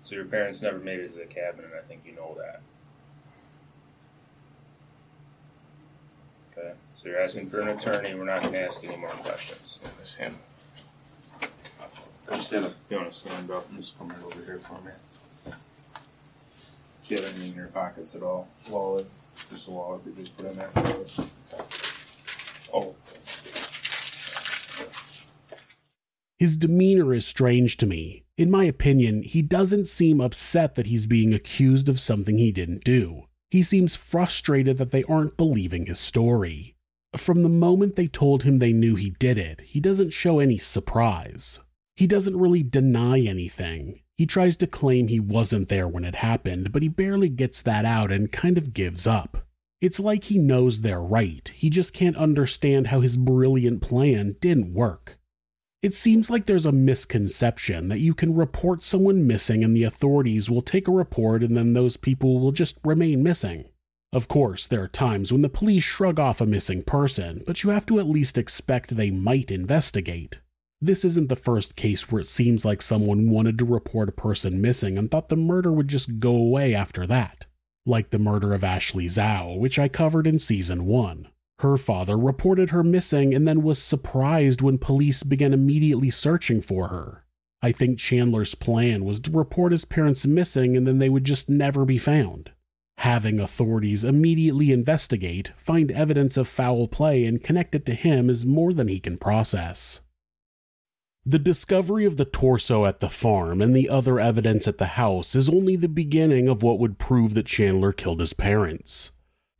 So 0.03 0.15
your 0.15 0.27
parents 0.27 0.63
never 0.63 0.79
made 0.79 1.01
it 1.01 1.13
to 1.15 1.19
the 1.19 1.25
cabin, 1.25 1.65
and 1.65 1.75
I 1.75 1.81
think 1.89 2.03
you 2.07 2.15
know 2.15 2.37
that. 2.39 2.63
Okay. 6.61 6.73
So 6.93 7.09
you're 7.09 7.21
asking 7.21 7.49
for 7.49 7.61
an 7.61 7.69
attorney. 7.69 8.15
We're 8.15 8.25
not 8.25 8.43
going 8.43 8.55
to 8.55 8.61
ask 8.61 8.85
any 8.85 8.97
more 8.97 9.11
questions. 9.11 9.81
Miss 9.99 10.17
him. 10.17 10.35
Stand 12.39 12.67
up. 12.67 12.75
you 12.89 12.97
want 12.97 13.11
to 13.11 13.17
stand 13.17 13.51
up 13.51 13.69
and 13.71 13.79
just 13.79 13.99
come 13.99 14.09
right 14.09 14.23
over 14.23 14.45
here 14.45 14.59
for 14.59 14.81
me? 14.83 14.93
Do 15.47 17.15
you 17.15 17.23
have 17.23 17.31
anything 17.31 17.51
in 17.51 17.57
your 17.57 17.67
pockets 17.69 18.15
at 18.15 18.23
all? 18.23 18.49
Wallet, 18.71 19.09
just 19.51 19.69
a 19.69 19.71
wallet 19.71 20.03
you 20.07 20.13
just 20.13 20.37
put 20.37 20.47
in 20.47 20.57
there. 20.57 20.71
Oh, 22.73 22.95
His 26.39 26.57
demeanor 26.57 27.13
is 27.13 27.27
strange 27.27 27.77
to 27.79 27.87
me. 27.87 28.25
In 28.37 28.51
my 28.51 28.65
opinion, 28.65 29.23
he 29.23 29.43
doesn't 29.43 29.87
seem 29.87 30.21
upset 30.21 30.75
that 30.77 30.87
he's 30.87 31.07
being 31.07 31.35
accused 31.35 31.89
of 31.89 32.01
something 32.01 32.39
he 32.39 32.53
didn't 32.53 32.85
do. 32.85 33.25
He 33.51 33.63
seems 33.63 33.97
frustrated 33.97 34.79
that 34.79 34.93
they 34.93 35.05
aren't 35.05 35.37
believing 35.37 35.87
his 35.87 35.99
story. 35.99 36.77
From 37.17 37.43
the 37.43 37.49
moment 37.49 37.97
they 37.97 38.07
told 38.07 38.45
him 38.45 38.59
they 38.59 38.73
knew 38.73 38.95
he 38.95 39.11
did 39.11 39.37
it, 39.37 39.63
he 39.63 39.81
doesn't 39.81 40.13
show 40.13 40.39
any 40.39 40.59
surprise. 40.59 41.59
He 41.97 42.07
doesn't 42.07 42.39
really 42.39 42.63
deny 42.63 43.21
anything. 43.21 44.01
He 44.17 44.27
tries 44.27 44.57
to 44.59 44.67
claim 44.67 45.09
he 45.09 45.19
wasn't 45.19 45.69
there 45.69 45.89
when 45.89 46.05
it 46.05 46.17
happened, 46.17 46.73
but 46.73 46.83
he 46.83 46.89
barely 46.89 47.29
gets 47.29 47.63
that 47.63 47.85
out 47.85 48.13
and 48.13 48.31
kind 48.31 48.57
of 48.57 48.73
gives 48.73 49.07
up. 49.07 49.47
It's 49.81 49.99
like 49.99 50.25
he 50.25 50.39
knows 50.39 50.81
they're 50.83 51.01
right, 51.01 51.51
he 51.57 51.71
just 51.71 51.95
can't 51.95 52.17
understand 52.17 52.89
how 52.89 53.01
his 53.01 53.17
brilliant 53.17 53.81
plan 53.81 54.37
didn't 54.41 54.75
work. 54.75 55.19
It 55.83 55.95
seems 55.95 56.29
like 56.29 56.45
there's 56.45 56.67
a 56.67 56.73
misconception 56.73 57.89
that 57.89 58.01
you 58.01 58.13
can 58.13 58.35
report 58.35 58.85
someone 58.85 59.27
missing 59.27 59.65
and 59.65 59.75
the 59.75 59.85
authorities 59.85 60.51
will 60.51 60.61
take 60.61 60.87
a 60.87 60.93
report 60.93 61.43
and 61.43 61.57
then 61.57 61.73
those 61.73 61.97
people 61.97 62.39
will 62.39 62.53
just 62.53 62.77
remain 62.85 63.23
missing. 63.23 63.65
Of 64.13 64.29
course, 64.29 64.67
there 64.67 64.83
are 64.83 64.89
times 64.89 65.33
when 65.33 65.41
the 65.41 65.49
police 65.49 65.83
shrug 65.83 66.21
off 66.21 66.43
a 66.43 66.47
missing 66.47 66.83
person, 66.83 67.43
but 67.47 67.63
you 67.63 67.71
have 67.71 67.87
to 67.87 67.99
at 67.99 68.07
least 68.07 68.37
expect 68.37 68.95
they 68.97 69.11
might 69.11 69.51
investigate. 69.51 70.41
This 70.83 71.03
isn't 71.03 71.31
the 71.31 71.37
first 71.37 71.77
case 71.77 72.11
where 72.11 72.21
it 72.21 72.29
seems 72.29 72.63
like 72.63 72.83
someone 72.83 73.31
wanted 73.31 73.57
to 73.59 73.65
report 73.65 74.11
a 74.11 74.13
person 74.13 74.61
missing 74.61 74.99
and 74.99 75.11
thought 75.11 75.31
the 75.31 75.37
murder 75.37 75.73
would 75.73 75.89
just 75.89 76.21
go 76.21 76.35
away 76.35 76.75
after 76.75 77.07
that. 77.07 77.47
Like 77.87 78.11
the 78.11 78.19
murder 78.19 78.53
of 78.53 78.65
Ashley 78.65 79.07
Zhao, 79.07 79.59
which 79.59 79.79
I 79.79 79.89
covered 79.89 80.27
in 80.27 80.39
season 80.39 80.85
1. 80.85 81.29
Her 81.61 81.77
father 81.77 82.17
reported 82.17 82.71
her 82.71 82.83
missing 82.83 83.35
and 83.35 83.47
then 83.47 83.63
was 83.63 83.79
surprised 83.79 84.63
when 84.63 84.79
police 84.79 85.23
began 85.23 85.53
immediately 85.53 86.09
searching 86.09 86.63
for 86.63 86.89
her. 86.89 87.27
I 87.61 87.71
think 87.71 87.99
Chandler's 87.99 88.55
plan 88.55 89.05
was 89.05 89.21
to 89.21 89.31
report 89.31 89.73
his 89.73 89.85
parents 89.85 90.27
missing 90.27 90.75
and 90.75 90.87
then 90.87 91.01
they 91.01 91.11
would 91.11 91.25
just 91.25 91.51
never 91.51 91.85
be 91.85 91.99
found. 91.99 92.53
Having 92.97 93.41
authorities 93.41 94.05
immediately 94.05 94.73
investigate, 94.73 95.53
find 95.59 95.91
evidence 95.91 96.39
of 96.39 96.49
foul 96.49 96.89
play, 96.89 97.27
and 97.27 97.45
connect 97.45 97.75
it 97.75 97.85
to 97.85 97.95
him 97.95 98.31
is 98.31 98.47
more 98.47 98.73
than 98.73 98.89
he 98.89 98.99
can 98.99 99.19
process. 99.19 100.01
The 101.27 101.39
discovery 101.39 102.07
of 102.07 102.17
the 102.17 102.25
torso 102.25 102.87
at 102.87 103.01
the 103.01 103.11
farm 103.11 103.61
and 103.61 103.77
the 103.77 103.91
other 103.91 104.19
evidence 104.19 104.67
at 104.67 104.79
the 104.79 104.97
house 104.97 105.35
is 105.35 105.51
only 105.51 105.77
the 105.77 105.91
beginning 105.91 106.49
of 106.49 106.63
what 106.63 106.79
would 106.79 106.99
prove 106.99 107.35
that 107.35 107.45
Chandler 107.45 107.93
killed 107.93 108.21
his 108.21 108.33
parents. 108.33 109.11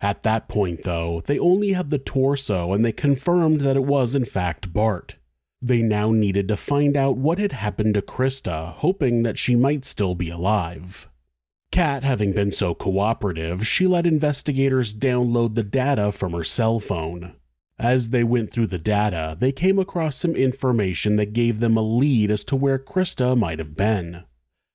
At 0.01 0.23
that 0.23 0.49
point, 0.49 0.85
though, 0.85 1.23
they 1.27 1.39
only 1.39 1.73
had 1.73 1.91
the 1.91 1.99
torso 1.99 2.73
and 2.73 2.85
they 2.85 2.93
confirmed 2.93 3.61
that 3.61 3.77
it 3.77 3.85
was, 3.85 4.15
in 4.15 4.25
fact, 4.25 4.73
Bart. 4.73 5.17
They 5.61 5.83
now 5.83 6.11
needed 6.11 6.49
to 6.49 6.57
find 6.57 6.97
out 6.97 7.19
what 7.19 7.39
had 7.39 7.53
happened 7.53 7.95
to 7.95 8.03
Krista, 8.03 8.73
hoping 8.77 9.25
that 9.25 9.39
she 9.39 9.55
might 9.55 9.85
still 9.85 10.15
be 10.15 10.31
alive. 10.31 11.07
Kat, 11.71 12.03
having 12.03 12.33
been 12.33 12.51
so 12.51 12.75
cooperative, 12.75 13.67
she 13.67 13.87
let 13.87 14.07
investigators 14.07 14.95
download 14.95 15.55
the 15.55 15.63
data 15.63 16.11
from 16.13 16.33
her 16.33 16.45
cell 16.45 16.81
phone. 16.81 17.35
As 17.79 18.11
they 18.11 18.25
went 18.25 18.53
through 18.53 18.69
the 18.69 18.79
data, 18.79 19.37
they 19.39 19.53
came 19.53 19.79
across 19.79 20.17
some 20.17 20.35
information 20.35 21.17
that 21.17 21.33
gave 21.33 21.61
them 21.61 21.77
a 21.77 21.83
lead 21.83 22.31
as 22.31 22.43
to 22.45 22.57
where 22.57 22.79
Krista 22.79 23.37
might 23.37 23.59
have 23.59 23.77
been. 23.77 24.25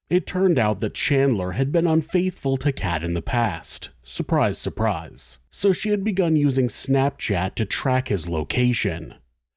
It 0.07 0.27
turned 0.27 0.59
out 0.59 0.81
that 0.81 0.93
Chandler 0.93 1.53
had 1.53 1.71
been 1.71 1.87
unfaithful 1.87 2.57
to 2.57 2.71
Kat 2.71 3.03
in 3.03 3.15
the 3.15 3.23
past. 3.23 3.89
Surprise, 4.03 4.59
surprise. 4.59 5.39
So 5.49 5.73
she 5.73 5.89
had 5.89 6.03
begun 6.03 6.35
using 6.35 6.67
Snapchat 6.67 7.55
to 7.55 7.65
track 7.65 8.09
his 8.09 8.29
location. 8.29 9.15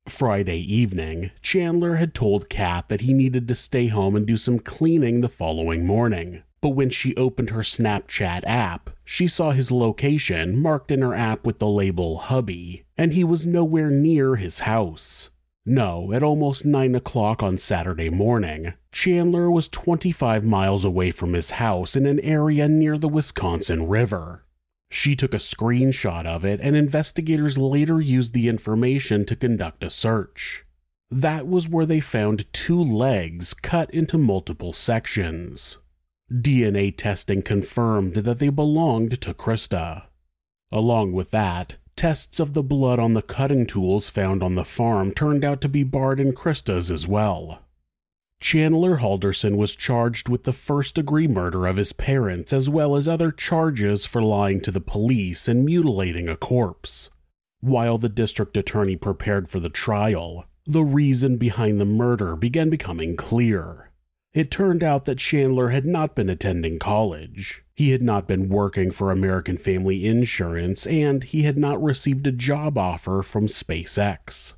Friday 0.08 0.60
evening, 0.60 1.32
Chandler 1.42 1.96
had 1.96 2.14
told 2.14 2.48
Kat 2.48 2.88
that 2.88 3.02
he 3.02 3.12
needed 3.12 3.46
to 3.48 3.54
stay 3.54 3.88
home 3.88 4.16
and 4.16 4.26
do 4.26 4.38
some 4.38 4.58
cleaning 4.58 5.20
the 5.20 5.28
following 5.28 5.84
morning. 5.84 6.42
But 6.62 6.70
when 6.70 6.88
she 6.88 7.14
opened 7.16 7.50
her 7.50 7.60
Snapchat 7.60 8.42
app, 8.44 8.88
she 9.04 9.28
saw 9.28 9.50
his 9.50 9.70
location 9.70 10.60
marked 10.60 10.90
in 10.90 11.02
her 11.02 11.14
app 11.14 11.44
with 11.44 11.58
the 11.58 11.68
label 11.68 12.16
hubby, 12.18 12.84
and 12.96 13.12
he 13.12 13.22
was 13.22 13.44
nowhere 13.44 13.90
near 13.90 14.36
his 14.36 14.60
house. 14.60 15.28
No, 15.70 16.14
at 16.14 16.22
almost 16.22 16.64
9 16.64 16.94
o'clock 16.94 17.42
on 17.42 17.58
Saturday 17.58 18.08
morning, 18.08 18.72
Chandler 18.90 19.50
was 19.50 19.68
25 19.68 20.42
miles 20.42 20.82
away 20.82 21.10
from 21.10 21.34
his 21.34 21.50
house 21.50 21.94
in 21.94 22.06
an 22.06 22.18
area 22.20 22.66
near 22.66 22.96
the 22.96 23.06
Wisconsin 23.06 23.86
River. 23.86 24.46
She 24.90 25.14
took 25.14 25.34
a 25.34 25.36
screenshot 25.36 26.24
of 26.24 26.42
it, 26.42 26.58
and 26.62 26.74
investigators 26.74 27.58
later 27.58 28.00
used 28.00 28.32
the 28.32 28.48
information 28.48 29.26
to 29.26 29.36
conduct 29.36 29.84
a 29.84 29.90
search. 29.90 30.64
That 31.10 31.46
was 31.46 31.68
where 31.68 31.84
they 31.84 32.00
found 32.00 32.50
two 32.54 32.82
legs 32.82 33.52
cut 33.52 33.90
into 33.92 34.16
multiple 34.16 34.72
sections. 34.72 35.76
DNA 36.32 36.96
testing 36.96 37.42
confirmed 37.42 38.14
that 38.14 38.38
they 38.38 38.48
belonged 38.48 39.20
to 39.20 39.34
Krista. 39.34 40.04
Along 40.72 41.12
with 41.12 41.30
that, 41.32 41.76
tests 41.98 42.38
of 42.38 42.54
the 42.54 42.62
blood 42.62 43.00
on 43.00 43.14
the 43.14 43.22
cutting 43.22 43.66
tools 43.66 44.08
found 44.08 44.40
on 44.40 44.54
the 44.54 44.62
farm 44.62 45.10
turned 45.10 45.44
out 45.44 45.60
to 45.60 45.68
be 45.68 45.82
Bart 45.82 46.20
and 46.20 46.32
Krista's 46.32 46.92
as 46.92 47.08
well. 47.08 47.58
Chandler 48.38 48.98
Halderson 48.98 49.56
was 49.56 49.74
charged 49.74 50.28
with 50.28 50.44
the 50.44 50.52
first 50.52 50.94
degree 50.94 51.26
murder 51.26 51.66
of 51.66 51.76
his 51.76 51.92
parents, 51.92 52.52
as 52.52 52.70
well 52.70 52.94
as 52.94 53.08
other 53.08 53.32
charges 53.32 54.06
for 54.06 54.22
lying 54.22 54.60
to 54.60 54.70
the 54.70 54.80
police 54.80 55.48
and 55.48 55.64
mutilating 55.64 56.28
a 56.28 56.36
corpse. 56.36 57.10
While 57.60 57.98
the 57.98 58.08
district 58.08 58.56
attorney 58.56 58.94
prepared 58.94 59.50
for 59.50 59.58
the 59.58 59.68
trial, 59.68 60.44
the 60.64 60.84
reason 60.84 61.36
behind 61.36 61.80
the 61.80 61.84
murder 61.84 62.36
began 62.36 62.70
becoming 62.70 63.16
clear. 63.16 63.87
It 64.34 64.50
turned 64.50 64.84
out 64.84 65.04
that 65.06 65.18
Chandler 65.18 65.68
had 65.68 65.86
not 65.86 66.14
been 66.14 66.28
attending 66.28 66.78
college. 66.78 67.64
He 67.74 67.90
had 67.90 68.02
not 68.02 68.28
been 68.28 68.48
working 68.48 68.90
for 68.90 69.10
American 69.10 69.56
Family 69.56 70.06
Insurance, 70.06 70.86
and 70.86 71.24
he 71.24 71.42
had 71.42 71.56
not 71.56 71.82
received 71.82 72.26
a 72.26 72.32
job 72.32 72.76
offer 72.76 73.22
from 73.22 73.46
SpaceX. 73.46 74.52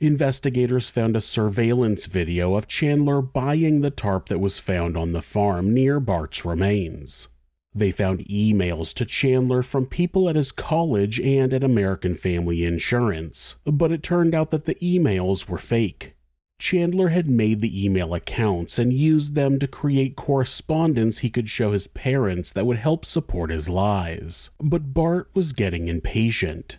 Investigators 0.00 0.90
found 0.90 1.16
a 1.16 1.20
surveillance 1.20 2.06
video 2.06 2.56
of 2.56 2.66
Chandler 2.66 3.22
buying 3.22 3.80
the 3.80 3.90
tarp 3.90 4.28
that 4.28 4.40
was 4.40 4.58
found 4.58 4.96
on 4.96 5.12
the 5.12 5.22
farm 5.22 5.72
near 5.72 6.00
Bart's 6.00 6.44
remains. 6.44 7.28
They 7.72 7.90
found 7.90 8.26
emails 8.26 8.92
to 8.94 9.04
Chandler 9.04 9.62
from 9.62 9.86
people 9.86 10.28
at 10.28 10.36
his 10.36 10.52
college 10.52 11.20
and 11.20 11.52
at 11.52 11.64
American 11.64 12.14
Family 12.14 12.64
Insurance, 12.64 13.56
but 13.64 13.92
it 13.92 14.02
turned 14.02 14.34
out 14.34 14.50
that 14.50 14.64
the 14.64 14.76
emails 14.76 15.48
were 15.48 15.58
fake. 15.58 16.13
Chandler 16.58 17.08
had 17.08 17.26
made 17.28 17.60
the 17.60 17.84
email 17.84 18.14
accounts 18.14 18.78
and 18.78 18.92
used 18.92 19.34
them 19.34 19.58
to 19.58 19.66
create 19.66 20.16
correspondence 20.16 21.18
he 21.18 21.30
could 21.30 21.48
show 21.48 21.72
his 21.72 21.86
parents 21.88 22.52
that 22.52 22.64
would 22.64 22.78
help 22.78 23.04
support 23.04 23.50
his 23.50 23.68
lies. 23.68 24.50
But 24.60 24.94
Bart 24.94 25.28
was 25.34 25.52
getting 25.52 25.88
impatient. 25.88 26.78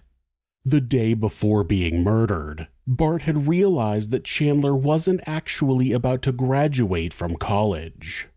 The 0.64 0.82
day 0.82 1.14
before 1.14 1.64
being 1.64 2.04
murdered, 2.04 2.68
Bart 2.88 3.24
had 3.24 3.48
realized 3.48 4.12
that 4.12 4.24
Chandler 4.24 4.76
wasn't 4.76 5.22
actually 5.28 5.92
about 5.92 6.22
to 6.24 6.32
graduate 6.32 7.14
from 7.14 7.36
college. 7.36 8.28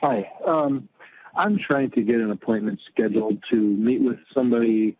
Hi, 0.00 0.30
um, 0.46 0.88
I'm 1.34 1.58
trying 1.58 1.90
to 1.90 2.02
get 2.02 2.16
an 2.16 2.30
appointment 2.30 2.80
scheduled 2.90 3.42
to 3.50 3.56
meet 3.56 4.00
with 4.00 4.18
somebody 4.32 4.96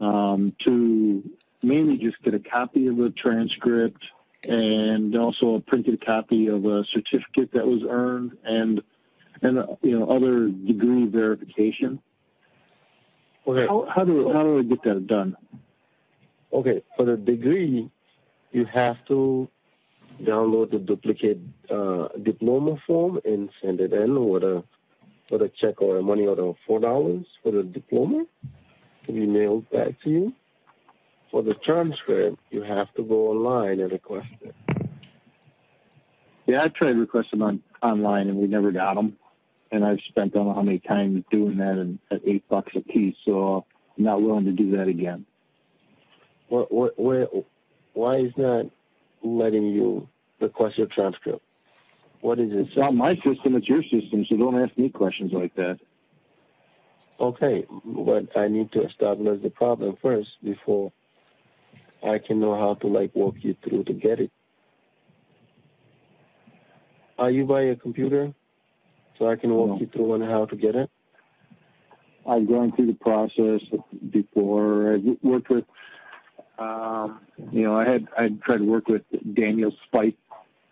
um, 0.00 0.54
to 0.64 1.22
mainly 1.62 1.98
just 1.98 2.20
get 2.22 2.34
a 2.34 2.40
copy 2.40 2.88
of 2.88 2.96
the 2.96 3.10
transcript 3.10 4.10
and 4.48 5.16
also 5.16 5.54
a 5.54 5.60
printed 5.60 6.04
copy 6.04 6.48
of 6.48 6.64
a 6.64 6.84
certificate 6.84 7.52
that 7.52 7.66
was 7.66 7.82
earned 7.88 8.36
and 8.44 8.82
and 9.42 9.64
you 9.82 9.98
know 9.98 10.08
other 10.08 10.48
degree 10.48 11.06
verification. 11.06 12.00
Okay. 13.46 13.66
How, 13.66 13.86
how 13.94 14.04
do 14.04 14.32
how 14.32 14.42
do 14.42 14.58
I 14.58 14.62
get 14.62 14.82
that 14.84 15.06
done? 15.06 15.36
Okay, 16.52 16.82
for 16.96 17.04
the 17.04 17.16
degree, 17.16 17.90
you 18.52 18.64
have 18.66 18.96
to 19.08 19.48
download 20.22 20.70
the 20.70 20.78
duplicate 20.78 21.40
uh, 21.68 22.08
diploma 22.22 22.76
form 22.86 23.20
and 23.24 23.50
send 23.60 23.80
it 23.80 23.92
in 23.92 24.28
with 24.28 24.44
a 24.44 24.62
with 25.30 25.42
a 25.42 25.48
check 25.48 25.82
or 25.82 25.98
a 25.98 26.02
money 26.02 26.26
order 26.26 26.44
of 26.44 26.56
four 26.66 26.80
dollars 26.80 27.26
for 27.42 27.50
the 27.52 27.62
diploma 27.62 28.24
to 29.06 29.12
be 29.12 29.26
mailed 29.26 29.68
back 29.70 30.00
to 30.02 30.10
you 30.10 30.32
for 31.34 31.42
the 31.42 31.54
transcript, 31.54 32.38
you 32.52 32.62
have 32.62 32.94
to 32.94 33.02
go 33.02 33.30
online 33.30 33.80
and 33.80 33.90
request 33.90 34.36
it. 34.40 34.54
Yeah, 36.46 36.62
I 36.62 36.68
tried 36.68 36.96
requesting 36.96 37.42
on 37.42 37.60
online 37.82 38.28
and 38.28 38.38
we 38.38 38.46
never 38.46 38.70
got 38.70 38.94
them. 38.94 39.16
And 39.72 39.84
I've 39.84 39.98
spent 40.08 40.32
I 40.32 40.38
don't 40.38 40.46
know 40.46 40.54
how 40.54 40.62
many 40.62 40.78
times 40.78 41.24
doing 41.32 41.56
that 41.56 41.72
and 41.72 41.98
at 42.12 42.20
eight 42.24 42.48
bucks 42.48 42.70
a 42.76 42.82
piece, 42.82 43.16
so 43.24 43.66
I'm 43.98 44.04
not 44.04 44.22
willing 44.22 44.44
to 44.44 44.52
do 44.52 44.76
that 44.76 44.86
again. 44.86 45.26
What, 46.46 46.70
what, 46.70 46.96
where, 47.00 47.26
why 47.94 48.18
is 48.18 48.32
not 48.36 48.66
letting 49.24 49.64
you 49.64 50.08
request 50.38 50.78
your 50.78 50.86
transcript? 50.86 51.42
What 52.20 52.38
is 52.38 52.52
it? 52.52 52.58
It's 52.58 52.76
not 52.76 52.94
my 52.94 53.16
system, 53.16 53.56
it's 53.56 53.68
your 53.68 53.82
system, 53.82 54.24
so 54.28 54.36
don't 54.36 54.62
ask 54.62 54.78
me 54.78 54.88
questions 54.88 55.32
like 55.32 55.56
that. 55.56 55.80
Okay, 57.18 57.66
but 57.84 58.36
I 58.36 58.46
need 58.46 58.70
to 58.70 58.84
establish 58.84 59.42
the 59.42 59.50
problem 59.50 59.96
first 60.00 60.30
before 60.40 60.92
I 62.04 62.18
can 62.18 62.40
know 62.40 62.54
how 62.54 62.74
to 62.74 62.86
like 62.86 63.14
walk 63.14 63.36
you 63.40 63.56
through 63.62 63.84
to 63.84 63.92
get 63.92 64.20
it. 64.20 64.30
Are 67.18 67.30
you 67.30 67.44
by 67.44 67.62
a 67.62 67.76
computer? 67.76 68.32
So 69.18 69.28
I 69.28 69.36
can 69.36 69.54
walk 69.54 69.68
No. 69.68 69.78
you 69.78 69.86
through 69.86 70.12
on 70.12 70.20
how 70.22 70.46
to 70.46 70.56
get 70.56 70.74
it? 70.74 70.90
I've 72.26 72.46
gone 72.48 72.72
through 72.72 72.86
the 72.86 72.94
process 72.94 73.60
before. 74.10 74.94
I've 74.94 75.04
worked 75.22 75.50
with, 75.50 75.64
um, 76.58 77.20
you 77.52 77.62
know, 77.62 77.76
I 77.76 77.84
had 77.88 78.08
I 78.18 78.28
tried 78.44 78.58
to 78.58 78.64
work 78.64 78.88
with 78.88 79.02
Daniel 79.34 79.72
Spike 79.86 80.16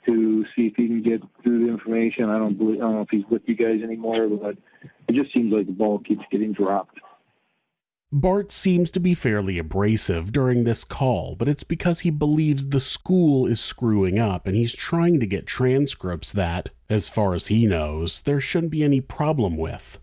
to 0.06 0.44
see 0.56 0.66
if 0.66 0.76
he 0.76 0.88
can 0.88 1.02
get 1.02 1.22
through 1.42 1.66
the 1.66 1.70
information. 1.70 2.28
I 2.28 2.38
don't 2.38 2.58
believe 2.58 2.78
I 2.78 2.80
don't 2.84 2.94
know 2.94 3.00
if 3.02 3.10
he's 3.10 3.26
with 3.30 3.42
you 3.46 3.54
guys 3.54 3.82
anymore, 3.82 4.28
but 4.28 4.56
it 5.08 5.12
just 5.14 5.32
seems 5.32 5.52
like 5.52 5.66
the 5.66 5.72
ball 5.72 5.98
keeps 6.00 6.24
getting 6.30 6.52
dropped. 6.52 6.98
Bart 8.14 8.52
seems 8.52 8.90
to 8.90 9.00
be 9.00 9.14
fairly 9.14 9.56
abrasive 9.56 10.32
during 10.32 10.64
this 10.64 10.84
call, 10.84 11.34
but 11.34 11.48
it's 11.48 11.64
because 11.64 12.00
he 12.00 12.10
believes 12.10 12.66
the 12.66 12.78
school 12.78 13.46
is 13.46 13.58
screwing 13.58 14.18
up 14.18 14.46
and 14.46 14.54
he's 14.54 14.74
trying 14.74 15.18
to 15.18 15.26
get 15.26 15.46
transcripts 15.46 16.30
that, 16.34 16.68
as 16.90 17.08
far 17.08 17.32
as 17.32 17.46
he 17.46 17.64
knows, 17.64 18.20
there 18.20 18.38
shouldn't 18.38 18.70
be 18.70 18.84
any 18.84 19.00
problem 19.00 19.56
with. 19.56 19.98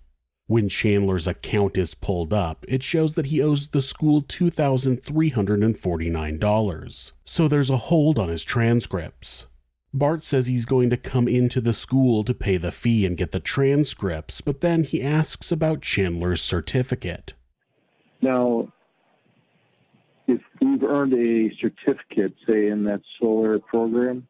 When 0.48 0.70
Chandler's 0.70 1.28
account 1.28 1.78
is 1.78 1.94
pulled 1.94 2.34
up, 2.34 2.66
it 2.68 2.82
shows 2.82 3.14
that 3.14 3.28
he 3.28 3.44
owes 3.44 3.68
the 3.68 3.84
school 3.84 4.24
$2,349, 4.24 7.12
so 7.26 7.48
there's 7.48 7.70
a 7.70 7.78
hold 7.78 8.18
on 8.18 8.30
his 8.30 8.44
transcripts. 8.44 9.46
Bart 9.94 10.24
says 10.24 10.48
he's 10.48 10.66
going 10.66 10.90
to 10.90 10.98
come 10.98 11.28
into 11.28 11.62
the 11.62 11.76
school 11.76 12.24
to 12.24 12.34
pay 12.34 12.58
the 12.58 12.72
fee 12.72 13.06
and 13.06 13.18
get 13.18 13.32
the 13.32 13.40
transcripts, 13.40 14.42
but 14.42 14.62
then 14.62 14.84
he 14.84 15.04
asks 15.04 15.52
about 15.52 15.84
Chandler's 15.84 16.42
certificate. 16.42 17.36
Now, 18.22 18.72
if 20.28 20.42
we've 20.62 20.84
earned 20.84 21.14
a 21.14 21.56
certificate, 21.56 22.34
say 22.48 22.68
in 22.68 22.84
that 22.86 23.02
solar 23.20 23.60
program, 23.60 24.28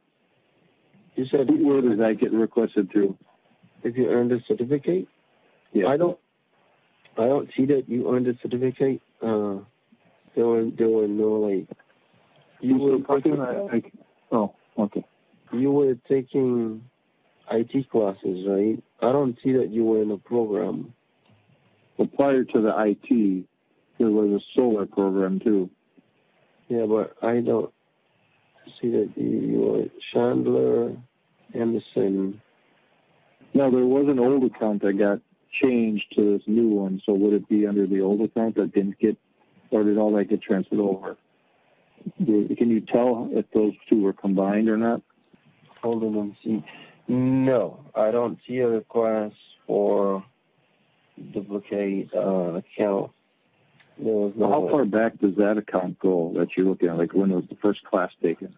You 1.15 1.25
said 1.25 1.49
where 1.49 1.81
does 1.81 1.97
that 1.99 2.17
get 2.19 2.31
requested 2.31 2.91
through? 2.91 3.17
If 3.83 3.97
you 3.97 4.09
earned 4.09 4.31
a 4.31 4.41
certificate, 4.47 5.07
yeah. 5.73 5.87
I 5.87 5.97
don't. 5.97 6.17
I 7.17 7.25
don't 7.25 7.49
see 7.55 7.65
that 7.65 7.89
you 7.89 8.13
earned 8.13 8.27
a 8.27 8.37
certificate. 8.37 9.01
Uh, 9.21 9.59
there 10.35 10.47
were 10.47 10.65
there 10.65 10.87
were 10.87 11.07
no 11.07 11.33
like. 11.33 11.67
You 12.61 12.77
were 12.77 12.99
taking, 12.99 13.39
I, 13.41 13.81
oh, 14.31 14.53
okay. 14.77 15.05
You 15.53 15.71
were 15.71 15.95
taking 16.07 16.83
IT 17.51 17.89
classes, 17.89 18.45
right? 18.47 18.81
I 19.01 19.11
don't 19.11 19.37
see 19.41 19.53
that 19.53 19.69
you 19.69 19.83
were 19.85 20.01
in 20.01 20.11
a 20.11 20.17
program. 20.17 20.93
Well, 21.97 22.07
prior 22.07 22.43
to 22.43 22.61
the 22.61 22.73
IT, 22.77 23.45
there 23.99 24.09
was 24.09 24.41
a 24.41 24.45
solar 24.55 24.85
program 24.85 25.39
too. 25.39 25.69
Yeah, 26.69 26.85
but 26.85 27.15
I 27.21 27.41
don't 27.41 27.71
see 28.81 28.89
that 28.89 29.11
you, 29.15 29.29
you 29.29 29.59
were 29.59 29.85
Chandler 30.13 30.95
Anderson. 31.53 32.41
No, 33.53 33.69
there 33.69 33.85
was 33.85 34.07
an 34.07 34.19
old 34.19 34.43
account 34.45 34.81
that 34.83 34.93
got 34.93 35.19
changed 35.51 36.05
to 36.15 36.37
this 36.37 36.47
new 36.47 36.69
one. 36.69 37.01
So 37.05 37.13
would 37.13 37.33
it 37.33 37.49
be 37.49 37.67
under 37.67 37.85
the 37.85 38.01
old 38.01 38.21
account 38.21 38.55
that 38.55 38.73
didn't 38.73 38.99
get, 38.99 39.17
or 39.71 39.83
did 39.83 39.97
all 39.97 40.13
that 40.13 40.25
get 40.25 40.41
transferred 40.41 40.79
over? 40.79 41.17
Can 42.17 42.69
you 42.69 42.81
tell 42.81 43.29
if 43.33 43.45
those 43.51 43.73
two 43.89 44.01
were 44.01 44.13
combined 44.13 44.69
or 44.69 44.77
not? 44.77 45.01
Hold 45.81 46.03
on, 46.03 46.29
let 46.29 46.37
see. 46.43 46.63
No, 47.07 47.83
I 47.95 48.11
don't 48.11 48.37
see 48.47 48.59
a 48.59 48.67
request 48.67 49.35
for 49.65 50.23
duplicate 51.33 52.13
uh, 52.13 52.61
account. 52.61 53.11
There 53.99 54.13
was 54.13 54.33
no 54.35 54.49
How 54.49 54.69
far 54.69 54.85
back 54.85 55.19
does 55.19 55.35
that 55.35 55.57
account 55.57 55.99
go 55.99 56.33
that 56.37 56.55
you're 56.55 56.65
looking 56.65 56.89
at? 56.89 56.97
Like 56.97 57.13
when 57.13 57.31
was 57.31 57.45
the 57.49 57.57
first 57.61 57.83
class 57.83 58.11
taken? 58.23 58.55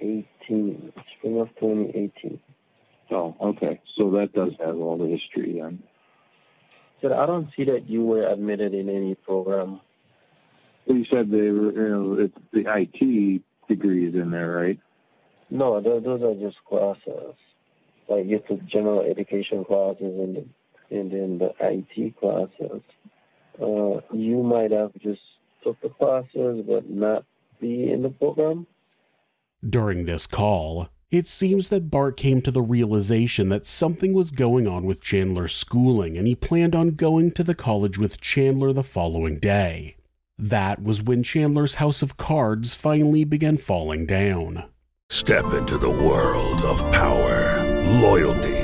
18, 0.00 0.92
spring 1.16 1.40
of 1.40 1.48
2018. 1.60 2.40
Oh, 3.10 3.36
okay. 3.40 3.80
So 3.96 4.10
that 4.12 4.32
does 4.32 4.52
have 4.58 4.76
all 4.76 4.98
the 4.98 5.06
history 5.06 5.60
then. 5.60 5.82
But 7.00 7.12
I 7.12 7.26
don't 7.26 7.48
see 7.56 7.64
that 7.64 7.88
you 7.88 8.02
were 8.02 8.26
admitted 8.26 8.74
in 8.74 8.88
any 8.88 9.14
program. 9.14 9.80
Well, 10.86 10.98
you 10.98 11.04
said 11.04 11.30
they 11.30 11.50
were, 11.50 11.72
you 11.72 11.88
know, 11.88 12.14
it's 12.18 12.38
the 12.52 12.64
IT 12.66 13.42
degrees 13.68 14.14
in 14.14 14.30
there, 14.30 14.50
right? 14.50 14.80
No, 15.50 15.80
those, 15.80 16.02
those 16.02 16.22
are 16.22 16.34
just 16.34 16.56
classes. 16.64 17.34
Like 18.08 18.26
it's 18.26 18.48
the 18.48 18.56
general 18.56 19.02
education 19.02 19.64
classes 19.64 20.00
and 20.00 20.50
and 20.90 21.10
then 21.10 21.38
the 21.38 21.54
IT 21.60 22.16
classes. 22.18 22.82
Uh, 23.60 24.00
you 24.12 24.42
might 24.42 24.70
have 24.70 24.92
just 25.00 25.20
took 25.62 25.80
the 25.80 25.88
classes 25.88 26.64
but 26.66 26.88
not 26.90 27.24
be 27.60 27.90
in 27.90 28.02
the 28.02 28.10
program. 28.10 28.66
During 29.68 30.04
this 30.04 30.26
call, 30.26 30.88
it 31.10 31.26
seems 31.26 31.68
that 31.68 31.90
Bart 31.90 32.16
came 32.16 32.42
to 32.42 32.50
the 32.50 32.60
realization 32.62 33.48
that 33.48 33.66
something 33.66 34.12
was 34.12 34.30
going 34.30 34.66
on 34.66 34.84
with 34.84 35.00
Chandler's 35.00 35.54
schooling 35.54 36.18
and 36.18 36.26
he 36.26 36.34
planned 36.34 36.74
on 36.74 36.96
going 36.96 37.30
to 37.32 37.44
the 37.44 37.54
college 37.54 37.98
with 37.98 38.20
Chandler 38.20 38.72
the 38.72 38.82
following 38.82 39.38
day. 39.38 39.96
That 40.36 40.82
was 40.82 41.02
when 41.02 41.22
Chandler's 41.22 41.76
house 41.76 42.02
of 42.02 42.16
cards 42.16 42.74
finally 42.74 43.24
began 43.24 43.56
falling 43.56 44.06
down. 44.06 44.64
Step 45.08 45.44
into 45.54 45.78
the 45.78 45.90
world 45.90 46.62
of 46.62 46.80
power, 46.90 47.62
loyalty, 48.00 48.63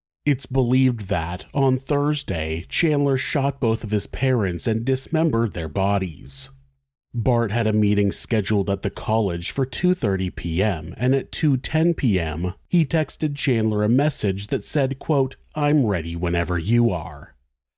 It's 0.23 0.45
believed 0.45 1.07
that, 1.09 1.47
on 1.53 1.79
Thursday, 1.79 2.65
Chandler 2.69 3.17
shot 3.17 3.59
both 3.59 3.83
of 3.83 3.89
his 3.89 4.05
parents 4.05 4.67
and 4.67 4.85
dismembered 4.85 5.53
their 5.53 5.67
bodies. 5.67 6.51
Bart 7.13 7.51
had 7.51 7.65
a 7.65 7.73
meeting 7.73 8.11
scheduled 8.11 8.69
at 8.69 8.83
the 8.83 8.91
college 8.91 9.49
for 9.49 9.65
2:30 9.65 10.35
p.m. 10.35 10.93
and 10.95 11.15
at 11.15 11.31
2:10 11.31 11.97
p.m. 11.97 12.53
he 12.69 12.85
texted 12.85 13.35
Chandler 13.35 13.83
a 13.83 13.89
message 13.89 14.47
that 14.47 14.63
said, 14.63 14.99
quote, 14.99 15.37
"I'm 15.55 15.85
ready 15.87 16.15
whenever 16.15 16.59
you 16.59 16.91
are." 16.91 17.35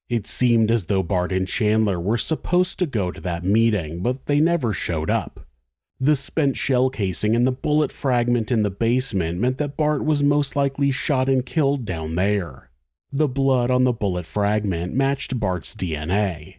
It 0.10 0.28
seemed 0.28 0.70
as 0.70 0.86
though 0.88 1.02
Bart 1.02 1.32
and 1.32 1.48
Chandler 1.48 2.00
were 2.00 2.18
supposed 2.18 2.78
to 2.80 2.86
go 2.86 3.10
to 3.10 3.22
that 3.22 3.46
meeting, 3.46 4.02
but 4.02 4.26
they 4.26 4.42
never 4.42 4.74
showed 4.74 5.10
up. 5.10 5.43
The 6.04 6.18
spent 6.18 6.58
shell 6.58 6.90
casing 6.90 7.34
and 7.34 7.48
the 7.48 7.54
bullet 7.54 7.90
fragment 7.90 8.52
in 8.52 8.64
the 8.64 8.70
basement 8.70 9.40
meant 9.40 9.58
that 9.60 9.78
Bart 9.78 10.04
was 10.04 10.22
most 10.22 10.54
likely 10.54 10.92
shot 10.92 11.30
and 11.30 11.46
killed 11.46 11.86
down 11.86 12.16
there. 12.16 12.70
The 13.14 13.30
blood 13.30 13.72
on 13.72 13.86
the 13.86 13.94
bullet 13.94 14.26
fragment 14.26 14.94
matched 14.94 15.40
Bart's 15.40 15.74
DNA. 15.74 16.58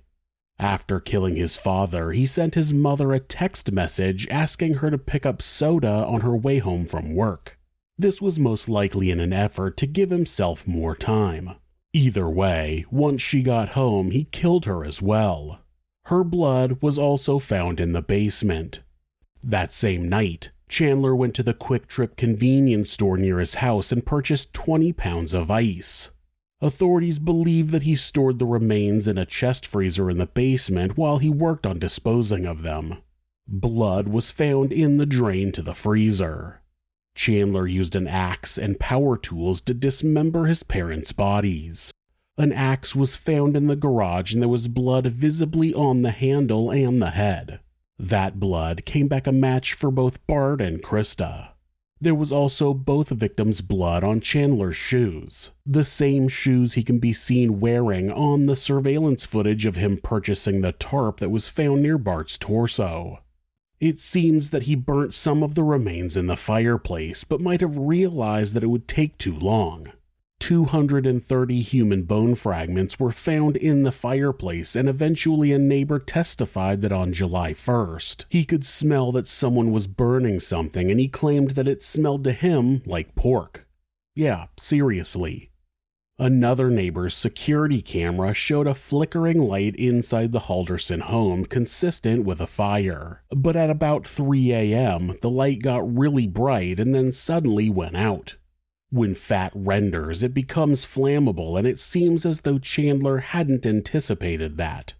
After 0.59 0.99
killing 0.99 1.37
his 1.37 1.59
father, 1.59 2.13
he 2.13 2.25
sent 2.25 2.55
his 2.55 2.73
mother 2.73 3.13
a 3.13 3.21
text 3.21 3.71
message 3.71 4.27
asking 4.31 4.77
her 4.77 4.91
to 4.91 4.97
pick 4.97 5.27
up 5.27 5.43
soda 5.43 6.07
on 6.07 6.23
her 6.23 6.35
way 6.35 6.57
home 6.57 6.87
from 6.87 7.15
work. 7.15 7.59
This 7.99 8.23
was 8.23 8.39
most 8.39 8.67
likely 8.67 9.11
in 9.11 9.21
an 9.21 9.35
effort 9.35 9.77
to 9.77 9.87
give 9.87 10.09
himself 10.09 10.67
more 10.67 10.97
time. 10.97 11.51
Either 11.93 12.31
way, 12.31 12.87
once 12.91 13.21
she 13.21 13.43
got 13.43 13.69
home, 13.71 14.11
he 14.11 14.25
killed 14.25 14.65
her 14.65 14.87
as 14.87 15.03
well. 15.03 15.61
Her 16.07 16.25
blood 16.25 16.79
was 16.81 16.99
also 16.99 17.39
found 17.39 17.79
in 17.79 17.93
the 17.93 18.01
basement. 18.01 18.81
That 19.47 19.73
same 19.73 20.09
night, 20.09 20.53
Chandler 20.69 21.15
went 21.15 21.35
to 21.35 21.43
the 21.43 21.53
Kwik 21.53 21.87
Trip 21.87 22.17
convenience 22.17 22.89
store 22.89 23.19
near 23.19 23.39
his 23.39 23.57
house 23.57 23.93
and 23.93 24.05
purchased 24.05 24.55
20 24.55 24.95
pounds 24.95 25.35
of 25.35 25.51
ice. 25.51 26.11
Authorities 26.63 27.19
believe 27.19 27.71
that 27.71 27.83
he 27.83 27.95
stored 27.95 28.39
the 28.39 28.47
remains 28.47 29.07
in 29.07 29.19
a 29.19 29.27
chest 29.27 29.67
freezer 29.67 30.09
in 30.09 30.17
the 30.17 30.25
basement 30.25 30.97
while 30.97 31.19
he 31.19 31.29
worked 31.29 31.67
on 31.67 31.79
disposing 31.79 32.47
of 32.47 32.63
them. 32.63 33.03
Blood 33.47 34.09
was 34.09 34.31
found 34.31 34.73
in 34.73 34.97
the 34.97 35.05
drain 35.05 35.53
to 35.53 35.61
the 35.61 35.75
freezer. 35.75 36.63
Chandler 37.15 37.67
used 37.67 37.95
an 37.95 38.09
axe 38.09 38.57
and 38.57 38.81
power 38.81 39.19
tools 39.19 39.61
to 39.61 39.75
dismember 39.75 40.47
his 40.47 40.63
parents' 40.63 41.13
bodies. 41.13 41.93
An 42.39 42.51
axe 42.51 42.97
was 42.97 43.15
found 43.15 43.59
in 43.59 43.67
the 43.67 43.77
garage 43.77 44.33
and 44.33 44.41
there 44.41 44.49
was 44.49 44.69
blood 44.69 45.09
visibly 45.09 45.75
on 45.75 46.01
the 46.01 46.13
handle 46.13 46.71
and 46.71 47.03
the 47.03 47.11
head. 47.11 47.61
That 47.99 48.41
blood 48.41 48.85
came 48.85 49.09
back 49.09 49.27
a 49.27 49.33
match 49.33 49.73
for 49.73 49.91
both 49.91 50.27
Bart 50.27 50.61
and 50.61 50.83
Krista. 50.83 51.51
There 52.01 52.15
was 52.15 52.33
also 52.33 52.75
both 52.75 53.09
victims' 53.09 53.61
blood 53.61 54.05
on 54.05 54.21
Chandler's 54.21 54.77
shoes, 54.77 55.51
the 55.65 55.85
same 55.85 56.29
shoes 56.29 56.75
he 56.75 56.83
can 56.83 56.99
be 56.99 57.13
seen 57.13 57.61
wearing 57.61 58.11
on 58.11 58.47
the 58.47 58.57
surveillance 58.57 59.25
footage 59.25 59.65
of 59.65 59.77
him 59.77 59.99
purchasing 60.03 60.61
the 60.61 60.73
tarp 60.73 61.21
that 61.21 61.31
was 61.31 61.49
found 61.49 61.83
near 61.83 61.97
Bart's 61.97 62.37
torso. 62.37 63.21
It 63.81 64.01
seems 64.01 64.51
that 64.51 64.65
he 64.65 64.75
burnt 64.75 65.15
some 65.15 65.43
of 65.43 65.55
the 65.55 65.63
remains 65.63 66.17
in 66.17 66.27
the 66.27 66.37
fireplace, 66.37 67.23
but 67.23 67.41
might 67.41 67.61
have 67.61 67.79
realized 67.79 68.55
that 68.55 68.65
it 68.65 68.69
would 68.69 68.89
take 68.89 69.17
too 69.19 69.39
long. 69.39 69.93
230 70.45 71.63
human 71.63 72.03
bone 72.03 72.35
fragments 72.35 73.01
were 73.01 73.11
found 73.11 73.57
in 73.57 73.83
the 73.83 73.91
fireplace, 73.91 74.77
and 74.77 74.91
eventually 74.91 75.53
a 75.55 75.59
neighbor 75.59 75.99
testified 75.99 76.83
that 76.83 76.93
on 76.93 77.15
July 77.15 77.55
1st, 77.55 78.27
he 78.29 78.45
could 78.45 78.67
smell 78.67 79.11
that 79.11 79.27
someone 79.27 79.73
was 79.73 79.87
burning 79.87 80.39
something, 80.39 80.91
and 80.91 81.01
he 81.01 81.09
claimed 81.09 81.53
that 81.53 81.67
it 81.67 81.83
smelled 81.83 82.25
to 82.25 82.33
him 82.33 82.83
like 82.85 83.15
pork. 83.15 83.67
Yeah, 84.15 84.49
seriously. 84.59 85.51
Another 86.19 86.69
neighbor's 86.69 87.15
security 87.15 87.81
camera 87.81 88.35
showed 88.35 88.67
a 88.67 88.75
flickering 88.75 89.41
light 89.41 89.75
inside 89.77 90.33
the 90.33 90.41
Halderson 90.41 91.01
home 91.01 91.47
consistent 91.47 92.27
with 92.27 92.43
a 92.43 92.47
fire. 92.47 93.23
But 93.31 93.57
at 93.57 93.71
about 93.71 94.07
3 94.07 94.53
a.m., 94.53 95.17
the 95.23 95.31
light 95.31 95.63
got 95.63 95.97
really 95.97 96.27
bright 96.27 96.79
and 96.79 96.95
then 96.95 97.13
suddenly 97.13 97.71
went 97.71 97.97
out. 97.97 98.37
When 98.95 99.15
fat 99.15 99.51
renders, 99.57 100.23
it 100.23 100.33
becomes 100.33 100.87
flammable, 100.87 101.59
and 101.59 101.67
it 101.67 101.81
seems 101.81 102.25
as 102.25 102.43
though 102.43 102.61
Chandler 102.61 103.19
hadn't 103.19 103.67
anticipated 103.67 104.57
that. 104.59 104.95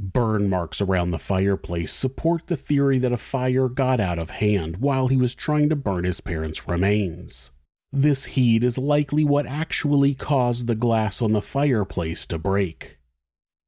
Burn 0.00 0.50
marks 0.50 0.80
around 0.80 1.12
the 1.12 1.20
fireplace 1.20 1.92
support 1.92 2.48
the 2.48 2.56
theory 2.56 2.98
that 2.98 3.12
a 3.12 3.16
fire 3.16 3.68
got 3.68 4.00
out 4.00 4.18
of 4.18 4.30
hand 4.30 4.78
while 4.78 5.06
he 5.06 5.16
was 5.16 5.36
trying 5.36 5.68
to 5.68 5.76
burn 5.76 6.02
his 6.02 6.20
parents' 6.20 6.66
remains. 6.66 7.52
This 7.92 8.24
heat 8.24 8.64
is 8.64 8.78
likely 8.78 9.22
what 9.22 9.46
actually 9.46 10.14
caused 10.14 10.66
the 10.66 10.74
glass 10.74 11.22
on 11.22 11.30
the 11.30 11.40
fireplace 11.40 12.26
to 12.26 12.38
break. 12.38 12.98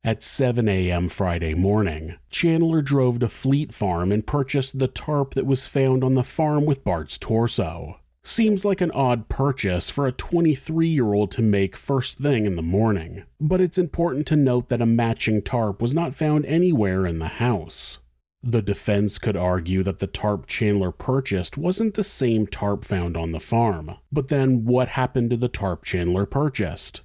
At 0.03 0.25
7 0.25 0.69
a.m. 0.69 1.09
Friday 1.09 1.55
morning, 1.55 2.17
Chandler 2.31 2.83
drove 2.83 3.21
to 3.21 3.29
Fleet 3.29 3.73
Farm 3.73 4.11
and 4.11 4.27
purchased 4.27 4.81
the 4.81 4.89
tarp 4.89 5.35
that 5.35 5.47
was 5.47 5.69
found 5.69 6.03
on 6.03 6.17
the 6.17 6.25
farm 6.25 6.67
with 6.67 6.83
Bart's 6.83 7.17
torso. 7.17 8.01
Seems 8.25 8.65
like 8.65 8.81
an 8.81 8.91
odd 8.91 9.29
purchase 9.29 9.89
for 9.91 10.07
a 10.07 10.13
23 10.13 10.87
year 10.87 11.13
old 11.15 11.31
to 11.33 11.43
make 11.43 11.77
first 11.77 12.19
thing 12.19 12.47
in 12.47 12.57
the 12.57 12.63
morning, 12.63 13.25
but 13.41 13.61
it's 13.61 13.79
important 13.79 14.27
to 14.27 14.37
note 14.37 14.69
that 14.69 14.83
a 14.83 14.87
matching 14.87 15.41
tarp 15.43 15.81
was 15.81 15.95
not 15.95 16.15
found 16.15 16.45
anywhere 16.47 17.07
in 17.07 17.19
the 17.19 17.29
house. 17.29 17.99
The 18.43 18.63
defense 18.63 19.19
could 19.19 19.37
argue 19.37 19.83
that 19.83 19.99
the 19.99 20.07
tarp 20.07 20.47
Chandler 20.47 20.93
purchased 20.93 21.57
wasn't 21.57 21.95
the 21.95 22.05
same 22.05 22.47
tarp 22.47 22.85
found 22.85 23.17
on 23.17 23.33
the 23.33 23.41
farm, 23.41 23.97
but 24.13 24.29
then 24.29 24.65
what 24.65 24.89
happened 24.89 25.31
to 25.31 25.37
the 25.37 25.49
tarp 25.49 25.85
Chandler 25.85 26.25
purchased? 26.25 27.01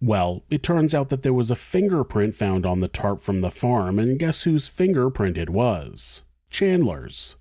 Well, 0.00 0.44
it 0.48 0.62
turns 0.62 0.94
out 0.94 1.08
that 1.08 1.22
there 1.22 1.34
was 1.34 1.50
a 1.50 1.56
fingerprint 1.56 2.36
found 2.36 2.64
on 2.64 2.80
the 2.80 2.88
tarp 2.88 3.20
from 3.20 3.40
the 3.40 3.50
farm, 3.50 3.98
and 3.98 4.18
guess 4.18 4.44
whose 4.44 4.68
fingerprint 4.68 5.36
it 5.36 5.50
was? 5.50 6.22
Chandler's. 6.50 7.36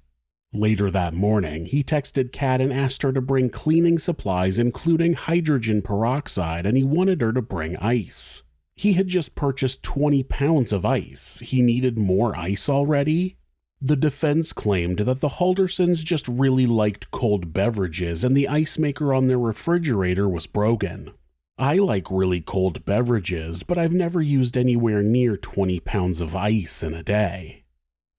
Later 0.58 0.90
that 0.90 1.14
morning, 1.14 1.68
he 1.68 1.84
texted 1.84 2.32
Kat 2.32 2.62
and 2.62 2.74
asked 2.74 3.04
her 3.04 3.14
to 3.14 3.22
bring 3.22 3.52
cleaning 3.52 4.00
supplies, 4.00 4.58
including 4.58 5.14
hydrogen 5.14 5.84
peroxide, 5.84 6.66
and 6.66 6.76
he 6.76 6.84
wanted 6.84 7.22
her 7.22 7.32
to 7.32 7.44
bring 7.44 7.78
ice. 7.78 8.42
He 8.76 8.94
had 8.94 9.08
just 9.08 9.36
purchased 9.36 9.84
20 9.84 10.24
pounds 10.24 10.74
of 10.74 10.84
ice. 10.84 11.42
He 11.42 11.62
needed 11.62 12.00
more 12.00 12.36
ice 12.36 12.70
already? 12.70 13.38
The 13.80 13.96
defense 13.96 14.52
claimed 14.52 14.98
that 14.98 15.22
the 15.22 15.30
Haldersons 15.30 16.04
just 16.04 16.28
really 16.28 16.66
liked 16.66 17.12
cold 17.12 17.54
beverages 17.54 18.24
and 18.24 18.36
the 18.36 18.48
ice 18.48 18.80
maker 18.80 19.14
on 19.14 19.28
their 19.28 19.38
refrigerator 19.38 20.28
was 20.28 20.48
broken. 20.48 21.12
I 21.60 21.76
like 21.76 22.10
really 22.10 22.42
cold 22.42 22.84
beverages, 22.84 23.62
but 23.62 23.78
I've 23.78 23.94
never 23.94 24.24
used 24.24 24.58
anywhere 24.58 25.04
near 25.04 25.38
20 25.38 25.80
pounds 25.82 26.20
of 26.20 26.36
ice 26.36 26.82
in 26.82 26.96
a 26.96 27.04
day. 27.04 27.64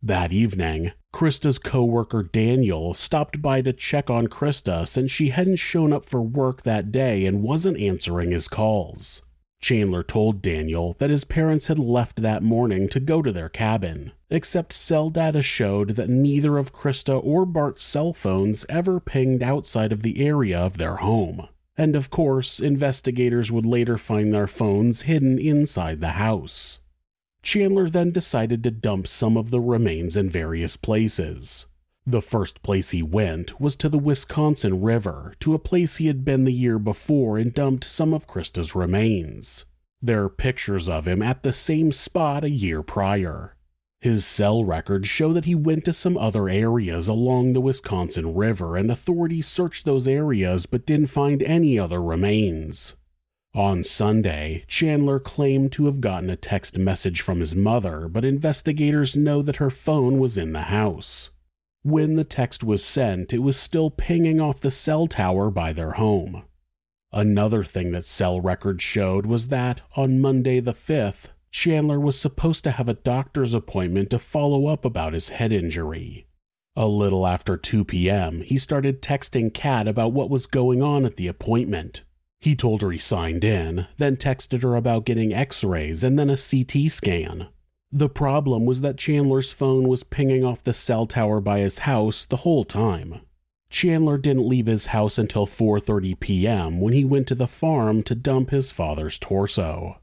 That 0.01 0.33
evening, 0.33 0.93
Krista's 1.13 1.59
coworker 1.59 2.23
Daniel 2.23 2.95
stopped 2.95 3.41
by 3.41 3.63
to 3.63 3.73
check 3.73 4.11
on 4.11 4.29
Krista 4.29 4.87
since 4.87 5.11
she 5.11 5.31
hadn't 5.31 5.57
shown 5.57 5.93
up 5.93 6.05
for 6.05 6.23
work 6.23 6.63
that 6.63 6.93
day 6.93 7.25
and 7.27 7.43
wasn't 7.43 7.81
answering 7.81 8.31
his 8.31 8.47
calls. 8.47 9.23
Chandler 9.61 10.05
told 10.05 10.41
Daniel 10.41 10.95
that 10.99 11.11
his 11.11 11.25
parents 11.25 11.67
had 11.67 11.79
left 11.79 12.23
that 12.23 12.43
morning 12.43 12.89
to 12.91 13.01
go 13.01 13.23
to 13.23 13.33
their 13.33 13.49
cabin, 13.49 14.13
except 14.31 14.73
cell 14.73 15.11
data 15.11 15.43
showed 15.43 15.97
that 15.97 16.09
neither 16.09 16.59
of 16.59 16.73
Krista 16.73 17.21
or 17.25 17.45
Bart's 17.45 17.83
cell 17.85 18.13
phones 18.13 18.65
ever 18.69 19.01
pinged 19.01 19.43
outside 19.43 19.91
of 19.91 20.03
the 20.03 20.25
area 20.25 20.59
of 20.59 20.79
their 20.79 20.97
home. 20.97 21.49
And 21.77 21.97
of 21.97 22.11
course, 22.11 22.61
investigators 22.61 23.51
would 23.51 23.67
later 23.67 23.99
find 23.99 24.33
their 24.33 24.47
phones 24.47 25.03
hidden 25.03 25.39
inside 25.39 26.01
the 26.01 26.13
house. 26.13 26.79
Chandler 27.49 27.89
then 27.89 28.11
decided 28.11 28.63
to 28.63 28.71
dump 28.71 29.07
some 29.07 29.39
of 29.39 29.49
the 29.49 29.59
remains 29.59 30.19
in 30.19 30.29
various 30.29 30.77
places. 30.77 31.65
The 32.07 32.21
first 32.21 32.63
place 32.63 32.91
he 32.91 33.03
went 33.03 33.59
was 33.59 33.75
to 33.77 33.89
the 33.89 33.99
Wisconsin 33.99 34.83
River, 34.83 35.33
to 35.41 35.55
a 35.55 35.59
place 35.59 35.97
he 35.97 36.09
had 36.09 36.27
been 36.27 36.45
the 36.45 36.53
year 36.53 36.79
before 36.79 37.39
and 37.39 37.55
dumped 37.55 37.85
some 37.85 38.13
of 38.13 38.27
Krista's 38.27 38.75
remains. 38.75 39.65
There 40.03 40.25
are 40.25 40.29
pictures 40.29 40.91
of 40.91 41.09
him 41.09 41.23
at 41.23 41.43
the 41.43 41.55
same 41.55 41.91
spot 41.91 42.45
a 42.45 42.51
year 42.51 42.83
prior. 42.83 43.57
His 44.03 44.27
cell 44.27 44.63
records 44.63 45.09
show 45.09 45.33
that 45.33 45.47
he 45.47 45.55
went 45.55 45.87
to 45.87 45.95
some 45.95 46.19
other 46.19 46.51
areas 46.51 47.09
along 47.09 47.55
the 47.55 47.63
Wisconsin 47.63 48.35
River, 48.35 48.77
and 48.77 48.91
authorities 48.91 49.47
searched 49.47 49.87
those 49.87 50.07
areas 50.07 50.67
but 50.67 50.85
didn't 50.85 51.07
find 51.07 51.43
any 51.43 51.79
other 51.79 52.03
remains. 52.03 52.93
On 53.55 53.83
Sunday, 53.83 54.65
Chandler 54.69 55.19
claimed 55.19 55.73
to 55.73 55.87
have 55.87 56.01
gotten 56.01 56.31
a 56.31 56.37
text 56.37 56.77
message 56.77 57.21
from 57.21 57.41
his 57.41 57.57
mother, 57.57 58.07
but 58.09 58.25
investigators 58.25 59.17
know 59.17 59.43
that 59.43 59.57
her 59.57 59.71
phone 59.71 60.19
was 60.19 60.37
in 60.37 60.53
the 60.53 60.63
house. 60.63 61.31
When 61.83 62.17
the 62.17 62.25
text 62.25 62.63
was 62.63 62.85
sent, 62.85 63.33
it 63.33 63.39
was 63.39 63.57
still 63.57 63.91
pinging 63.91 64.41
off 64.41 64.61
the 64.61 64.71
cell 64.71 65.07
tower 65.07 65.51
by 65.51 65.73
their 65.73 65.93
home. 65.93 66.43
Another 67.11 67.65
thing 67.65 67.93
that 67.93 68.05
cell 68.05 68.41
records 68.41 68.83
showed 68.83 69.25
was 69.25 69.49
that, 69.49 69.81
on 69.97 70.21
Monday 70.21 70.61
the 70.61 70.75
5th, 70.75 71.29
Chandler 71.51 71.99
was 71.99 72.19
supposed 72.19 72.65
to 72.65 72.73
have 72.73 72.89
a 72.89 72.95
doctor's 72.95 73.55
appointment 73.55 74.11
to 74.11 74.19
follow 74.19 74.67
up 74.67 74.85
about 74.85 75.15
his 75.15 75.31
head 75.31 75.51
injury. 75.53 76.27
A 76.77 76.87
little 76.87 77.27
after 77.27 77.57
2 77.57 77.85
p.m., 77.87 78.43
he 78.43 78.59
started 78.59 79.01
texting 79.01 79.53
Kat 79.55 79.89
about 79.89 80.13
what 80.13 80.31
was 80.31 80.47
going 80.47 80.83
on 80.83 81.07
at 81.07 81.17
the 81.17 81.27
appointment. 81.27 82.03
He 82.41 82.55
told 82.55 82.83
her 82.83 82.91
he 82.91 82.99
signed 82.99 83.43
in, 83.43 83.87
then 83.97 84.17
texted 84.17 84.63
her 84.63 84.77
about 84.77 85.05
getting 85.05 85.35
x 85.35 85.65
rays 85.65 86.05
and 86.05 86.19
then 86.19 86.31
a 86.31 86.37
CT 86.37 86.91
scan. 86.91 87.49
The 87.91 88.09
problem 88.09 88.65
was 88.65 88.81
that 88.83 88.99
Chandler's 88.99 89.53
phone 89.53 89.89
was 89.89 90.05
pinging 90.05 90.45
off 90.45 90.63
the 90.63 90.73
cell 90.73 91.07
tower 91.07 91.41
by 91.41 91.61
his 91.61 91.81
house 91.81 92.25
the 92.25 92.39
whole 92.39 92.65
time. 92.65 93.23
Chandler 93.71 94.19
didn't 94.19 94.49
leave 94.49 94.67
his 94.67 94.87
house 94.87 95.19
until 95.19 95.47
4:30 95.47 96.21
p.m. 96.21 96.81
when 96.81 96.93
he 96.93 97.05
went 97.05 97.27
to 97.29 97.35
the 97.35 97.47
farm 97.47 98.03
to 98.05 98.15
dump 98.15 98.51
his 98.51 98.71
father's 98.71 99.19
torso. 99.19 100.01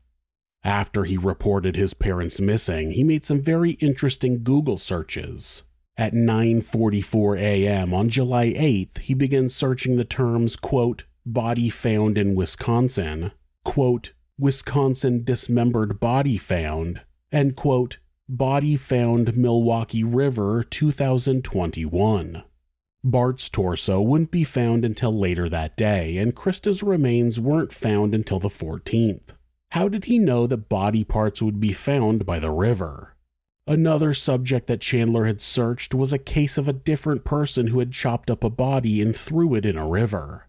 After 0.63 1.03
he 1.03 1.17
reported 1.17 1.75
his 1.75 1.93
parents 1.93 2.41
missing, 2.41 2.91
he 2.91 3.03
made 3.03 3.23
some 3.23 3.39
very 3.39 3.71
interesting 3.73 4.43
Google 4.43 4.77
searches. 4.77 5.63
At 5.95 6.13
9:44 6.13 7.39
a.m. 7.39 7.93
on 7.93 8.09
July 8.09 8.47
8th, 8.47 8.97
he 8.97 9.13
began 9.13 9.47
searching 9.47 9.95
the 9.95 10.05
terms 10.05 10.55
quote 10.55 11.05
body 11.25 11.69
found 11.69 12.17
in 12.17 12.35
Wisconsin, 12.35 13.31
quote, 13.63 14.13
Wisconsin 14.37 15.23
dismembered 15.23 15.99
body 15.99 16.37
found, 16.37 17.01
and 17.31 17.55
quote, 17.55 17.97
body 18.27 18.75
found 18.75 19.37
Milwaukee 19.37 20.03
River 20.03 20.63
2021. 20.63 22.43
Bart's 23.03 23.49
torso 23.49 24.01
wouldn't 24.01 24.31
be 24.31 24.43
found 24.43 24.83
until 24.83 25.17
later 25.17 25.47
that 25.47 25.77
day, 25.77 26.17
and 26.17 26.35
Krista's 26.35 26.81
remains 26.81 27.39
weren't 27.39 27.71
found 27.71 28.15
until 28.15 28.39
the 28.39 28.49
14th. 28.49 29.35
How 29.71 29.87
did 29.87 30.05
he 30.05 30.17
know 30.17 30.47
that 30.47 30.69
body 30.69 31.03
parts 31.03 31.41
would 31.41 31.59
be 31.59 31.71
found 31.71 32.25
by 32.25 32.39
the 32.39 32.51
river? 32.51 33.15
Another 33.67 34.13
subject 34.13 34.67
that 34.67 34.81
Chandler 34.81 35.25
had 35.25 35.41
searched 35.41 35.93
was 35.93 36.13
a 36.13 36.19
case 36.19 36.57
of 36.57 36.67
a 36.67 36.73
different 36.73 37.23
person 37.23 37.67
who 37.67 37.79
had 37.79 37.91
chopped 37.91 38.29
up 38.29 38.43
a 38.43 38.49
body 38.49 39.01
and 39.01 39.15
threw 39.15 39.55
it 39.55 39.65
in 39.65 39.77
a 39.77 39.87
river. 39.87 40.47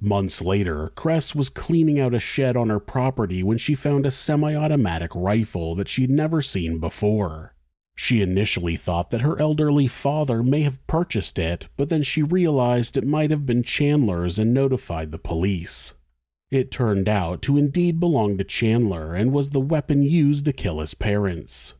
Months 0.00 0.40
later, 0.40 0.88
Cress 0.94 1.34
was 1.34 1.50
cleaning 1.50 2.00
out 2.00 2.14
a 2.14 2.18
shed 2.18 2.56
on 2.56 2.70
her 2.70 2.80
property 2.80 3.42
when 3.42 3.58
she 3.58 3.74
found 3.74 4.06
a 4.06 4.10
semi 4.10 4.54
automatic 4.54 5.10
rifle 5.14 5.74
that 5.74 5.88
she'd 5.88 6.10
never 6.10 6.40
seen 6.40 6.78
before. 6.78 7.54
She 7.94 8.22
initially 8.22 8.76
thought 8.76 9.10
that 9.10 9.20
her 9.20 9.38
elderly 9.38 9.86
father 9.86 10.42
may 10.42 10.62
have 10.62 10.86
purchased 10.86 11.38
it, 11.38 11.68
but 11.76 11.90
then 11.90 12.02
she 12.02 12.22
realized 12.22 12.96
it 12.96 13.06
might 13.06 13.30
have 13.30 13.44
been 13.44 13.62
Chandler's 13.62 14.38
and 14.38 14.54
notified 14.54 15.12
the 15.12 15.18
police. 15.18 15.92
It 16.50 16.70
turned 16.70 17.08
out 17.08 17.42
to 17.42 17.58
indeed 17.58 18.00
belong 18.00 18.38
to 18.38 18.44
Chandler 18.44 19.14
and 19.14 19.32
was 19.32 19.50
the 19.50 19.60
weapon 19.60 20.02
used 20.02 20.46
to 20.46 20.52
kill 20.54 20.80
his 20.80 20.94
parents. 20.94 21.74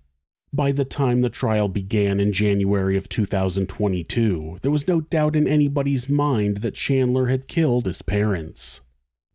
By 0.52 0.72
the 0.72 0.84
time 0.84 1.20
the 1.20 1.30
trial 1.30 1.68
began 1.68 2.18
in 2.18 2.32
January 2.32 2.96
of 2.96 3.08
2022, 3.08 4.58
there 4.62 4.70
was 4.70 4.88
no 4.88 5.00
doubt 5.00 5.36
in 5.36 5.46
anybody's 5.46 6.08
mind 6.08 6.58
that 6.58 6.74
Chandler 6.74 7.26
had 7.26 7.46
killed 7.46 7.86
his 7.86 8.02
parents. 8.02 8.80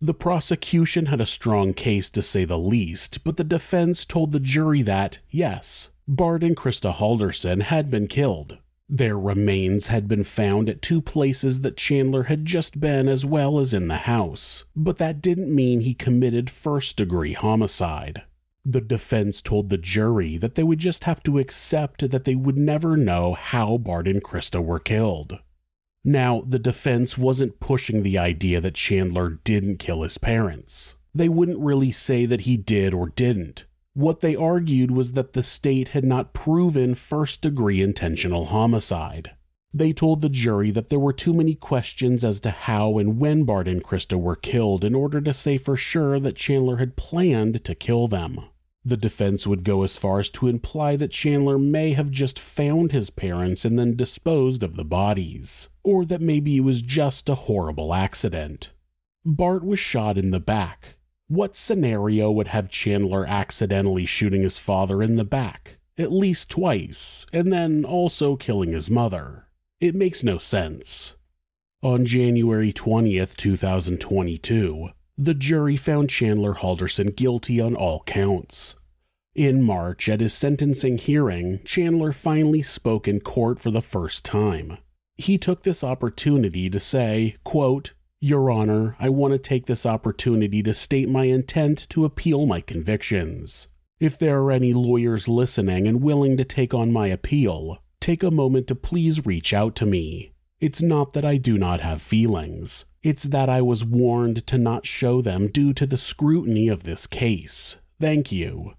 The 0.02 0.14
prosecution 0.14 1.06
had 1.06 1.22
a 1.22 1.26
strong 1.26 1.74
case 1.74 2.10
to 2.12 2.22
say 2.22 2.44
the 2.44 2.60
least, 2.60 3.24
but 3.24 3.38
the 3.38 3.46
defense 3.46 4.04
told 4.04 4.34
the 4.34 4.42
jury 4.42 4.82
that, 4.82 5.20
yes, 5.30 5.90
Bart 6.06 6.44
and 6.44 6.56
Krista 6.56 6.94
Halderson 6.94 7.62
had 7.62 7.90
been 7.90 8.08
killed. 8.08 8.58
Their 8.90 9.18
remains 9.18 9.88
had 9.88 10.10
been 10.10 10.26
found 10.26 10.68
at 10.70 10.82
two 10.82 11.02
places 11.02 11.62
that 11.62 11.78
Chandler 11.78 12.24
had 12.24 12.46
just 12.46 12.80
been 12.80 13.08
as 13.08 13.26
well 13.26 13.58
as 13.58 13.74
in 13.74 13.88
the 13.88 14.00
house, 14.00 14.66
but 14.76 14.98
that 14.98 15.22
didn't 15.22 15.54
mean 15.54 15.80
he 15.80 15.94
committed 15.94 16.50
first 16.50 16.98
degree 16.98 17.34
homicide. 17.34 18.24
The 18.68 18.82
defense 18.82 19.44
told 19.44 19.70
the 19.70 19.78
jury 19.78 20.38
that 20.38 20.56
they 20.56 20.64
would 20.64 20.80
just 20.80 21.04
have 21.04 21.22
to 21.24 21.38
accept 21.38 22.10
that 22.10 22.24
they 22.24 22.34
would 22.34 22.58
never 22.58 22.98
know 22.98 23.36
how 23.36 23.78
Bart 23.78 24.08
and 24.08 24.24
Krista 24.24 24.64
were 24.64 24.80
killed. 24.80 25.40
Now, 26.04 26.44
the 26.48 26.58
defense 26.58 27.16
wasn't 27.16 27.60
pushing 27.60 28.02
the 28.02 28.18
idea 28.18 28.60
that 28.62 28.74
Chandler 28.74 29.40
didn't 29.44 29.78
kill 29.78 30.02
his 30.02 30.18
parents. 30.18 30.96
They 31.14 31.30
wouldn't 31.30 31.60
really 31.60 31.92
say 31.92 32.26
that 32.26 32.42
he 32.42 32.58
did 32.58 32.94
or 32.94 33.10
didn't. 33.10 33.66
What 33.94 34.22
they 34.22 34.36
argued 34.36 34.92
was 34.92 35.14
that 35.14 35.34
the 35.34 35.44
state 35.44 35.90
had 35.90 36.04
not 36.04 36.34
proven 36.34 36.96
first 36.96 37.42
degree 37.42 37.82
intentional 37.82 38.46
homicide. 38.46 39.32
They 39.74 39.94
told 39.94 40.22
the 40.22 40.30
jury 40.30 40.72
that 40.72 40.90
there 40.90 41.00
were 41.00 41.14
too 41.14 41.34
many 41.34 41.54
questions 41.54 42.24
as 42.24 42.40
to 42.42 42.50
how 42.50 42.98
and 42.98 43.20
when 43.20 43.44
Bart 43.44 43.68
and 43.68 43.84
Krista 43.84 44.20
were 44.20 44.36
killed 44.36 44.84
in 44.84 44.96
order 44.96 45.22
to 45.22 45.34
say 45.34 45.58
for 45.58 45.78
sure 45.78 46.20
that 46.20 46.36
Chandler 46.36 46.78
had 46.78 46.96
planned 46.96 47.64
to 47.64 47.76
kill 47.76 48.08
them. 48.08 48.42
The 48.88 48.98
defense 48.98 49.48
would 49.48 49.64
go 49.64 49.82
as 49.82 49.98
far 49.98 50.20
as 50.20 50.30
to 50.32 50.48
imply 50.48 50.96
that 50.98 51.10
Chandler 51.10 51.58
may 51.58 51.94
have 51.94 52.12
just 52.12 52.38
found 52.38 52.92
his 52.92 53.10
parents 53.10 53.66
and 53.66 53.80
then 53.80 53.96
disposed 53.96 54.62
of 54.62 54.76
the 54.76 54.86
bodies, 54.86 55.70
or 55.84 56.06
that 56.06 56.22
maybe 56.22 56.58
it 56.58 56.62
was 56.62 56.84
just 56.84 57.28
a 57.28 57.34
horrible 57.36 57.96
accident. 57.96 58.70
Bart 59.26 59.66
was 59.66 59.80
shot 59.80 60.20
in 60.20 60.30
the 60.30 60.40
back. 60.40 60.98
What 61.28 61.56
scenario 61.56 62.30
would 62.30 62.50
have 62.50 62.70
Chandler 62.70 63.26
accidentally 63.26 64.06
shooting 64.06 64.44
his 64.44 64.60
father 64.60 65.02
in 65.02 65.16
the 65.16 65.26
back, 65.26 65.80
at 65.98 66.12
least 66.12 66.52
twice, 66.52 67.26
and 67.34 67.52
then 67.52 67.86
also 67.86 68.36
killing 68.36 68.72
his 68.72 68.92
mother? 68.92 69.48
It 69.80 69.96
makes 69.96 70.24
no 70.24 70.38
sense. 70.38 71.16
On 71.82 72.06
January 72.06 72.72
20th, 72.72 73.36
2022, 73.36 74.90
the 75.18 75.34
jury 75.34 75.78
found 75.78 76.10
Chandler 76.10 76.56
Halderson 76.56 77.16
guilty 77.16 77.62
on 77.62 77.76
all 77.76 78.04
counts. 78.06 78.76
In 79.34 79.62
March, 79.62 80.08
at 80.08 80.22
his 80.22 80.34
sentencing 80.34 80.98
hearing, 80.98 81.60
Chandler 81.66 82.12
finally 82.12 82.62
spoke 82.62 83.08
in 83.08 83.20
court 83.20 83.60
for 83.60 83.72
the 83.72 83.82
first 83.82 84.24
time. 84.24 84.78
He 85.18 85.38
took 85.38 85.64
this 85.64 85.84
opportunity 85.84 86.70
to 86.70 86.80
say, 86.80 87.36
quote, 87.44 87.94
Your 88.20 88.50
Honor, 88.50 88.96
I 89.00 89.10
want 89.10 89.34
to 89.34 89.38
take 89.38 89.66
this 89.66 89.86
opportunity 89.86 90.62
to 90.64 90.74
state 90.74 91.10
my 91.10 91.26
intent 91.26 91.88
to 91.90 92.06
appeal 92.06 92.46
my 92.46 92.62
convictions. 92.62 93.68
If 94.00 94.18
there 94.18 94.40
are 94.40 94.52
any 94.52 94.74
lawyers 94.74 95.30
listening 95.30 95.88
and 95.88 96.02
willing 96.02 96.36
to 96.38 96.44
take 96.44 96.74
on 96.74 96.92
my 96.92 97.08
appeal, 97.08 97.80
take 98.02 98.24
a 98.24 98.32
moment 98.32 98.68
to 98.68 98.76
please 98.76 99.26
reach 99.26 99.54
out 99.54 99.76
to 99.78 99.86
me. 99.86 100.34
It's 100.66 100.82
not 100.82 101.14
that 101.14 101.24
I 101.24 101.38
do 101.38 101.60
not 101.60 101.82
have 101.82 102.02
feelings. 102.02 102.86
It's 103.04 103.22
that 103.26 103.50
I 103.50 103.62
was 103.62 103.86
warned 103.86 104.48
to 104.48 104.58
not 104.58 104.88
show 104.88 105.22
them 105.22 105.48
due 105.48 105.74
to 105.74 105.86
the 105.86 105.96
scrutiny 105.96 106.70
of 106.70 106.82
this 106.82 107.06
case. 107.06 107.78
Thank 108.02 108.32
you. 108.32 108.74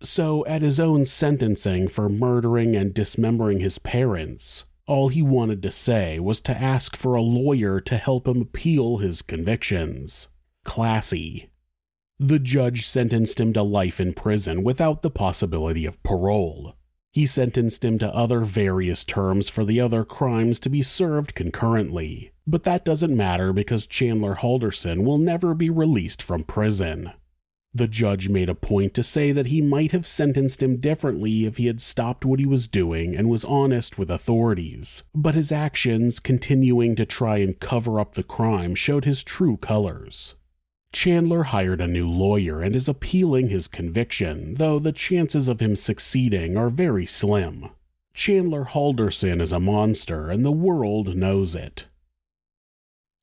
So, 0.00 0.46
at 0.46 0.62
his 0.62 0.78
own 0.78 1.04
sentencing 1.04 1.88
for 1.88 2.08
murdering 2.08 2.76
and 2.76 2.94
dismembering 2.94 3.58
his 3.58 3.80
parents, 3.80 4.64
all 4.86 5.08
he 5.08 5.22
wanted 5.22 5.60
to 5.64 5.72
say 5.72 6.20
was 6.20 6.40
to 6.42 6.56
ask 6.56 6.94
for 6.94 7.16
a 7.16 7.20
lawyer 7.20 7.80
to 7.80 7.96
help 7.96 8.28
him 8.28 8.40
appeal 8.40 8.98
his 8.98 9.20
convictions. 9.20 10.28
Classy. 10.62 11.50
The 12.20 12.38
judge 12.38 12.86
sentenced 12.86 13.40
him 13.40 13.52
to 13.54 13.62
life 13.64 14.00
in 14.00 14.14
prison 14.14 14.62
without 14.62 15.02
the 15.02 15.10
possibility 15.10 15.84
of 15.84 16.00
parole. 16.04 16.76
He 17.14 17.26
sentenced 17.26 17.84
him 17.84 17.96
to 18.00 18.12
other 18.12 18.40
various 18.40 19.04
terms 19.04 19.48
for 19.48 19.64
the 19.64 19.80
other 19.80 20.04
crimes 20.04 20.58
to 20.58 20.68
be 20.68 20.82
served 20.82 21.36
concurrently. 21.36 22.32
But 22.44 22.64
that 22.64 22.84
doesn't 22.84 23.16
matter 23.16 23.52
because 23.52 23.86
Chandler 23.86 24.34
Halderson 24.34 25.04
will 25.04 25.18
never 25.18 25.54
be 25.54 25.70
released 25.70 26.20
from 26.20 26.42
prison. 26.42 27.12
The 27.72 27.86
judge 27.86 28.28
made 28.28 28.48
a 28.48 28.54
point 28.56 28.94
to 28.94 29.04
say 29.04 29.30
that 29.30 29.46
he 29.46 29.60
might 29.60 29.92
have 29.92 30.08
sentenced 30.08 30.60
him 30.60 30.78
differently 30.78 31.44
if 31.44 31.56
he 31.56 31.66
had 31.66 31.80
stopped 31.80 32.24
what 32.24 32.40
he 32.40 32.46
was 32.46 32.66
doing 32.66 33.14
and 33.14 33.30
was 33.30 33.44
honest 33.44 33.96
with 33.96 34.10
authorities. 34.10 35.04
But 35.14 35.36
his 35.36 35.52
actions, 35.52 36.18
continuing 36.18 36.96
to 36.96 37.06
try 37.06 37.38
and 37.38 37.60
cover 37.60 38.00
up 38.00 38.14
the 38.16 38.24
crime, 38.24 38.74
showed 38.74 39.04
his 39.04 39.22
true 39.22 39.56
colors. 39.56 40.34
Chandler 40.94 41.42
hired 41.42 41.80
a 41.80 41.88
new 41.88 42.08
lawyer 42.08 42.62
and 42.62 42.76
is 42.76 42.88
appealing 42.88 43.48
his 43.48 43.66
conviction, 43.66 44.54
though 44.54 44.78
the 44.78 44.92
chances 44.92 45.48
of 45.48 45.58
him 45.60 45.74
succeeding 45.74 46.56
are 46.56 46.68
very 46.68 47.04
slim. 47.04 47.70
Chandler 48.14 48.64
Halderson 48.64 49.40
is 49.40 49.50
a 49.50 49.58
monster, 49.58 50.30
and 50.30 50.44
the 50.44 50.52
world 50.52 51.16
knows 51.16 51.56
it. 51.56 51.86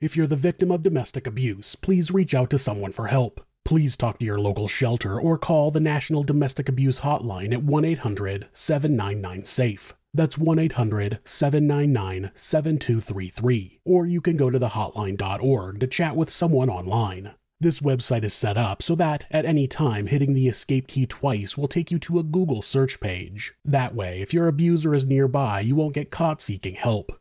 If 0.02 0.18
you're 0.18 0.28
the 0.28 0.36
victim 0.36 0.70
of 0.70 0.84
domestic 0.84 1.26
abuse, 1.26 1.78
please 1.78 2.12
reach 2.12 2.34
out 2.34 2.50
to 2.50 2.60
someone 2.60 2.92
for 2.92 3.08
help. 3.08 3.40
Please 3.64 3.96
talk 3.96 4.20
to 4.20 4.26
your 4.26 4.40
local 4.40 4.68
shelter 4.68 5.18
or 5.18 5.38
call 5.38 5.72
the 5.72 5.80
National 5.80 6.24
Domestic 6.24 6.68
Abuse 6.68 7.00
Hotline 7.00 7.54
at 7.54 7.64
1 7.64 7.86
800 7.86 8.50
799 8.52 9.46
SAFE. 9.46 9.94
That's 10.14 10.38
1 10.38 10.60
800 10.60 11.20
799 11.24 12.32
7233. 12.36 13.80
Or 13.86 14.06
you 14.06 14.20
can 14.20 14.36
go 14.36 14.50
to 14.50 14.60
thehotline.org 14.60 15.80
to 15.80 15.88
chat 15.88 16.18
with 16.18 16.30
someone 16.30 16.70
online. 16.70 17.32
This 17.62 17.80
website 17.80 18.24
is 18.24 18.34
set 18.34 18.58
up 18.58 18.82
so 18.82 18.96
that, 18.96 19.28
at 19.30 19.46
any 19.46 19.68
time, 19.68 20.08
hitting 20.08 20.34
the 20.34 20.48
escape 20.48 20.88
key 20.88 21.06
twice 21.06 21.56
will 21.56 21.68
take 21.68 21.92
you 21.92 22.00
to 22.00 22.18
a 22.18 22.24
Google 22.24 22.64
search 22.64 23.00
page. 23.00 23.54
That 23.64 23.94
way, 23.94 24.20
if 24.20 24.34
your 24.34 24.48
abuser 24.48 24.96
is 24.96 25.06
nearby, 25.06 25.60
you 25.60 25.76
won't 25.76 25.94
get 25.94 26.10
caught 26.10 26.42
seeking 26.42 26.74
help. 26.74 27.12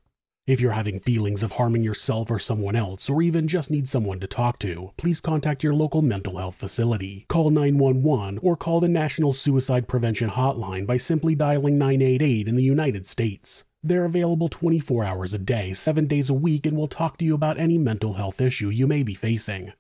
If 0.47 0.59
you're 0.59 0.73
having 0.73 0.99
feelings 0.99 1.43
of 1.43 1.53
harming 1.53 1.85
yourself 1.85 2.31
or 2.31 2.39
someone 2.39 2.75
else, 2.75 3.11
or 3.11 3.21
even 3.21 3.49
just 3.49 3.71
need 3.71 3.87
someone 3.87 4.19
to 4.21 4.27
talk 4.27 4.59
to, 4.61 4.93
please 4.97 5.21
contact 5.21 5.63
your 5.63 5.75
local 5.75 6.01
mental 6.01 6.39
health 6.39 6.55
facility. 6.55 7.27
Call 7.29 7.51
911 7.51 8.39
or 8.43 8.57
call 8.57 8.81
the 8.81 8.89
National 8.89 9.35
Suicide 9.35 9.89
Prevention 9.89 10.31
Hotline 10.31 10.87
by 10.87 10.97
simply 10.97 11.35
dialing 11.35 11.77
988 11.77 12.49
in 12.49 12.57
the 12.57 12.63
United 12.63 13.05
States. 13.05 13.65
They're 13.83 14.07
available 14.07 14.49
24 14.49 15.05
hours 15.05 15.35
a 15.35 15.39
day, 15.39 15.75
7 15.75 16.07
days 16.07 16.31
a 16.31 16.35
week, 16.35 16.65
and 16.65 16.79
will 16.79 16.89
talk 16.89 17.19
to 17.19 17.27
you 17.27 17.35
about 17.35 17.59
any 17.59 17.77
mental 17.77 18.15
health 18.15 18.41
issue 18.41 18.71
you 18.71 18.87
may 18.87 19.03
be 19.03 19.15
facing. 19.15 19.75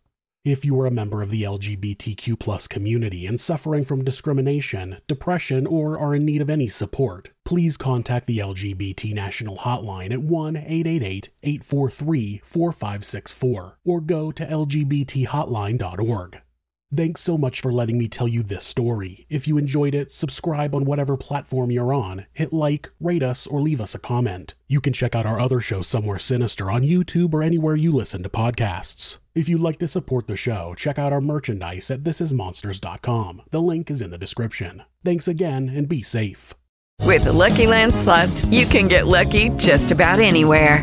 If 0.44 0.64
you 0.64 0.80
are 0.80 0.86
a 0.86 0.90
member 0.90 1.20
of 1.20 1.28
the 1.28 1.42
LGBTQ 1.42 2.70
community 2.70 3.26
and 3.26 3.38
suffering 3.38 3.84
from 3.84 4.02
discrimination, 4.02 4.96
depression, 5.06 5.66
or 5.66 5.98
are 5.98 6.14
in 6.14 6.24
need 6.24 6.40
of 6.40 6.48
any 6.48 6.66
support, 6.66 7.28
please 7.44 7.76
contact 7.76 8.26
the 8.26 8.38
LGBT 8.38 9.12
National 9.12 9.58
Hotline 9.58 10.12
at 10.12 10.22
1 10.22 10.56
888 10.56 11.28
843 11.42 12.40
4564 12.42 13.78
or 13.84 14.00
go 14.00 14.32
to 14.32 14.46
lgbthotline.org. 14.46 16.40
Thanks 16.92 17.20
so 17.20 17.38
much 17.38 17.60
for 17.60 17.72
letting 17.72 17.98
me 17.98 18.08
tell 18.08 18.26
you 18.26 18.42
this 18.42 18.64
story. 18.64 19.24
If 19.28 19.46
you 19.46 19.56
enjoyed 19.58 19.94
it, 19.94 20.10
subscribe 20.10 20.74
on 20.74 20.84
whatever 20.84 21.16
platform 21.16 21.70
you're 21.70 21.94
on, 21.94 22.26
hit 22.32 22.52
like, 22.52 22.90
rate 22.98 23.22
us, 23.22 23.46
or 23.46 23.60
leave 23.60 23.80
us 23.80 23.94
a 23.94 24.00
comment. 24.00 24.54
You 24.66 24.80
can 24.80 24.92
check 24.92 25.14
out 25.14 25.24
our 25.24 25.38
other 25.38 25.60
show, 25.60 25.82
Somewhere 25.82 26.18
Sinister, 26.18 26.68
on 26.68 26.82
YouTube 26.82 27.32
or 27.32 27.44
anywhere 27.44 27.76
you 27.76 27.92
listen 27.92 28.24
to 28.24 28.28
podcasts. 28.28 29.20
If 29.36 29.48
you'd 29.48 29.60
like 29.60 29.78
to 29.78 29.86
support 29.86 30.26
the 30.26 30.36
show, 30.36 30.74
check 30.76 30.98
out 30.98 31.12
our 31.12 31.20
merchandise 31.20 31.92
at 31.92 32.02
thisismonsters.com. 32.02 33.42
The 33.52 33.62
link 33.62 33.88
is 33.88 34.02
in 34.02 34.10
the 34.10 34.18
description. 34.18 34.82
Thanks 35.04 35.28
again 35.28 35.68
and 35.68 35.88
be 35.88 36.02
safe. 36.02 36.54
With 37.04 37.22
the 37.22 37.32
Lucky 37.32 37.68
Land 37.68 37.94
slots, 37.94 38.46
you 38.46 38.66
can 38.66 38.88
get 38.88 39.06
lucky 39.06 39.50
just 39.50 39.92
about 39.92 40.18
anywhere. 40.18 40.82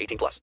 18 0.01 0.17
plus. 0.17 0.39